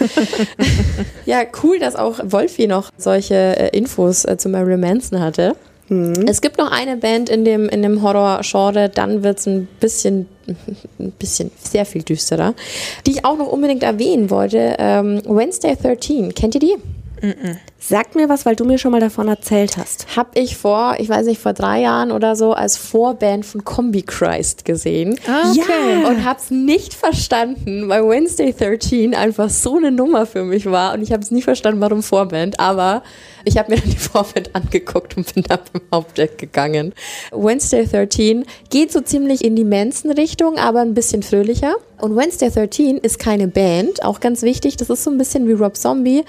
ja, 1.24 1.44
cool, 1.62 1.78
dass 1.78 1.96
auch 1.96 2.20
Wolfi 2.22 2.66
noch 2.66 2.90
solche 2.98 3.34
äh, 3.34 3.68
Infos 3.76 4.26
äh, 4.26 4.36
zu 4.36 4.50
Marilyn 4.50 4.80
Manson 4.80 5.20
hatte. 5.20 5.56
Mhm. 5.88 6.26
Es 6.26 6.40
gibt 6.40 6.58
noch 6.58 6.70
eine 6.70 6.96
Band 6.96 7.28
in 7.28 7.44
dem, 7.44 7.68
in 7.68 7.82
dem 7.82 8.02
Horror-Genre, 8.02 8.88
dann 8.88 9.22
wird 9.22 9.38
es 9.38 9.46
ein 9.46 9.66
bisschen, 9.80 10.28
ein 10.98 11.12
bisschen 11.12 11.50
sehr 11.58 11.84
viel 11.84 12.02
düsterer, 12.02 12.54
die 13.06 13.12
ich 13.12 13.24
auch 13.24 13.36
noch 13.36 13.48
unbedingt 13.48 13.82
erwähnen 13.82 14.30
wollte. 14.30 14.76
Ähm, 14.78 15.22
Wednesday 15.26 15.76
13, 15.76 16.34
kennt 16.34 16.54
ihr 16.54 16.60
die? 16.60 16.76
Mhm. 17.20 17.58
Sag 17.86 18.14
mir 18.14 18.30
was, 18.30 18.46
weil 18.46 18.56
du 18.56 18.64
mir 18.64 18.78
schon 18.78 18.92
mal 18.92 19.00
davon 19.00 19.28
erzählt 19.28 19.76
hast. 19.76 20.16
Hab 20.16 20.38
ich 20.38 20.56
vor, 20.56 20.94
ich 20.98 21.10
weiß 21.10 21.26
nicht, 21.26 21.38
vor 21.38 21.52
drei 21.52 21.82
Jahren 21.82 22.12
oder 22.12 22.34
so 22.34 22.54
als 22.54 22.78
Vorband 22.78 23.44
von 23.44 23.62
Combi 23.62 24.00
Christ 24.00 24.64
gesehen. 24.64 25.20
Ah, 25.28 25.50
okay. 25.50 26.00
Ja. 26.00 26.08
Und 26.08 26.24
hab's 26.24 26.50
nicht 26.50 26.94
verstanden, 26.94 27.90
weil 27.90 28.08
Wednesday 28.08 28.54
13 28.54 29.14
einfach 29.14 29.50
so 29.50 29.76
eine 29.76 29.90
Nummer 29.90 30.24
für 30.24 30.44
mich 30.44 30.64
war. 30.64 30.94
Und 30.94 31.02
ich 31.02 31.12
habe 31.12 31.22
es 31.22 31.30
nicht 31.30 31.44
verstanden, 31.44 31.82
warum 31.82 32.02
Vorband. 32.02 32.58
Aber 32.58 33.02
ich 33.44 33.58
habe 33.58 33.74
mir 33.74 33.80
dann 33.82 33.90
die 33.90 33.98
Vorband 33.98 34.54
angeguckt 34.54 35.18
und 35.18 35.34
bin 35.34 35.42
dann 35.42 35.60
im 35.74 35.82
Hauptdeck 35.92 36.38
gegangen. 36.38 36.94
Wednesday 37.32 37.86
13 37.86 38.46
geht 38.70 38.92
so 38.92 39.02
ziemlich 39.02 39.44
in 39.44 39.56
die 39.56 39.64
Manson-Richtung, 39.64 40.56
aber 40.56 40.80
ein 40.80 40.94
bisschen 40.94 41.22
fröhlicher. 41.22 41.74
Und 42.00 42.16
Wednesday 42.16 42.50
13 42.50 42.98
ist 42.98 43.18
keine 43.18 43.48
Band, 43.48 44.04
auch 44.04 44.20
ganz 44.20 44.42
wichtig. 44.42 44.76
Das 44.76 44.90
ist 44.90 45.04
so 45.04 45.10
ein 45.10 45.18
bisschen 45.18 45.46
wie 45.48 45.52
Rob 45.52 45.76
Zombie. 45.76 46.24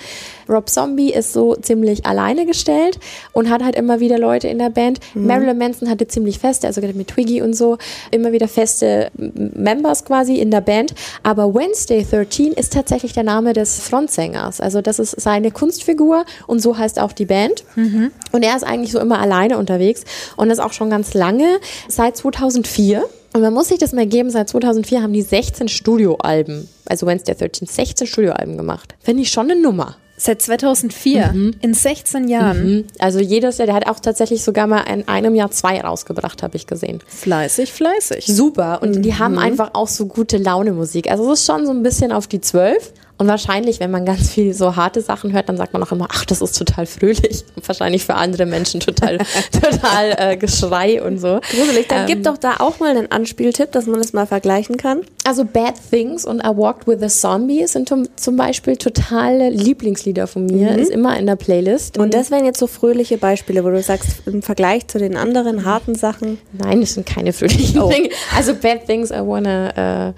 Rob 0.47 0.69
Zombie 0.69 1.11
ist 1.11 1.33
so 1.33 1.44
ziemlich 1.53 2.05
alleine 2.05 2.47
gestellt 2.47 2.99
und 3.31 3.49
hat 3.49 3.63
halt 3.63 3.75
immer 3.75 3.99
wieder 3.99 4.17
Leute 4.17 4.47
in 4.47 4.57
der 4.57 4.71
Band. 4.71 4.99
Mhm. 5.13 5.27
Marilyn 5.27 5.57
Manson 5.57 5.89
hatte 5.89 6.07
ziemlich 6.07 6.39
feste, 6.39 6.65
also 6.65 6.81
mit 6.81 7.07
Twiggy 7.09 7.41
und 7.41 7.55
so, 7.55 7.77
immer 8.11 8.31
wieder 8.31 8.47
feste 8.47 9.11
Members 9.15 10.03
quasi 10.05 10.37
in 10.37 10.49
der 10.49 10.61
Band. 10.61 10.95
Aber 11.23 11.53
Wednesday 11.53 12.05
13 12.09 12.53
ist 12.53 12.73
tatsächlich 12.73 13.13
der 13.13 13.23
Name 13.23 13.53
des 13.53 13.79
Frontsängers. 13.79 14.59
Also 14.59 14.81
das 14.81 14.99
ist 14.99 15.19
seine 15.21 15.51
Kunstfigur 15.51 16.25
und 16.47 16.59
so 16.59 16.77
heißt 16.77 16.99
auch 16.99 17.11
die 17.11 17.25
Band. 17.25 17.63
Mhm. 17.75 18.11
Und 18.31 18.43
er 18.43 18.55
ist 18.55 18.63
eigentlich 18.63 18.91
so 18.91 18.99
immer 18.99 19.19
alleine 19.19 19.57
unterwegs 19.57 20.03
und 20.35 20.49
das 20.49 20.59
auch 20.59 20.73
schon 20.73 20.89
ganz 20.89 21.13
lange, 21.13 21.59
seit 21.87 22.17
2004. 22.17 23.03
Und 23.33 23.41
man 23.41 23.53
muss 23.53 23.67
sich 23.67 23.79
das 23.79 23.91
mal 23.91 24.07
geben, 24.07 24.29
seit 24.29 24.47
2004 24.47 25.01
haben 25.01 25.11
die 25.11 25.21
16 25.21 25.67
Studioalben, 25.67 26.69
also 26.85 27.05
Wednesday 27.05 27.35
13, 27.35 27.67
16 27.67 28.07
Studioalben 28.07 28.55
gemacht. 28.55 28.95
Finde 29.01 29.23
ich 29.23 29.29
schon 29.29 29.51
eine 29.51 29.59
Nummer. 29.59 29.97
Seit 30.17 30.41
2004, 30.41 31.33
mhm. 31.33 31.55
in 31.61 31.73
16 31.73 32.29
Jahren. 32.29 32.65
Mhm. 32.65 32.83
Also 32.99 33.19
jedes 33.19 33.57
Jahr, 33.57 33.65
der 33.65 33.75
hat 33.75 33.87
auch 33.87 33.99
tatsächlich 33.99 34.43
sogar 34.43 34.65
mal 34.65 34.81
in 34.81 35.07
einem 35.09 35.35
Jahr 35.35 35.51
zwei 35.51 35.81
rausgebracht, 35.81 36.41
habe 36.41 36.55
ich 36.55 36.67
gesehen. 36.67 36.99
Fleißig, 37.05 37.73
fleißig. 37.73 38.25
Super. 38.25 38.81
Und 38.81 38.95
mhm. 38.95 39.01
die 39.01 39.15
haben 39.15 39.37
einfach 39.37 39.71
auch 39.73 39.89
so 39.89 40.05
gute 40.05 40.37
Laune 40.37 40.71
Musik. 40.71 41.11
Also 41.11 41.31
es 41.31 41.41
ist 41.41 41.45
schon 41.45 41.65
so 41.65 41.71
ein 41.71 41.83
bisschen 41.83 42.13
auf 42.13 42.27
die 42.27 42.39
Zwölf. 42.39 42.93
Und 43.17 43.27
wahrscheinlich, 43.27 43.79
wenn 43.79 43.91
man 43.91 44.05
ganz 44.05 44.29
viel 44.29 44.53
so 44.53 44.75
harte 44.75 44.99
Sachen 44.99 45.31
hört, 45.31 45.47
dann 45.47 45.55
sagt 45.55 45.71
man 45.71 45.81
auch 45.81 45.91
immer, 45.91 46.07
ach, 46.11 46.25
das 46.25 46.41
ist 46.41 46.57
total 46.57 46.85
fröhlich. 46.85 47.45
Und 47.55 47.65
wahrscheinlich 47.67 48.03
für 48.05 48.15
andere 48.15 48.45
Menschen 48.45 48.81
total, 48.81 49.19
total 49.51 50.15
äh, 50.17 50.37
Geschrei 50.37 51.01
und 51.01 51.19
so. 51.19 51.39
Gruselig. 51.49 51.87
Dann 51.87 52.01
ähm, 52.01 52.07
gibt 52.07 52.25
doch 52.25 52.37
da 52.37 52.57
auch 52.59 52.79
mal 52.79 52.89
einen 52.89 53.09
Anspieltipp, 53.11 53.71
dass 53.71 53.85
man 53.85 53.99
das 53.99 54.11
mal 54.11 54.27
vergleichen 54.27 54.75
kann. 54.75 55.01
Also 55.23 55.45
Bad 55.45 55.75
Things 55.89 56.25
und 56.25 56.41
I 56.41 56.49
Walked 56.49 56.87
with 56.87 57.01
a 57.01 57.07
Zombie 57.07 57.65
sind 57.67 57.89
zum 57.89 58.35
Beispiel 58.35 58.75
totale 58.75 59.49
Lieblingslieder 59.49 60.27
von 60.27 60.45
mir. 60.45 60.71
Mhm. 60.71 60.79
Ist 60.79 60.91
immer 60.91 61.17
in 61.17 61.25
der 61.25 61.37
Playlist. 61.37 61.97
Und 61.97 62.13
das 62.13 62.31
wären 62.31 62.43
jetzt 62.43 62.59
so 62.59 62.67
fröhliche 62.67 63.17
Beispiele, 63.17 63.63
wo 63.63 63.69
du 63.69 63.81
sagst, 63.81 64.23
im 64.25 64.41
Vergleich 64.41 64.87
zu 64.87 64.97
den 64.97 65.15
anderen 65.15 65.63
harten 65.63 65.95
Sachen. 65.95 66.37
Nein, 66.51 66.81
das 66.81 66.95
sind 66.95 67.05
keine 67.05 67.31
fröhlichen 67.31 67.79
oh. 67.79 67.89
Dinge. 67.89 68.09
Also 68.35 68.53
Bad 68.55 68.85
Things, 68.87 69.11
I 69.11 69.21
wanna... 69.21 70.09
Äh, 70.09 70.13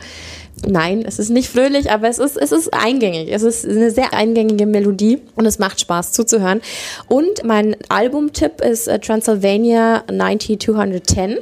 Nein, 0.65 1.03
es 1.05 1.19
ist 1.19 1.29
nicht 1.29 1.49
fröhlich, 1.49 1.91
aber 1.91 2.07
es 2.07 2.19
ist, 2.19 2.35
es 2.37 2.51
ist 2.51 2.73
eingängig. 2.73 3.31
Es 3.31 3.43
ist 3.43 3.65
eine 3.65 3.91
sehr 3.91 4.13
eingängige 4.13 4.65
Melodie 4.65 5.21
und 5.35 5.45
es 5.45 5.59
macht 5.59 5.79
Spaß 5.79 6.11
zuzuhören. 6.13 6.61
Und 7.07 7.43
mein 7.43 7.75
Albumtipp 7.89 8.61
ist 8.61 8.87
uh, 8.87 8.97
Transylvania 8.97 10.03
90210. 10.11 11.37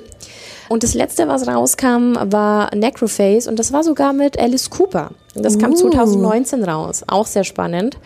Und 0.67 0.83
das 0.83 0.93
letzte, 0.95 1.27
was 1.27 1.47
rauskam, 1.47 2.15
war 2.31 2.75
Necroface 2.75 3.47
und 3.47 3.59
das 3.59 3.71
war 3.71 3.83
sogar 3.83 4.13
mit 4.13 4.39
Alice 4.39 4.69
Cooper. 4.69 5.11
Das 5.35 5.57
kam 5.59 5.71
uh. 5.71 5.75
2019 5.75 6.63
raus. 6.63 7.03
Auch 7.07 7.27
sehr 7.27 7.43
spannend. 7.43 7.97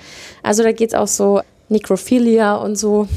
Also 0.43 0.63
da 0.63 0.71
geht 0.71 0.89
es 0.89 0.95
auch 0.95 1.07
so 1.07 1.41
Necrophilia 1.69 2.55
und 2.55 2.77
so. 2.77 3.07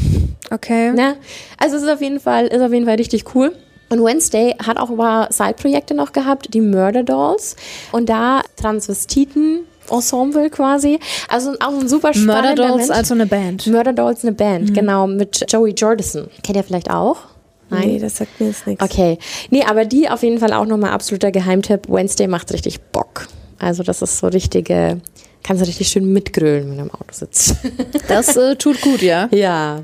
Okay. 0.50 0.92
Ne? 0.92 1.16
Also 1.58 1.76
es 1.76 1.82
ist 1.82 1.88
auf 1.88 2.00
jeden 2.00 2.20
Fall, 2.20 2.46
ist 2.46 2.60
auf 2.60 2.72
jeden 2.72 2.86
Fall 2.86 2.96
richtig 2.96 3.34
cool. 3.34 3.52
Und 3.92 4.02
Wednesday 4.02 4.56
hat 4.64 4.78
auch 4.78 4.88
ein 4.88 4.96
paar 4.96 5.30
Side-Projekte 5.30 5.92
noch 5.92 6.12
gehabt, 6.12 6.54
die 6.54 6.62
Murder 6.62 7.02
Dolls. 7.02 7.56
Und 7.92 8.08
da 8.08 8.40
Transvestiten, 8.56 9.66
Ensemble 9.90 10.48
quasi. 10.48 10.98
Also 11.28 11.52
auch 11.60 11.78
ein 11.78 11.88
super 11.88 12.14
spannender 12.14 12.42
Murder 12.42 12.54
Dolls, 12.54 12.86
Mensch. 12.88 12.98
also 12.98 13.12
eine 13.12 13.26
Band. 13.26 13.66
Murder 13.66 13.92
Dolls, 13.92 14.24
eine 14.24 14.32
Band, 14.32 14.70
mhm. 14.70 14.72
genau, 14.72 15.06
mit 15.06 15.44
Joey 15.46 15.72
Jordison. 15.72 16.28
Kennt 16.42 16.56
ihr 16.56 16.64
vielleicht 16.64 16.90
auch? 16.90 17.18
Nein? 17.68 17.86
Nee, 17.86 17.98
das 17.98 18.16
sagt 18.16 18.40
mir 18.40 18.46
jetzt 18.46 18.66
nichts. 18.66 18.82
Okay. 18.82 19.18
Nee, 19.50 19.62
aber 19.64 19.84
die 19.84 20.08
auf 20.08 20.22
jeden 20.22 20.38
Fall 20.38 20.54
auch 20.54 20.64
nochmal 20.64 20.92
absoluter 20.92 21.30
Geheimtipp. 21.30 21.86
Wednesday 21.86 22.28
macht 22.28 22.50
richtig 22.50 22.80
Bock. 22.92 23.28
Also 23.58 23.82
das 23.82 24.00
ist 24.00 24.16
so 24.16 24.28
richtige, 24.28 25.02
kannst 25.42 25.60
du 25.62 25.66
richtig 25.66 25.88
schön 25.88 26.10
mitgrölen, 26.10 26.70
wenn 26.70 26.78
du 26.78 26.84
im 26.84 26.90
Auto 26.92 27.12
sitzt. 27.12 27.56
Das 28.08 28.38
äh, 28.38 28.56
tut 28.56 28.80
gut, 28.80 29.02
ja. 29.02 29.28
Ja. 29.32 29.82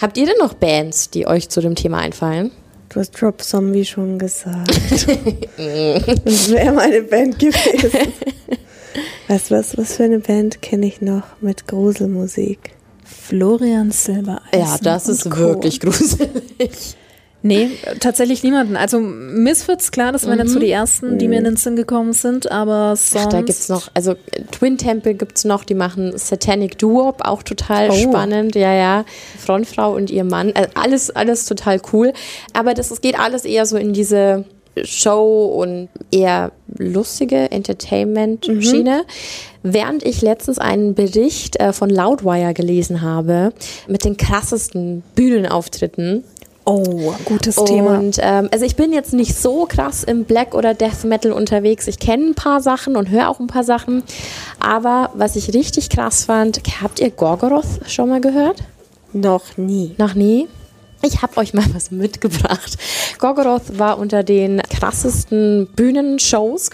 Habt 0.00 0.16
ihr 0.16 0.24
denn 0.24 0.38
noch 0.38 0.54
Bands, 0.54 1.10
die 1.10 1.26
euch 1.26 1.50
zu 1.50 1.60
dem 1.60 1.74
Thema 1.74 1.98
einfallen? 1.98 2.52
Du 2.88 3.00
hast 3.00 3.10
Drop 3.20 3.42
Zombie 3.42 3.84
schon 3.84 4.18
gesagt. 4.18 4.70
das 4.70 6.50
wäre 6.50 6.72
meine 6.72 7.02
Band 7.02 7.38
gewesen. 7.38 8.12
Weißt 9.28 9.50
du 9.50 9.56
was, 9.56 9.76
was 9.76 9.96
für 9.96 10.04
eine 10.04 10.20
Band 10.20 10.62
kenne 10.62 10.86
ich 10.86 11.02
noch 11.02 11.24
mit 11.42 11.66
Gruselmusik? 11.66 12.70
Florian 13.04 13.90
Silbereisen. 13.90 14.40
Ja, 14.54 14.78
das 14.82 15.08
ist 15.08 15.36
wirklich 15.36 15.80
gruselig. 15.80 16.96
Nee, 17.40 17.70
tatsächlich 18.00 18.42
niemanden. 18.42 18.76
Also 18.76 18.98
Misfits, 18.98 19.92
klar, 19.92 20.10
das 20.10 20.26
waren 20.26 20.34
mhm. 20.34 20.40
jetzt 20.40 20.52
so 20.52 20.58
die 20.58 20.70
ersten, 20.70 21.18
die 21.18 21.28
mir 21.28 21.38
in 21.38 21.44
den 21.44 21.56
Sinn 21.56 21.76
gekommen 21.76 22.12
sind, 22.12 22.50
aber 22.50 22.96
sonst... 22.96 23.26
Ach, 23.26 23.30
da 23.30 23.42
gibt's 23.42 23.68
noch, 23.68 23.88
also 23.94 24.14
Twin 24.50 24.76
Temple 24.76 25.14
gibt's 25.14 25.44
noch, 25.44 25.62
die 25.62 25.74
machen 25.74 26.18
Satanic 26.18 26.78
Duop, 26.78 27.22
auch 27.24 27.44
total 27.44 27.90
oh. 27.90 27.94
spannend, 27.94 28.56
ja, 28.56 28.74
ja. 28.74 29.04
Frontfrau 29.38 29.94
und 29.94 30.10
ihr 30.10 30.24
Mann, 30.24 30.52
also 30.54 30.70
alles, 30.74 31.10
alles 31.10 31.44
total 31.44 31.80
cool. 31.92 32.12
Aber 32.54 32.74
das, 32.74 32.88
das 32.88 33.00
geht 33.00 33.18
alles 33.18 33.44
eher 33.44 33.66
so 33.66 33.76
in 33.76 33.92
diese 33.92 34.44
Show 34.84 35.46
und 35.46 35.88
eher 36.10 36.52
lustige 36.76 37.50
Entertainment-Schiene. 37.50 39.04
Mhm. 39.04 39.72
Während 39.72 40.04
ich 40.04 40.22
letztens 40.22 40.58
einen 40.58 40.94
Bericht 40.94 41.56
äh, 41.60 41.72
von 41.72 41.90
Loudwire 41.90 42.54
gelesen 42.54 43.02
habe 43.02 43.52
mit 43.88 44.04
den 44.04 44.16
krassesten 44.16 45.02
Bühnenauftritten 45.14 46.24
Oh, 46.70 47.14
gutes 47.24 47.56
Thema. 47.56 47.98
Und 47.98 48.18
ähm, 48.20 48.50
also 48.52 48.66
ich 48.66 48.76
bin 48.76 48.92
jetzt 48.92 49.14
nicht 49.14 49.34
so 49.34 49.64
krass 49.64 50.04
im 50.04 50.24
Black 50.24 50.54
oder 50.54 50.74
Death 50.74 51.04
Metal 51.04 51.32
unterwegs. 51.32 51.86
Ich 51.86 51.98
kenne 51.98 52.26
ein 52.26 52.34
paar 52.34 52.60
Sachen 52.60 52.94
und 52.94 53.08
höre 53.08 53.30
auch 53.30 53.40
ein 53.40 53.46
paar 53.46 53.64
Sachen. 53.64 54.02
Aber 54.60 55.10
was 55.14 55.34
ich 55.36 55.54
richtig 55.54 55.88
krass 55.88 56.24
fand, 56.24 56.60
habt 56.82 57.00
ihr 57.00 57.10
Gorgoroth 57.10 57.88
schon 57.88 58.10
mal 58.10 58.20
gehört? 58.20 58.64
Noch 59.14 59.56
nie. 59.56 59.94
Noch 59.96 60.12
nie? 60.12 60.46
Ich 61.00 61.22
habe 61.22 61.38
euch 61.38 61.54
mal 61.54 61.64
was 61.72 61.90
mitgebracht. 61.90 62.76
Gorgoroth 63.18 63.78
war 63.78 63.98
unter 63.98 64.22
den 64.22 64.60
krassesten 64.68 65.68
Bühnenshows, 65.74 66.68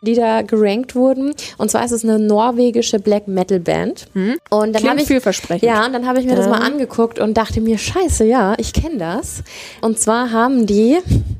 die 0.00 0.14
da 0.14 0.42
gerankt 0.42 0.94
wurden. 0.94 1.34
Und 1.56 1.70
zwar 1.70 1.84
ist 1.84 1.90
es 1.90 2.04
eine 2.04 2.18
norwegische 2.18 3.00
Black 3.00 3.26
Metal 3.26 3.58
Band. 3.58 4.06
Hm. 4.12 4.36
Und 4.50 4.74
dann 4.74 4.88
habe 4.88 5.00
ich 5.00 5.06
vielversprechend. 5.06 5.62
Ja, 5.62 5.84
und 5.86 5.92
dann 5.92 6.06
habe 6.06 6.20
ich 6.20 6.24
mir 6.24 6.32
ja. 6.32 6.38
das 6.38 6.48
mal 6.48 6.60
angeguckt 6.60 7.18
und 7.18 7.34
dachte 7.34 7.60
mir, 7.60 7.78
Scheiße, 7.78 8.24
ja, 8.24 8.54
ich 8.58 8.72
kenne 8.72 8.98
das. 8.98 9.42
Und 9.80 9.98
zwar 9.98 10.30
haben 10.30 10.66
die, 10.66 10.98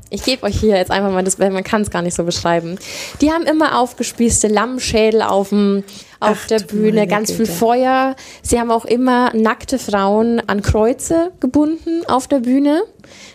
ich 0.09 0.23
gebe 0.23 0.43
euch 0.43 0.59
hier 0.59 0.75
jetzt 0.75 0.91
einfach 0.91 1.11
mal 1.11 1.23
das, 1.23 1.37
man 1.37 1.63
kann 1.63 1.81
es 1.81 1.89
gar 1.89 2.01
nicht 2.01 2.15
so 2.15 2.23
beschreiben. 2.23 2.77
Die 3.21 3.31
haben 3.31 3.43
immer 3.43 3.79
aufgespießte 3.79 4.47
Lammschädel 4.47 5.21
auf 5.21 5.49
dem 5.49 5.83
auf 6.21 6.39
Ach, 6.43 6.47
der 6.47 6.59
Bühne, 6.59 7.07
ganz 7.07 7.31
viel 7.31 7.45
Feuer. 7.45 8.15
Sie 8.41 8.59
haben 8.59 8.71
auch 8.71 8.83
immer 8.83 9.31
nackte 9.33 9.79
Frauen 9.79 10.41
an 10.47 10.61
Kreuze 10.61 11.31
gebunden 11.39 12.01
auf 12.07 12.27
der 12.27 12.39
Bühne. 12.39 12.81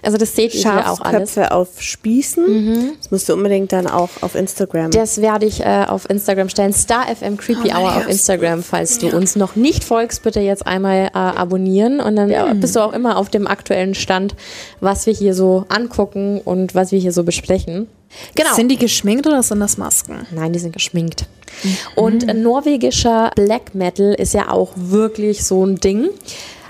Also 0.03 0.17
das 0.17 0.35
seht 0.37 0.55
ihr 0.55 0.61
hier 0.61 0.91
auch 0.91 1.01
alles. 1.01 1.35
Köpfe 1.35 1.53
auf 1.53 1.81
Spießen. 1.81 2.45
Mhm. 2.45 2.93
Das 3.01 3.11
musst 3.11 3.29
du 3.29 3.35
unbedingt 3.35 3.73
dann 3.73 3.87
auch 3.87 4.11
auf 4.21 4.35
Instagram. 4.35 4.91
Das 4.91 5.21
werde 5.21 5.47
ich 5.47 5.61
äh, 5.61 5.85
auf 5.89 6.09
Instagram 6.09 6.49
stellen. 6.49 6.73
Star 6.73 7.07
FM 7.15 7.37
Creepy 7.37 7.71
oh, 7.73 7.79
Hour 7.79 7.97
auf 7.97 8.09
Instagram, 8.09 8.63
falls 8.63 8.99
du 8.99 9.09
ja. 9.09 9.17
uns 9.17 9.37
noch 9.37 9.57
nicht 9.57 9.85
folgst, 9.85 10.23
bitte 10.23 10.41
jetzt 10.41 10.67
einmal 10.67 11.07
äh, 11.07 11.19
abonnieren 11.19 12.01
und 12.01 12.17
dann 12.17 12.31
ja. 12.31 12.53
bist 12.55 12.77
du 12.77 12.81
auch 12.81 12.93
immer 12.93 13.17
auf 13.17 13.29
dem 13.29 13.47
aktuellen 13.47 13.95
Stand, 13.95 14.35
was 14.81 15.07
wir 15.07 15.13
hier 15.13 15.35
so 15.35 15.65
angucken 15.69 16.41
und 16.45 16.75
was 16.75 16.93
wir 16.93 16.99
hier 16.99 17.13
so 17.13 17.25
besprechen. 17.25 17.89
Genau. 18.35 18.55
Sind 18.55 18.69
die 18.69 18.77
geschminkt 18.77 19.27
oder 19.27 19.43
sind 19.43 19.61
das 19.61 19.77
Masken? 19.77 20.27
Nein, 20.31 20.53
die 20.53 20.59
sind 20.59 20.73
geschminkt. 20.73 21.27
Mhm. 21.63 21.77
Und 21.97 22.43
norwegischer 22.43 23.31
Black 23.35 23.75
Metal 23.75 24.15
ist 24.15 24.35
ja 24.35 24.51
auch 24.51 24.73
wirklich 24.77 25.45
so 25.45 25.65
ein 25.65 25.77
Ding. 25.77 26.09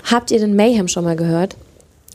Habt 0.09 0.31
ihr 0.31 0.39
den 0.39 0.55
Mayhem 0.55 0.87
schon 0.87 1.03
mal 1.03 1.15
gehört? 1.15 1.55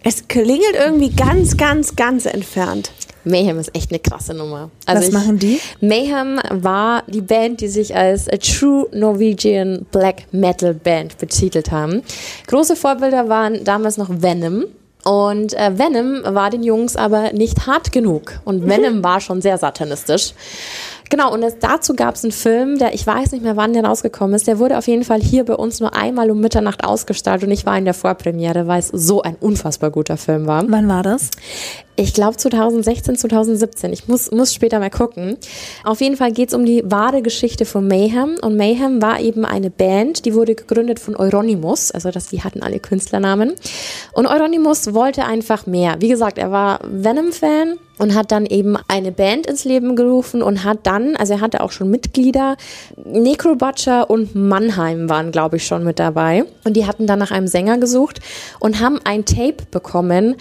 Es 0.02 0.28
klingelt 0.28 0.74
irgendwie 0.78 1.10
ganz, 1.10 1.56
ganz, 1.56 1.94
ganz 1.94 2.24
entfernt. 2.26 2.90
Mayhem 3.24 3.58
ist 3.58 3.74
echt 3.74 3.90
eine 3.90 3.98
krasse 3.98 4.32
Nummer. 4.32 4.70
Also 4.86 5.00
Was 5.00 5.08
ich, 5.08 5.14
machen 5.14 5.38
die? 5.38 5.60
Mayhem 5.80 6.40
war 6.50 7.02
die 7.06 7.20
Band, 7.20 7.60
die 7.60 7.68
sich 7.68 7.94
als 7.94 8.28
a 8.28 8.36
True 8.38 8.86
Norwegian 8.92 9.86
Black 9.92 10.22
Metal 10.32 10.72
Band 10.72 11.18
betitelt 11.18 11.70
haben. 11.70 12.02
Große 12.46 12.76
Vorbilder 12.76 13.28
waren 13.28 13.62
damals 13.64 13.98
noch 13.98 14.08
Venom. 14.10 14.64
Und 15.04 15.54
äh, 15.54 15.78
Venom 15.78 16.22
war 16.34 16.50
den 16.50 16.62
Jungs 16.62 16.96
aber 16.96 17.32
nicht 17.32 17.66
hart 17.66 17.92
genug. 17.92 18.40
Und 18.44 18.68
Venom 18.68 18.98
mhm. 18.98 19.04
war 19.04 19.20
schon 19.20 19.42
sehr 19.42 19.58
satanistisch. 19.58 20.32
Genau, 21.11 21.35
und 21.35 21.42
es, 21.42 21.59
dazu 21.59 21.94
gab 21.94 22.14
es 22.14 22.23
einen 22.23 22.31
Film, 22.31 22.79
der, 22.79 22.94
ich 22.94 23.05
weiß 23.05 23.33
nicht 23.33 23.42
mehr, 23.42 23.57
wann 23.57 23.73
der 23.73 23.85
rausgekommen 23.85 24.35
ist, 24.35 24.46
der 24.46 24.61
wurde 24.61 24.79
auf 24.79 24.87
jeden 24.87 25.03
Fall 25.03 25.20
hier 25.20 25.44
bei 25.44 25.55
uns 25.55 25.81
nur 25.81 25.94
einmal 25.94 26.31
um 26.31 26.40
Mitternacht 26.40 26.85
ausgestrahlt 26.85 27.42
und 27.42 27.51
ich 27.51 27.66
war 27.66 27.77
in 27.77 27.85
der 27.85 27.94
Vorpremiere, 27.94 28.68
weil 28.68 28.79
es 28.79 28.88
so 28.88 29.20
ein 29.20 29.35
unfassbar 29.40 29.90
guter 29.90 30.16
Film 30.16 30.46
war. 30.46 30.64
Wann 30.68 30.88
war 30.88 31.03
das? 31.03 31.31
Ich 31.96 32.14
glaube 32.14 32.37
2016, 32.37 33.16
2017. 33.16 33.92
Ich 33.92 34.09
muss, 34.09 34.31
muss 34.31 34.55
später 34.55 34.79
mal 34.79 34.88
gucken. 34.88 35.37
Auf 35.85 36.01
jeden 36.01 36.16
Fall 36.16 36.33
geht 36.33 36.49
es 36.49 36.55
um 36.55 36.64
die 36.64 36.83
wahre 36.87 37.20
Geschichte 37.20 37.66
von 37.66 37.87
Mayhem. 37.87 38.37
Und 38.40 38.57
Mayhem 38.57 39.03
war 39.03 39.20
eben 39.20 39.44
eine 39.44 39.68
Band, 39.68 40.25
die 40.25 40.35
wurde 40.35 40.55
gegründet 40.55 40.99
von 40.99 41.14
Euronymous. 41.14 41.90
Also 41.90 42.11
das, 42.11 42.29
die 42.29 42.42
hatten 42.42 42.62
alle 42.62 42.79
Künstlernamen. 42.79 43.53
Und 44.12 44.27
Euronymous 44.27 44.94
wollte 44.94 45.27
einfach 45.27 45.66
mehr. 45.66 45.96
Wie 45.99 46.09
gesagt, 46.09 46.38
er 46.38 46.51
war 46.51 46.81
Venom-Fan 46.85 47.79
und 48.00 48.14
hat 48.14 48.32
dann 48.32 48.46
eben 48.46 48.76
eine 48.88 49.12
Band 49.12 49.46
ins 49.46 49.64
Leben 49.64 49.94
gerufen 49.94 50.42
und 50.42 50.64
hat 50.64 50.78
dann, 50.84 51.16
also 51.16 51.34
er 51.34 51.40
hatte 51.40 51.60
auch 51.60 51.70
schon 51.70 51.90
Mitglieder, 51.90 52.56
Necrobutcher 53.04 54.08
und 54.08 54.34
Mannheim 54.34 55.08
waren, 55.08 55.30
glaube 55.32 55.58
ich, 55.58 55.66
schon 55.66 55.84
mit 55.84 55.98
dabei. 55.98 56.44
Und 56.64 56.76
die 56.76 56.86
hatten 56.86 57.06
dann 57.06 57.18
nach 57.18 57.30
einem 57.30 57.46
Sänger 57.46 57.78
gesucht 57.78 58.20
und 58.58 58.80
haben 58.80 58.98
ein 59.04 59.24
Tape 59.24 59.64
bekommen, 59.70 60.36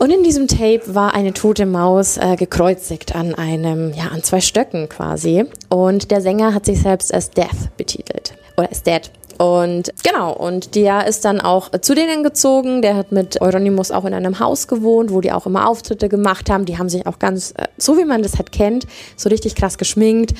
und 0.00 0.12
in 0.12 0.22
diesem 0.22 0.46
Tape 0.46 0.94
war 0.94 1.12
eine 1.12 1.32
tote 1.32 1.66
Maus 1.66 2.18
äh, 2.18 2.36
gekreuzigt 2.36 3.16
an 3.16 3.34
einem, 3.34 3.92
ja, 3.92 4.04
an 4.12 4.22
zwei 4.22 4.40
Stöcken 4.40 4.88
quasi. 4.88 5.44
Und 5.70 6.12
der 6.12 6.20
Sänger 6.20 6.54
hat 6.54 6.66
sich 6.66 6.80
selbst 6.80 7.12
als 7.12 7.30
Death 7.30 7.76
betitelt. 7.76 8.34
Oder 8.56 8.68
als 8.68 8.84
Dead. 8.84 9.10
Und 9.38 9.92
genau, 10.02 10.32
und 10.32 10.74
der 10.74 11.06
ist 11.06 11.24
dann 11.24 11.40
auch 11.40 11.70
zu 11.80 11.94
denen 11.94 12.24
gezogen. 12.24 12.82
Der 12.82 12.96
hat 12.96 13.12
mit 13.12 13.40
Euronymous 13.40 13.92
auch 13.92 14.04
in 14.04 14.12
einem 14.12 14.40
Haus 14.40 14.66
gewohnt, 14.66 15.12
wo 15.12 15.20
die 15.20 15.32
auch 15.32 15.46
immer 15.46 15.68
Auftritte 15.68 16.08
gemacht 16.08 16.50
haben. 16.50 16.64
Die 16.64 16.76
haben 16.76 16.88
sich 16.88 17.06
auch 17.06 17.20
ganz, 17.20 17.52
äh, 17.52 17.68
so 17.76 17.96
wie 17.96 18.04
man 18.04 18.22
das 18.22 18.36
halt 18.36 18.50
kennt, 18.50 18.86
so 19.16 19.28
richtig 19.28 19.54
krass 19.54 19.78
geschminkt. 19.78 20.34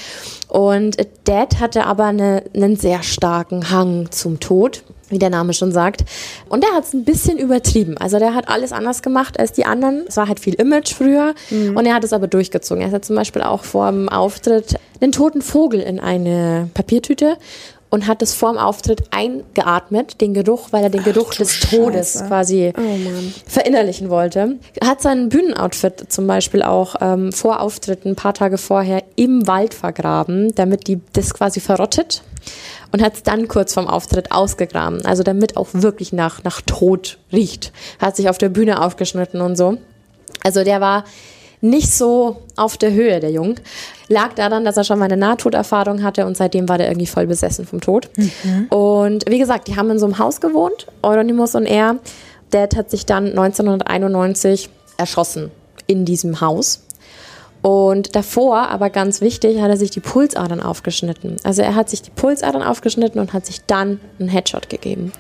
Und 0.49 0.97
Dad 1.25 1.61
hatte 1.61 1.87
aber 1.87 2.07
eine, 2.07 2.43
einen 2.55 2.77
sehr 2.77 3.05
starken 3.05 3.71
Hang 3.71 4.11
zum 4.11 4.41
Tod 4.41 4.83
wie 5.11 5.19
der 5.19 5.31
Name 5.31 5.55
schon 5.55 5.73
sagt. 5.73 6.05
Und 6.51 6.63
der 6.63 6.73
hat 6.73 6.85
es 6.85 6.93
ein 6.93 7.05
bisschen 7.05 7.39
übertrieben. 7.39 7.97
Also 7.97 8.19
der 8.19 8.35
hat 8.35 8.49
alles 8.49 8.73
anders 8.73 9.03
gemacht 9.03 9.39
als 9.39 9.53
die 9.53 9.65
anderen. 9.65 10.05
Es 10.07 10.17
war 10.17 10.29
halt 10.29 10.41
viel 10.41 10.55
Image 10.55 10.93
früher 10.93 11.35
mhm. 11.51 11.77
und 11.77 11.87
er 11.87 11.95
hat 11.95 12.05
es 12.05 12.13
aber 12.13 12.27
durchgezogen. 12.27 12.83
Er 12.83 12.91
hat 12.91 13.05
zum 13.05 13.17
Beispiel 13.17 13.43
auch 13.43 13.65
vor 13.65 13.91
dem 13.91 14.09
Auftritt 14.09 14.77
einen 15.01 15.13
toten 15.13 15.43
Vogel 15.43 15.81
in 15.81 16.01
eine 16.01 16.69
Papiertüte 16.75 17.37
und 17.91 18.07
hat 18.07 18.23
es 18.23 18.35
vor 18.35 18.53
dem 18.53 18.59
Auftritt 18.59 19.05
eingeatmet, 19.11 20.21
den 20.21 20.35
Geruch, 20.35 20.69
weil 20.73 20.85
er 20.85 20.91
den 20.91 21.01
Ach, 21.01 21.13
Geruch 21.13 21.35
des 21.35 21.61
Todes 21.61 22.13
Scheiße. 22.13 22.27
quasi 22.27 22.73
oh, 22.77 22.83
verinnerlichen 23.47 24.11
wollte. 24.11 24.57
Hat 24.83 25.01
sein 25.01 25.29
Bühnenoutfit 25.29 26.13
zum 26.13 26.27
Beispiel 26.27 26.63
auch 26.63 26.97
ähm, 27.01 27.33
vor 27.33 27.61
Auftritten 27.61 28.11
ein 28.11 28.17
paar 28.17 28.35
Tage 28.35 28.59
vorher 28.59 29.03
im 29.17 29.47
Wald 29.47 29.75
vergraben, 29.75 30.55
damit 30.55 30.87
die 30.87 31.01
das 31.13 31.33
quasi 31.33 31.61
verrottet 31.61 32.23
und 32.93 33.03
hat 33.03 33.15
es 33.15 33.23
dann 33.23 33.49
kurz 33.49 33.75
vorm 33.75 33.87
Auftritt 33.87 34.33
ausgegraben, 34.33 35.05
also 35.05 35.23
damit 35.23 35.57
auch 35.57 35.69
wirklich 35.73 36.13
nach, 36.13 36.45
nach 36.45 36.61
Tod 36.63 37.19
riecht. 37.33 37.73
Hat 37.99 38.17
sich 38.17 38.29
auf 38.29 38.39
der 38.39 38.49
Bühne 38.49 38.83
aufgeschnitten 38.83 39.41
und 39.41 39.57
so. 39.57 39.79
Also 40.43 40.65
der 40.65 40.81
war 40.81 41.05
nicht 41.61 41.93
so 41.93 42.43
auf 42.57 42.77
der 42.77 42.93
Höhe, 42.93 43.21
der 43.21 43.31
Jung. 43.31 43.57
Lag 44.09 44.35
daran, 44.35 44.65
dass 44.65 44.77
er 44.77 44.85
schon 44.85 44.99
mal 44.99 45.07
eine 45.07 45.17
Nahtoderfahrung 45.17 46.03
hatte 46.03 46.27
und 46.27 46.37
seitdem 46.37 46.69
war 46.69 46.79
der 46.79 46.89
irgendwie 46.89 47.07
voll 47.07 47.27
besessen 47.27 47.67
vom 47.67 47.81
Tod. 47.81 48.09
Mhm. 48.17 48.67
Und 48.69 49.25
wie 49.29 49.39
gesagt, 49.39 49.69
die 49.69 49.77
haben 49.77 49.91
in 49.91 49.99
so 49.99 50.07
einem 50.07 50.19
Haus 50.19 50.41
gewohnt, 50.41 50.87
Euronymous 51.03 51.55
und 51.55 51.67
er. 51.67 51.97
Dad 52.51 52.77
hat 52.77 52.91
sich 52.91 53.05
dann 53.05 53.29
1991 53.29 54.71
erschossen 54.97 55.51
in 55.87 56.05
diesem 56.05 56.41
Haus. 56.41 56.83
Und 57.61 58.15
davor, 58.15 58.69
aber 58.69 58.89
ganz 58.89 59.21
wichtig, 59.21 59.61
hat 59.61 59.69
er 59.69 59.77
sich 59.77 59.91
die 59.91 60.01
Pulsadern 60.01 60.63
aufgeschnitten. 60.63 61.37
Also 61.43 61.63
er 61.63 61.75
hat 61.75 61.91
sich 61.91 62.03
die 62.03 62.11
Pulsadern 62.11 62.63
aufgeschnitten 62.63 63.21
und 63.21 63.33
hat 63.33 63.47
sich 63.47 63.63
dann 63.67 64.01
einen 64.19 64.29
Headshot 64.29 64.69
gegeben. 64.71 65.13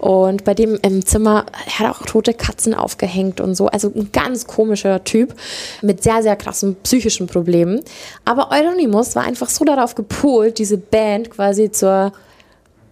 Und 0.00 0.44
bei 0.44 0.54
dem 0.54 0.78
im 0.82 1.04
Zimmer, 1.04 1.44
er 1.66 1.78
hat 1.80 1.94
auch 1.94 2.06
tote 2.06 2.32
Katzen 2.32 2.74
aufgehängt 2.74 3.40
und 3.40 3.54
so. 3.54 3.66
Also 3.66 3.92
ein 3.94 4.10
ganz 4.12 4.46
komischer 4.46 5.04
Typ 5.04 5.34
mit 5.82 6.02
sehr, 6.02 6.22
sehr 6.22 6.36
krassen 6.36 6.76
psychischen 6.82 7.26
Problemen. 7.26 7.82
Aber 8.24 8.50
Euronymous 8.50 9.14
war 9.14 9.24
einfach 9.24 9.50
so 9.50 9.64
darauf 9.64 9.94
gepolt, 9.94 10.58
diese 10.58 10.78
Band 10.78 11.30
quasi 11.30 11.70
zur 11.70 12.12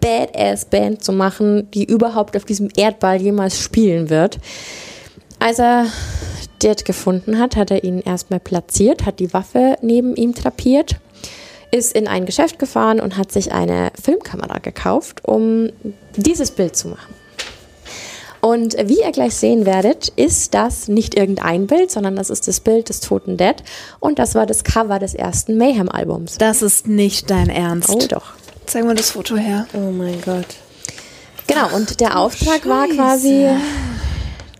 Badass-Band 0.01 1.03
zu 1.03 1.13
machen, 1.13 1.71
die 1.73 1.85
überhaupt 1.85 2.37
auf 2.37 2.45
diesem 2.45 2.69
Erdball 2.77 3.21
jemals 3.21 3.59
spielen 3.59 4.11
wird. 4.11 4.39
Als 5.39 5.59
er 5.59 5.87
Dad 6.59 6.85
gefunden 6.85 7.39
hat, 7.39 7.57
hat 7.57 7.71
er 7.71 7.85
ihn 7.85 8.01
erstmal 8.01 8.41
platziert, 8.41 9.07
hat 9.07 9.21
die 9.21 9.33
Waffe 9.33 9.77
neben 9.81 10.15
ihm 10.17 10.35
trapiert, 10.35 10.97
ist 11.71 11.93
in 11.93 12.09
ein 12.09 12.27
Geschäft 12.27 12.59
gefahren 12.59 13.01
und 13.01 13.17
hat 13.17 13.33
sich 13.33 13.53
eine 13.53 13.93
Filmkamera 14.01 14.59
gekauft, 14.59 15.25
um 15.25 15.71
dieses 16.17 16.51
Bild 16.51 16.77
zu 16.77 16.89
machen. 16.89 17.15
Und 18.41 18.77
wie 18.89 19.01
ihr 19.01 19.11
gleich 19.11 19.35
sehen 19.35 19.67
werdet, 19.67 20.09
ist 20.15 20.55
das 20.55 20.87
nicht 20.89 21.17
irgendein 21.17 21.67
Bild, 21.67 21.91
sondern 21.91 22.15
das 22.15 22.31
ist 22.31 22.47
das 22.47 22.61
Bild 22.61 22.89
des 22.89 23.01
toten 23.01 23.37
Dead. 23.37 23.57
Und 23.99 24.19
das 24.19 24.35
war 24.35 24.47
das 24.47 24.63
Cover 24.63 24.99
des 24.99 25.15
ersten 25.15 25.57
Mayhem-Albums. 25.59 26.39
Das 26.39 26.63
ist 26.63 26.87
nicht 26.87 27.31
dein 27.31 27.51
Ernst. 27.51 27.91
Oh 27.91 28.07
doch. 28.09 28.33
Zeig 28.67 28.85
mal 28.85 28.95
das 28.95 29.11
Foto 29.11 29.37
her. 29.37 29.67
Oh 29.75 29.91
mein 29.91 30.21
Gott. 30.21 30.47
Genau, 31.47 31.75
und 31.75 32.01
der 32.01 32.19
Auftrag 32.19 32.61
oh, 32.67 32.69
war 32.69 32.87
quasi 32.89 33.49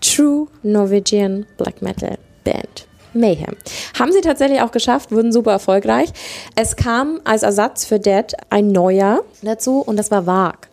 True 0.01 0.47
Norwegian 0.63 1.45
Black 1.57 1.81
Metal 1.81 2.17
Band. 2.43 2.88
Mayhem. 3.13 3.55
Haben 3.97 4.11
sie 4.11 4.21
tatsächlich 4.21 4.61
auch 4.61 4.71
geschafft, 4.71 5.11
wurden 5.11 5.31
super 5.31 5.51
erfolgreich. 5.51 6.09
Es 6.55 6.75
kam 6.75 7.19
als 7.23 7.43
Ersatz 7.43 7.85
für 7.85 7.99
Dead 7.99 8.25
ein 8.49 8.71
neuer 8.71 9.21
dazu 9.41 9.79
und 9.79 9.97
das 9.97 10.11
war 10.11 10.25
Varg. 10.25 10.69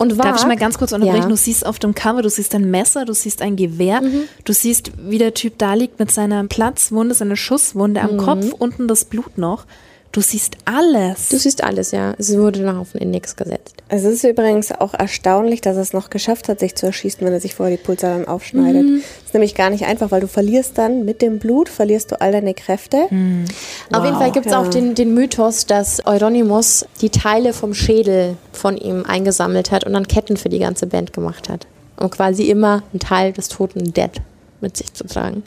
Und 0.00 0.18
Darf 0.18 0.40
ich 0.40 0.46
mal 0.46 0.56
ganz 0.56 0.78
kurz 0.78 0.92
unterbrechen? 0.92 1.24
Ja. 1.24 1.28
Du 1.28 1.36
siehst 1.36 1.66
auf 1.66 1.78
dem 1.78 1.94
Cover, 1.94 2.22
du 2.22 2.30
siehst 2.30 2.54
ein 2.54 2.70
Messer, 2.70 3.04
du 3.04 3.12
siehst 3.12 3.42
ein 3.42 3.56
Gewehr, 3.56 4.00
mhm. 4.00 4.22
du 4.46 4.54
siehst, 4.54 4.92
wie 4.96 5.18
der 5.18 5.34
Typ 5.34 5.58
da 5.58 5.74
liegt 5.74 5.98
mit 5.98 6.10
seiner 6.10 6.42
Platzwunde, 6.44 7.14
seiner 7.14 7.36
Schusswunde 7.36 8.00
am 8.00 8.14
mhm. 8.14 8.16
Kopf, 8.16 8.52
unten 8.58 8.88
das 8.88 9.04
Blut 9.04 9.36
noch. 9.36 9.66
Du 10.12 10.20
siehst 10.20 10.56
alles. 10.64 11.28
Du 11.28 11.38
siehst 11.38 11.62
alles, 11.62 11.92
ja. 11.92 12.14
Es 12.18 12.36
wurde 12.36 12.62
noch 12.62 12.78
auf 12.78 12.92
den 12.92 13.00
Index 13.00 13.36
gesetzt. 13.36 13.76
Es 13.88 14.02
ist 14.02 14.24
übrigens 14.24 14.72
auch 14.72 14.92
erstaunlich, 14.92 15.60
dass 15.60 15.76
er 15.76 15.82
es 15.82 15.92
noch 15.92 16.10
geschafft 16.10 16.48
hat, 16.48 16.58
sich 16.58 16.74
zu 16.74 16.86
erschießen, 16.86 17.24
wenn 17.24 17.32
er 17.32 17.40
sich 17.40 17.54
vorher 17.54 17.76
die 17.76 17.82
Pulsadern 17.82 18.26
aufschneidet. 18.26 18.82
Mhm. 18.82 18.96
Das 18.96 19.26
ist 19.26 19.34
nämlich 19.34 19.54
gar 19.54 19.70
nicht 19.70 19.84
einfach, 19.84 20.10
weil 20.10 20.20
du 20.20 20.26
verlierst 20.26 20.78
dann 20.78 21.04
mit 21.04 21.22
dem 21.22 21.38
Blut, 21.38 21.68
verlierst 21.68 22.10
du 22.10 22.20
all 22.20 22.32
deine 22.32 22.54
Kräfte. 22.54 23.06
Mhm. 23.10 23.44
Wow. 23.90 23.98
Auf 24.00 24.04
jeden 24.04 24.16
Fall 24.16 24.32
gibt 24.32 24.46
es 24.46 24.52
ja. 24.52 24.60
auch 24.60 24.66
den, 24.66 24.96
den 24.96 25.14
Mythos, 25.14 25.66
dass 25.66 26.04
Euronymous 26.04 26.86
die 27.00 27.10
Teile 27.10 27.52
vom 27.52 27.72
Schädel 27.72 28.36
von 28.52 28.76
ihm 28.76 29.04
eingesammelt 29.06 29.70
hat 29.70 29.84
und 29.84 29.92
dann 29.92 30.08
Ketten 30.08 30.36
für 30.36 30.48
die 30.48 30.58
ganze 30.58 30.88
Band 30.88 31.12
gemacht 31.12 31.48
hat. 31.48 31.68
Und 31.96 32.10
quasi 32.10 32.50
immer 32.50 32.82
ein 32.92 32.98
Teil 32.98 33.32
des 33.32 33.48
toten 33.48 33.92
Dead 33.92 34.10
mit 34.62 34.76
sich 34.76 34.92
zu 34.92 35.04
tragen. 35.06 35.42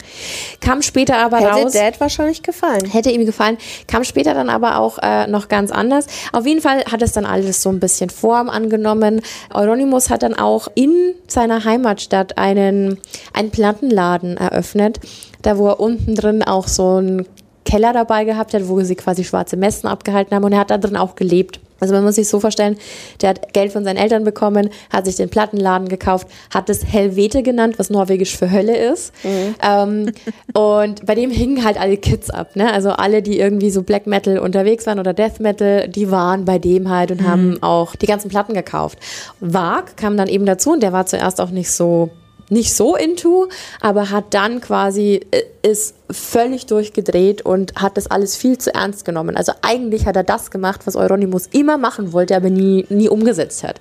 Kam 0.60 0.82
später 0.82 1.18
aber 1.18 1.38
Hätte 1.38 1.48
raus. 1.48 1.74
Hätte 1.74 1.78
Dad 1.78 2.00
wahrscheinlich 2.00 2.42
gefallen. 2.42 2.84
Hätte 2.86 3.10
ihm 3.10 3.26
gefallen. 3.26 3.58
Kam 3.86 4.04
später 4.04 4.34
dann 4.34 4.50
aber 4.50 4.78
auch 4.78 4.98
äh, 5.02 5.26
noch 5.26 5.48
ganz 5.48 5.70
anders. 5.70 6.06
Auf 6.32 6.46
jeden 6.46 6.60
Fall 6.60 6.84
hat 6.84 7.02
es 7.02 7.12
dann 7.12 7.26
alles 7.26 7.62
so 7.62 7.70
ein 7.70 7.80
bisschen 7.80 8.10
Form 8.10 8.48
angenommen. 8.48 9.20
Euronymous 9.52 10.10
hat 10.10 10.22
dann 10.22 10.34
auch 10.34 10.68
in 10.74 11.14
seiner 11.26 11.64
Heimatstadt 11.64 12.38
einen, 12.38 12.98
einen 13.32 13.50
Plattenladen 13.50 14.36
eröffnet. 14.36 15.00
Da 15.42 15.58
wo 15.58 15.68
er 15.68 15.80
unten 15.80 16.14
drin 16.14 16.42
auch 16.42 16.68
so 16.68 16.96
einen 16.96 17.26
Keller 17.64 17.92
dabei 17.92 18.24
gehabt 18.24 18.54
hat, 18.54 18.68
wo 18.68 18.80
sie 18.82 18.94
quasi 18.94 19.24
schwarze 19.24 19.56
Messen 19.56 19.88
abgehalten 19.88 20.34
haben 20.34 20.44
und 20.44 20.52
er 20.52 20.60
hat 20.60 20.70
da 20.70 20.78
drin 20.78 20.96
auch 20.96 21.14
gelebt. 21.14 21.60
Also 21.80 21.94
man 21.94 22.04
muss 22.04 22.14
sich 22.14 22.28
so 22.28 22.40
vorstellen, 22.40 22.76
der 23.20 23.30
hat 23.30 23.52
Geld 23.52 23.72
von 23.72 23.84
seinen 23.84 23.96
Eltern 23.96 24.24
bekommen, 24.24 24.70
hat 24.90 25.04
sich 25.04 25.16
den 25.16 25.28
Plattenladen 25.28 25.88
gekauft, 25.88 26.28
hat 26.52 26.70
es 26.70 26.84
Helvete 26.84 27.42
genannt, 27.42 27.78
was 27.78 27.90
norwegisch 27.90 28.36
für 28.36 28.50
Hölle 28.50 28.76
ist. 28.76 29.12
Mhm. 29.24 29.54
Ähm, 29.62 30.12
und 30.54 31.04
bei 31.04 31.14
dem 31.14 31.30
hingen 31.30 31.64
halt 31.64 31.78
alle 31.78 31.96
Kids 31.96 32.30
ab. 32.30 32.56
Ne? 32.56 32.72
Also 32.72 32.90
alle, 32.90 33.22
die 33.22 33.38
irgendwie 33.38 33.70
so 33.70 33.82
Black 33.82 34.06
Metal 34.06 34.38
unterwegs 34.38 34.86
waren 34.86 34.98
oder 34.98 35.12
Death 35.12 35.40
Metal, 35.40 35.88
die 35.88 36.10
waren 36.10 36.44
bei 36.44 36.58
dem 36.58 36.88
halt 36.88 37.10
und 37.10 37.20
mhm. 37.20 37.26
haben 37.26 37.62
auch 37.62 37.96
die 37.96 38.06
ganzen 38.06 38.28
Platten 38.30 38.54
gekauft. 38.54 38.98
Wag 39.40 39.96
kam 39.96 40.16
dann 40.16 40.28
eben 40.28 40.46
dazu 40.46 40.72
und 40.72 40.82
der 40.82 40.92
war 40.92 41.06
zuerst 41.06 41.40
auch 41.40 41.50
nicht 41.50 41.70
so 41.70 42.10
nicht 42.48 42.74
so 42.74 42.96
into, 42.96 43.48
aber 43.80 44.10
hat 44.10 44.34
dann 44.34 44.60
quasi 44.60 45.20
äh, 45.30 45.42
ist 45.62 45.94
völlig 46.10 46.66
durchgedreht 46.66 47.42
und 47.42 47.74
hat 47.76 47.96
das 47.96 48.06
alles 48.06 48.36
viel 48.36 48.58
zu 48.58 48.74
ernst 48.74 49.04
genommen. 49.04 49.36
Also 49.36 49.52
eigentlich 49.62 50.06
hat 50.06 50.16
er 50.16 50.22
das 50.22 50.50
gemacht, 50.50 50.82
was 50.84 50.94
Euronymous 50.94 51.48
immer 51.52 51.78
machen 51.78 52.12
wollte, 52.12 52.36
aber 52.36 52.50
nie, 52.50 52.84
nie 52.90 53.08
umgesetzt 53.08 53.64
hat. 53.64 53.80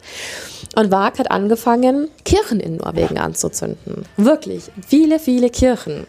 Und 0.75 0.91
Wag 0.91 1.19
hat 1.19 1.29
angefangen, 1.29 2.07
Kirchen 2.23 2.59
in 2.59 2.77
Norwegen 2.77 3.17
anzuzünden. 3.17 4.05
Wirklich, 4.17 4.71
viele, 4.87 5.19
viele 5.19 5.49
Kirchen. 5.49 6.07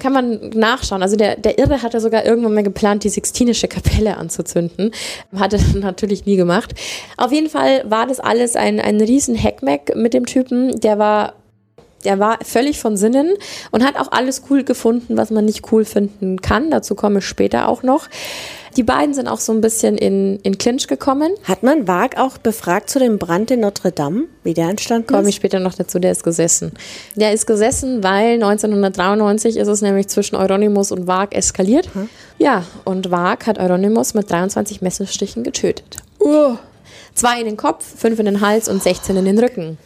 Kann 0.00 0.12
man 0.12 0.50
nachschauen. 0.50 1.02
Also 1.02 1.16
der, 1.16 1.36
der 1.36 1.58
Irre 1.58 1.82
hatte 1.82 2.00
sogar 2.00 2.24
irgendwann 2.24 2.54
mal 2.54 2.62
geplant, 2.62 3.04
die 3.04 3.08
Sixtinische 3.08 3.68
Kapelle 3.68 4.16
anzuzünden. 4.16 4.92
Hat 5.36 5.52
er 5.52 5.60
natürlich 5.74 6.26
nie 6.26 6.36
gemacht. 6.36 6.74
Auf 7.16 7.32
jeden 7.32 7.50
Fall 7.50 7.82
war 7.88 8.06
das 8.06 8.20
alles 8.20 8.56
ein, 8.56 8.80
ein 8.80 9.00
riesen 9.00 9.40
Hackmack 9.40 9.94
mit 9.96 10.14
dem 10.14 10.26
Typen. 10.26 10.80
Der 10.80 10.98
war 10.98 11.34
der 12.04 12.18
war 12.18 12.38
völlig 12.44 12.80
von 12.80 12.96
Sinnen 12.96 13.34
und 13.70 13.84
hat 13.84 13.96
auch 13.96 14.12
alles 14.12 14.42
cool 14.50 14.64
gefunden, 14.64 15.16
was 15.16 15.30
man 15.30 15.44
nicht 15.44 15.72
cool 15.72 15.84
finden 15.84 16.40
kann. 16.40 16.70
Dazu 16.70 16.94
komme 16.94 17.18
ich 17.18 17.26
später 17.26 17.68
auch 17.68 17.82
noch. 17.82 18.08
Die 18.76 18.84
beiden 18.84 19.12
sind 19.12 19.26
auch 19.26 19.40
so 19.40 19.52
ein 19.52 19.60
bisschen 19.60 19.98
in, 19.98 20.38
in 20.44 20.56
Clinch 20.56 20.86
gekommen. 20.86 21.32
Hat 21.42 21.64
man 21.64 21.88
Wag 21.88 22.16
auch 22.16 22.38
befragt 22.38 22.90
zu 22.90 23.00
dem 23.00 23.18
Brand 23.18 23.50
in 23.50 23.58
Notre 23.60 23.90
Dame, 23.90 24.24
wie 24.44 24.54
der 24.54 24.68
entstanden 24.68 25.08
ist? 25.08 25.12
Komme 25.12 25.28
ich 25.30 25.34
später 25.34 25.58
noch 25.58 25.74
dazu, 25.74 25.98
der 25.98 26.12
ist 26.12 26.22
gesessen. 26.22 26.72
Der 27.16 27.32
ist 27.32 27.46
gesessen, 27.46 28.04
weil 28.04 28.34
1993 28.34 29.56
ist 29.56 29.66
es 29.66 29.82
nämlich 29.82 30.06
zwischen 30.06 30.36
Euronymous 30.36 30.92
und 30.92 31.08
Wag 31.08 31.34
eskaliert. 31.34 31.92
Hm. 31.92 32.08
Ja, 32.38 32.64
und 32.84 33.10
Wag 33.10 33.46
hat 33.46 33.58
Euronymous 33.58 34.14
mit 34.14 34.30
23 34.30 34.80
Messerstichen 34.80 35.42
getötet. 35.42 35.96
Uh. 36.20 36.56
Zwei 37.14 37.40
in 37.40 37.46
den 37.46 37.56
Kopf, 37.56 37.84
fünf 37.96 38.20
in 38.20 38.26
den 38.26 38.40
Hals 38.40 38.68
und 38.68 38.80
16 38.80 39.16
in 39.16 39.24
den 39.24 39.40
Rücken. 39.40 39.76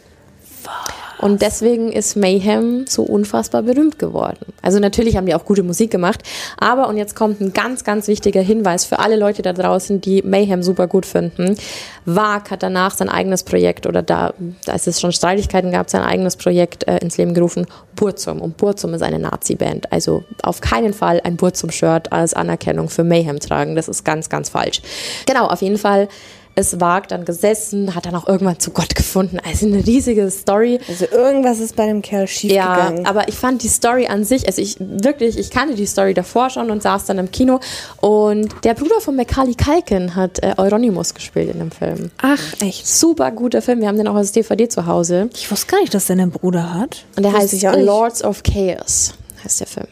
Fuck. 0.61 0.92
Und 1.23 1.41
deswegen 1.41 1.89
ist 1.89 2.17
Mayhem 2.17 2.85
so 2.85 3.01
unfassbar 3.01 3.63
berühmt 3.63 3.97
geworden. 3.97 4.45
Also 4.61 4.79
natürlich 4.79 5.15
haben 5.15 5.25
die 5.25 5.33
auch 5.33 5.45
gute 5.45 5.63
Musik 5.63 5.89
gemacht, 5.89 6.21
aber 6.57 6.89
und 6.89 6.97
jetzt 6.97 7.15
kommt 7.15 7.39
ein 7.39 7.53
ganz, 7.53 7.85
ganz 7.85 8.09
wichtiger 8.09 8.41
Hinweis 8.41 8.83
für 8.83 8.99
alle 8.99 9.15
Leute 9.15 9.41
da 9.41 9.53
draußen, 9.53 10.01
die 10.01 10.21
Mayhem 10.21 10.63
super 10.63 10.87
gut 10.87 11.05
finden. 11.05 11.55
Wag 12.03 12.51
hat 12.51 12.61
danach 12.61 12.91
sein 12.91 13.07
eigenes 13.07 13.43
Projekt 13.43 13.87
oder 13.87 14.01
da, 14.01 14.33
als 14.67 14.85
es 14.85 14.99
schon 14.99 15.13
Streitigkeiten 15.13 15.71
gab, 15.71 15.89
sein 15.89 16.01
eigenes 16.01 16.35
Projekt 16.35 16.89
äh, 16.89 16.97
ins 16.97 17.17
Leben 17.17 17.33
gerufen, 17.33 17.67
Burzum. 17.95 18.41
Und 18.41 18.57
Burzum 18.57 18.93
ist 18.93 19.01
eine 19.01 19.19
Nazi-Band. 19.19 19.93
Also 19.93 20.25
auf 20.41 20.59
keinen 20.59 20.91
Fall 20.91 21.21
ein 21.23 21.37
Burzum-Shirt 21.37 22.11
als 22.11 22.33
Anerkennung 22.33 22.89
für 22.89 23.05
Mayhem 23.05 23.39
tragen. 23.39 23.77
Das 23.77 23.87
ist 23.87 24.03
ganz, 24.03 24.27
ganz 24.27 24.49
falsch. 24.49 24.81
Genau, 25.25 25.47
auf 25.47 25.61
jeden 25.61 25.77
Fall 25.77 26.09
ist 26.55 26.79
Wag 26.79 27.07
dann 27.07 27.25
gesessen, 27.25 27.95
hat 27.95 28.05
dann 28.05 28.15
auch 28.15 28.27
irgendwann 28.27 28.59
zu 28.59 28.71
Gott 28.71 28.95
gefunden. 28.95 29.39
Also 29.43 29.65
eine 29.65 29.85
riesige 29.85 30.29
Story. 30.29 30.79
Also 30.87 31.05
irgendwas 31.05 31.59
ist 31.59 31.75
bei 31.75 31.87
dem 31.87 32.01
Kerl 32.01 32.27
schiefgegangen. 32.27 33.03
Ja, 33.03 33.09
aber 33.09 33.27
ich 33.27 33.35
fand 33.35 33.63
die 33.63 33.67
Story 33.67 34.07
an 34.07 34.23
sich, 34.23 34.47
also 34.47 34.61
ich 34.61 34.77
wirklich, 34.79 35.37
ich 35.37 35.49
kannte 35.49 35.75
die 35.75 35.85
Story 35.85 36.13
davor 36.13 36.49
schon 36.49 36.69
und 36.69 36.83
saß 36.83 37.05
dann 37.05 37.17
im 37.17 37.31
Kino 37.31 37.59
und 38.01 38.53
der 38.63 38.73
Bruder 38.73 39.01
von 39.01 39.15
Macaulay 39.15 39.55
Culkin 39.55 40.15
hat 40.15 40.43
äh, 40.43 40.53
Euronymous 40.57 41.13
gespielt 41.13 41.49
in 41.49 41.59
dem 41.59 41.71
Film. 41.71 42.11
Ach, 42.21 42.39
echt? 42.61 42.87
Super 42.87 43.31
guter 43.31 43.61
Film, 43.61 43.81
wir 43.81 43.87
haben 43.87 43.97
den 43.97 44.07
auch 44.07 44.15
als 44.15 44.31
DVD 44.31 44.67
zu 44.69 44.85
Hause. 44.85 45.29
Ich 45.33 45.49
wusste 45.49 45.67
gar 45.67 45.81
nicht, 45.81 45.93
dass 45.93 46.07
der 46.07 46.17
einen 46.17 46.31
Bruder 46.31 46.73
hat. 46.73 47.05
Und 47.15 47.23
der 47.23 47.33
Wusste 47.33 47.67
heißt. 47.67 47.79
Lords 47.83 48.23
of 48.23 48.43
Chaos, 48.43 49.13
heißt 49.43 49.59
der 49.61 49.67
Film. 49.67 49.87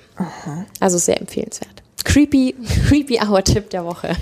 Also 0.80 0.98
sehr 0.98 1.20
empfehlenswert. 1.20 1.81
Creepy, 2.06 2.56
creepy 2.88 3.20
Hour 3.20 3.44
Tipp 3.44 3.70
der 3.70 3.86
Woche. 3.86 4.16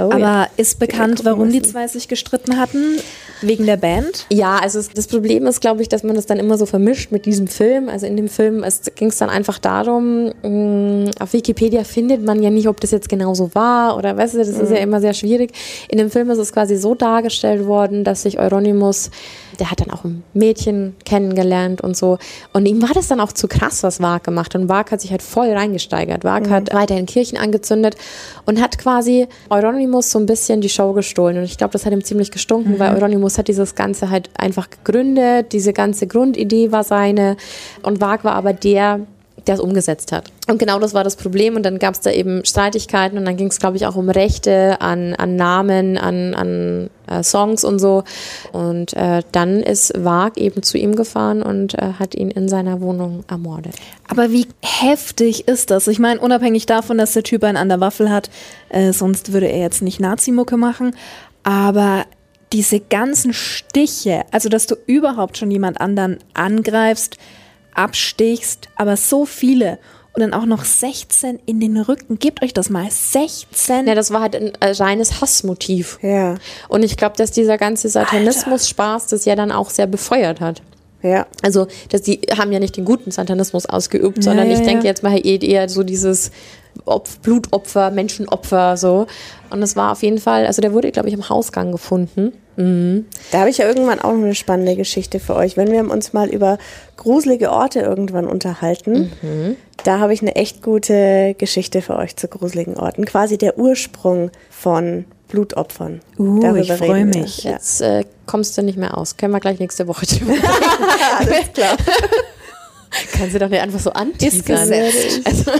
Oh, 0.00 0.12
Aber 0.12 0.18
ja. 0.20 0.48
ist 0.56 0.78
bekannt, 0.78 1.24
warum 1.24 1.50
die 1.50 1.60
zwei 1.60 1.88
sich 1.88 2.06
gestritten 2.06 2.56
hatten? 2.56 3.00
Wegen 3.40 3.66
der 3.66 3.76
Band? 3.76 4.26
Ja, 4.30 4.58
also 4.58 4.80
das 4.94 5.08
Problem 5.08 5.44
ist, 5.48 5.60
glaube 5.60 5.82
ich, 5.82 5.88
dass 5.88 6.04
man 6.04 6.14
das 6.14 6.26
dann 6.26 6.38
immer 6.38 6.56
so 6.56 6.66
vermischt 6.66 7.10
mit 7.10 7.26
diesem 7.26 7.48
Film. 7.48 7.88
Also 7.88 8.06
in 8.06 8.16
dem 8.16 8.28
Film 8.28 8.64
ging 8.94 9.08
es 9.08 9.18
dann 9.18 9.28
einfach 9.28 9.58
darum, 9.58 10.32
mh, 10.44 11.10
auf 11.18 11.32
Wikipedia 11.32 11.82
findet 11.82 12.24
man 12.24 12.44
ja 12.44 12.50
nicht, 12.50 12.68
ob 12.68 12.80
das 12.80 12.92
jetzt 12.92 13.08
genau 13.08 13.34
so 13.34 13.52
war 13.56 13.96
oder 13.96 14.16
weißt 14.16 14.34
du, 14.34 14.38
das 14.38 14.50
ist 14.50 14.70
ja 14.70 14.76
immer 14.76 15.00
sehr 15.00 15.14
schwierig. 15.14 15.50
In 15.88 15.98
dem 15.98 16.12
Film 16.12 16.30
ist 16.30 16.38
es 16.38 16.52
quasi 16.52 16.76
so 16.76 16.94
dargestellt 16.94 17.66
worden, 17.66 18.04
dass 18.04 18.22
sich 18.22 18.38
Euronymous, 18.38 19.10
der 19.58 19.72
hat 19.72 19.80
dann 19.80 19.90
auch 19.90 20.04
ein 20.04 20.22
Mädchen 20.32 20.94
kennengelernt 21.04 21.80
und 21.80 21.96
so. 21.96 22.18
Und 22.52 22.66
ihm 22.66 22.80
war 22.82 22.94
das 22.94 23.08
dann 23.08 23.18
auch 23.20 23.32
zu 23.32 23.48
krass, 23.48 23.82
was 23.82 24.00
Wag 24.00 24.22
gemacht 24.22 24.54
hat. 24.54 24.60
Und 24.60 24.68
Wag 24.68 24.92
hat 24.92 25.00
sich 25.00 25.10
halt 25.10 25.22
voll 25.22 25.50
reingesteigert. 25.50 26.22
Wag 26.22 26.48
hat 26.48 26.72
weiterhin 26.72 27.06
Kirchen 27.18 27.36
angezündet 27.36 27.96
und 28.46 28.60
hat 28.62 28.78
quasi 28.78 29.26
Euronymous 29.50 30.12
so 30.12 30.20
ein 30.20 30.26
bisschen 30.26 30.60
die 30.60 30.68
Show 30.68 30.92
gestohlen. 30.92 31.36
Und 31.38 31.42
ich 31.42 31.58
glaube, 31.58 31.72
das 31.72 31.84
hat 31.84 31.92
ihm 31.92 32.04
ziemlich 32.04 32.30
gestunken, 32.30 32.78
weil 32.78 32.94
Euronymous 32.94 33.38
hat 33.38 33.48
dieses 33.48 33.74
Ganze 33.74 34.08
halt 34.08 34.30
einfach 34.38 34.70
gegründet. 34.70 35.52
Diese 35.52 35.72
ganze 35.72 36.06
Grundidee 36.06 36.70
war 36.70 36.84
seine. 36.84 37.36
Und 37.82 38.00
Wag 38.00 38.22
war 38.22 38.34
aber 38.34 38.52
der, 38.52 39.00
der 39.48 39.54
es 39.54 39.60
umgesetzt 39.60 40.12
hat. 40.12 40.30
Und 40.46 40.58
genau 40.58 40.78
das 40.78 40.94
war 40.94 41.04
das 41.04 41.16
Problem. 41.16 41.56
Und 41.56 41.62
dann 41.64 41.78
gab 41.78 41.94
es 41.94 42.00
da 42.00 42.10
eben 42.10 42.44
Streitigkeiten 42.44 43.18
und 43.18 43.24
dann 43.24 43.36
ging 43.36 43.48
es, 43.48 43.58
glaube 43.58 43.76
ich, 43.76 43.86
auch 43.86 43.96
um 43.96 44.10
Rechte 44.10 44.80
an, 44.80 45.14
an 45.14 45.36
Namen, 45.36 45.96
an, 45.96 46.34
an 46.34 46.90
äh, 47.06 47.22
Songs 47.22 47.64
und 47.64 47.78
so. 47.78 48.04
Und 48.52 48.92
äh, 48.94 49.22
dann 49.32 49.62
ist 49.62 49.92
Wag 49.96 50.36
eben 50.36 50.62
zu 50.62 50.78
ihm 50.78 50.94
gefahren 50.94 51.42
und 51.42 51.74
äh, 51.74 51.94
hat 51.98 52.14
ihn 52.14 52.30
in 52.30 52.48
seiner 52.48 52.80
Wohnung 52.80 53.24
ermordet. 53.28 53.74
Aber 54.08 54.30
wie 54.30 54.46
heftig 54.62 55.48
ist 55.48 55.70
das? 55.70 55.88
Ich 55.88 55.98
meine, 55.98 56.20
unabhängig 56.20 56.66
davon, 56.66 56.98
dass 56.98 57.14
der 57.14 57.22
Typ 57.22 57.42
einen 57.44 57.56
an 57.56 57.68
der 57.68 57.80
Waffel 57.80 58.10
hat, 58.10 58.30
äh, 58.68 58.92
sonst 58.92 59.32
würde 59.32 59.46
er 59.46 59.60
jetzt 59.60 59.82
nicht 59.82 59.98
Nazi-Mucke 59.98 60.56
machen. 60.56 60.94
Aber 61.42 62.04
diese 62.52 62.80
ganzen 62.80 63.32
Stiche, 63.32 64.24
also 64.30 64.48
dass 64.48 64.66
du 64.66 64.76
überhaupt 64.86 65.38
schon 65.38 65.50
jemand 65.50 65.80
anderen 65.80 66.18
angreifst, 66.34 67.16
abstichst, 67.78 68.68
aber 68.76 68.96
so 68.96 69.24
viele 69.24 69.78
und 70.18 70.32
dann 70.32 70.34
auch 70.34 70.46
noch 70.46 70.64
16 70.64 71.38
in 71.46 71.60
den 71.60 71.76
Rücken. 71.76 72.18
Gebt 72.18 72.42
euch 72.42 72.52
das 72.52 72.70
mal. 72.70 72.90
16. 72.90 73.86
Ja, 73.86 73.94
das 73.94 74.10
war 74.10 74.20
halt 74.20 74.34
ein 74.34 74.52
äh, 74.58 74.72
reines 74.72 75.20
Hassmotiv. 75.20 76.00
Ja, 76.02 76.34
Und 76.68 76.82
ich 76.82 76.96
glaube, 76.96 77.16
dass 77.16 77.30
dieser 77.30 77.56
ganze 77.56 77.88
Satanismus-Spaß 77.88 79.06
das 79.06 79.26
ja 79.26 79.36
dann 79.36 79.52
auch 79.52 79.70
sehr 79.70 79.86
befeuert 79.86 80.40
hat. 80.40 80.60
ja. 81.02 81.26
Also, 81.42 81.68
dass 81.90 82.02
die 82.02 82.20
haben 82.36 82.50
ja 82.50 82.58
nicht 82.58 82.76
den 82.76 82.84
guten 82.84 83.12
Satanismus 83.12 83.66
ausgeübt, 83.66 84.24
sondern 84.24 84.50
ja, 84.50 84.54
ich 84.54 84.62
denke 84.62 84.84
ja. 84.84 84.90
jetzt 84.90 85.04
mal 85.04 85.24
eher 85.24 85.68
so 85.68 85.84
dieses 85.84 86.32
Opf 86.84 87.18
Blutopfer, 87.20 87.90
Menschenopfer, 87.90 88.76
so. 88.76 89.06
Und 89.50 89.62
es 89.62 89.76
war 89.76 89.92
auf 89.92 90.02
jeden 90.02 90.18
Fall, 90.18 90.46
also 90.46 90.60
der 90.60 90.72
wurde, 90.72 90.90
glaube 90.92 91.08
ich, 91.08 91.14
im 91.14 91.28
Hausgang 91.28 91.72
gefunden. 91.72 92.32
Da 92.56 93.38
habe 93.38 93.50
ich 93.50 93.58
ja 93.58 93.68
irgendwann 93.68 94.00
auch 94.00 94.12
noch 94.12 94.24
eine 94.24 94.34
spannende 94.34 94.74
Geschichte 94.74 95.20
für 95.20 95.36
euch. 95.36 95.56
Wenn 95.56 95.70
wir 95.70 95.88
uns 95.88 96.12
mal 96.12 96.28
über 96.28 96.58
gruselige 96.96 97.52
Orte 97.52 97.78
irgendwann 97.78 98.26
unterhalten, 98.26 99.12
da 99.84 100.00
habe 100.00 100.12
ich 100.12 100.22
eine 100.22 100.34
echt 100.34 100.60
gute 100.60 101.36
Geschichte 101.38 101.82
für 101.82 101.94
euch 101.94 102.16
zu 102.16 102.26
gruseligen 102.26 102.76
Orten. 102.76 103.04
Quasi 103.04 103.38
der 103.38 103.58
Ursprung 103.58 104.32
von 104.50 105.04
Blutopfern. 105.28 106.00
Uh, 106.18 106.40
Darüber 106.40 106.60
ich 106.60 106.72
freu 106.72 106.92
reden 106.92 107.14
wir. 107.14 107.22
mich. 107.22 107.44
Ja. 107.44 107.52
Jetzt 107.52 107.80
äh, 107.80 108.04
kommst 108.26 108.58
du 108.58 108.62
nicht 108.62 108.76
mehr 108.78 108.98
aus. 108.98 109.16
Können 109.16 109.32
wir 109.32 109.40
gleich 109.40 109.60
nächste 109.60 109.86
Woche 109.86 110.06
drüber 110.06 110.32
reden. 110.32 110.44
Alles 111.18 111.52
klar. 111.54 111.76
Kannst 113.12 113.34
du 113.34 113.38
doch 113.38 113.50
nicht 113.50 113.60
einfach 113.60 113.78
so 113.78 113.90
anteasern. 113.90 114.42
gesetzt. 114.44 115.20
Also, 115.24 115.52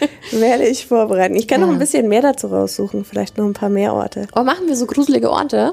Werde 0.32 0.66
ich 0.66 0.86
vorbereiten. 0.86 1.34
Ich 1.36 1.48
kann 1.48 1.60
noch 1.60 1.68
ein 1.68 1.78
bisschen 1.78 2.08
mehr 2.08 2.22
dazu 2.22 2.48
raussuchen. 2.48 3.04
Vielleicht 3.04 3.38
noch 3.38 3.44
ein 3.46 3.52
paar 3.52 3.68
mehr 3.70 3.94
Orte. 3.94 4.26
oh, 4.34 4.42
machen 4.42 4.66
wir 4.66 4.76
so 4.76 4.86
gruselige 4.86 5.30
Orte? 5.30 5.72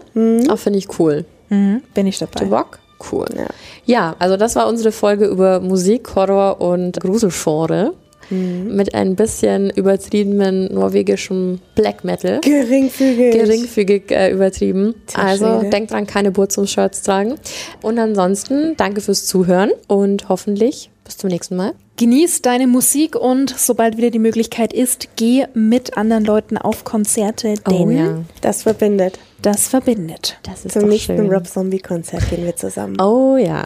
Auch 0.50 0.58
finde 0.60 0.80
ich 0.80 1.00
cool. 1.00 1.26
Mhm, 1.50 1.82
bin 1.94 2.08
ich 2.08 2.20
Du 2.20 2.26
dabei. 2.26 2.46
Bock? 2.46 2.80
Cool. 3.12 3.28
Ja. 3.36 3.48
Ja, 3.86 4.16
also 4.20 4.38
das 4.38 4.56
war 4.56 4.68
unsere 4.68 4.92
Folge 4.92 5.26
über 5.26 5.60
Musik, 5.60 6.16
Horror 6.16 6.62
und 6.62 7.00
Gruselgenre. 7.02 7.94
Mit 8.30 8.96
ein 8.96 9.16
bisschen 9.16 9.70
übertriebenen 9.70 10.74
norwegischem 10.74 11.60
Black 11.76 12.04
Metal. 12.04 12.40
Geringfügig. 12.42 13.34
Geringfügig 13.34 14.10
äh, 14.12 14.32
übertrieben. 14.32 14.96
Tja, 15.06 15.22
also 15.22 15.60
Schwede. 15.60 15.70
denkt 15.70 15.92
dran, 15.92 16.08
keine 16.08 16.32
Burzum-Shirts 16.32 17.04
tragen. 17.04 17.36
Und 17.82 18.00
ansonsten 18.00 18.76
danke 18.78 19.02
fürs 19.02 19.26
Zuhören 19.26 19.72
und 19.88 20.30
hoffentlich 20.30 20.90
bis 21.04 21.18
zum 21.18 21.30
nächsten 21.30 21.58
Mal. 21.58 21.74
Genieß 21.98 22.42
deine 22.42 22.66
Musik 22.66 23.16
und 23.16 23.54
sobald 23.56 23.98
wieder 23.98 24.10
die 24.10 24.20
Möglichkeit 24.20 24.74
ist, 24.74 25.10
geh 25.16 25.46
mit 25.54 25.96
anderen 25.96 26.26
Leuten 26.26 26.58
auf 26.58 26.84
Konzerte, 26.84 27.54
denn 27.70 28.26
Das 28.42 28.64
verbindet. 28.64 29.20
das 29.44 29.68
verbindet. 29.68 30.40
Das 30.42 30.66
ist 30.66 30.74
Zum 30.74 30.90
nächsten 30.90 31.18
schön. 31.18 31.32
Rob 31.32 31.48
Zombie 31.48 31.80
Konzert 31.80 32.28
gehen 32.30 32.46
wir 32.46 32.56
zusammen. 32.56 33.00
Oh 33.00 33.38
ja. 33.38 33.64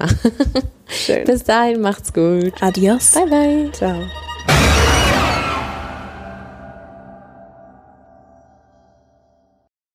Schön. 0.88 1.24
bis 1.26 1.44
dahin, 1.44 1.80
macht's 1.80 2.12
gut. 2.12 2.54
Adios. 2.62 3.12
Bye, 3.12 3.28
bye. 3.28 3.72
Ciao. 3.72 3.96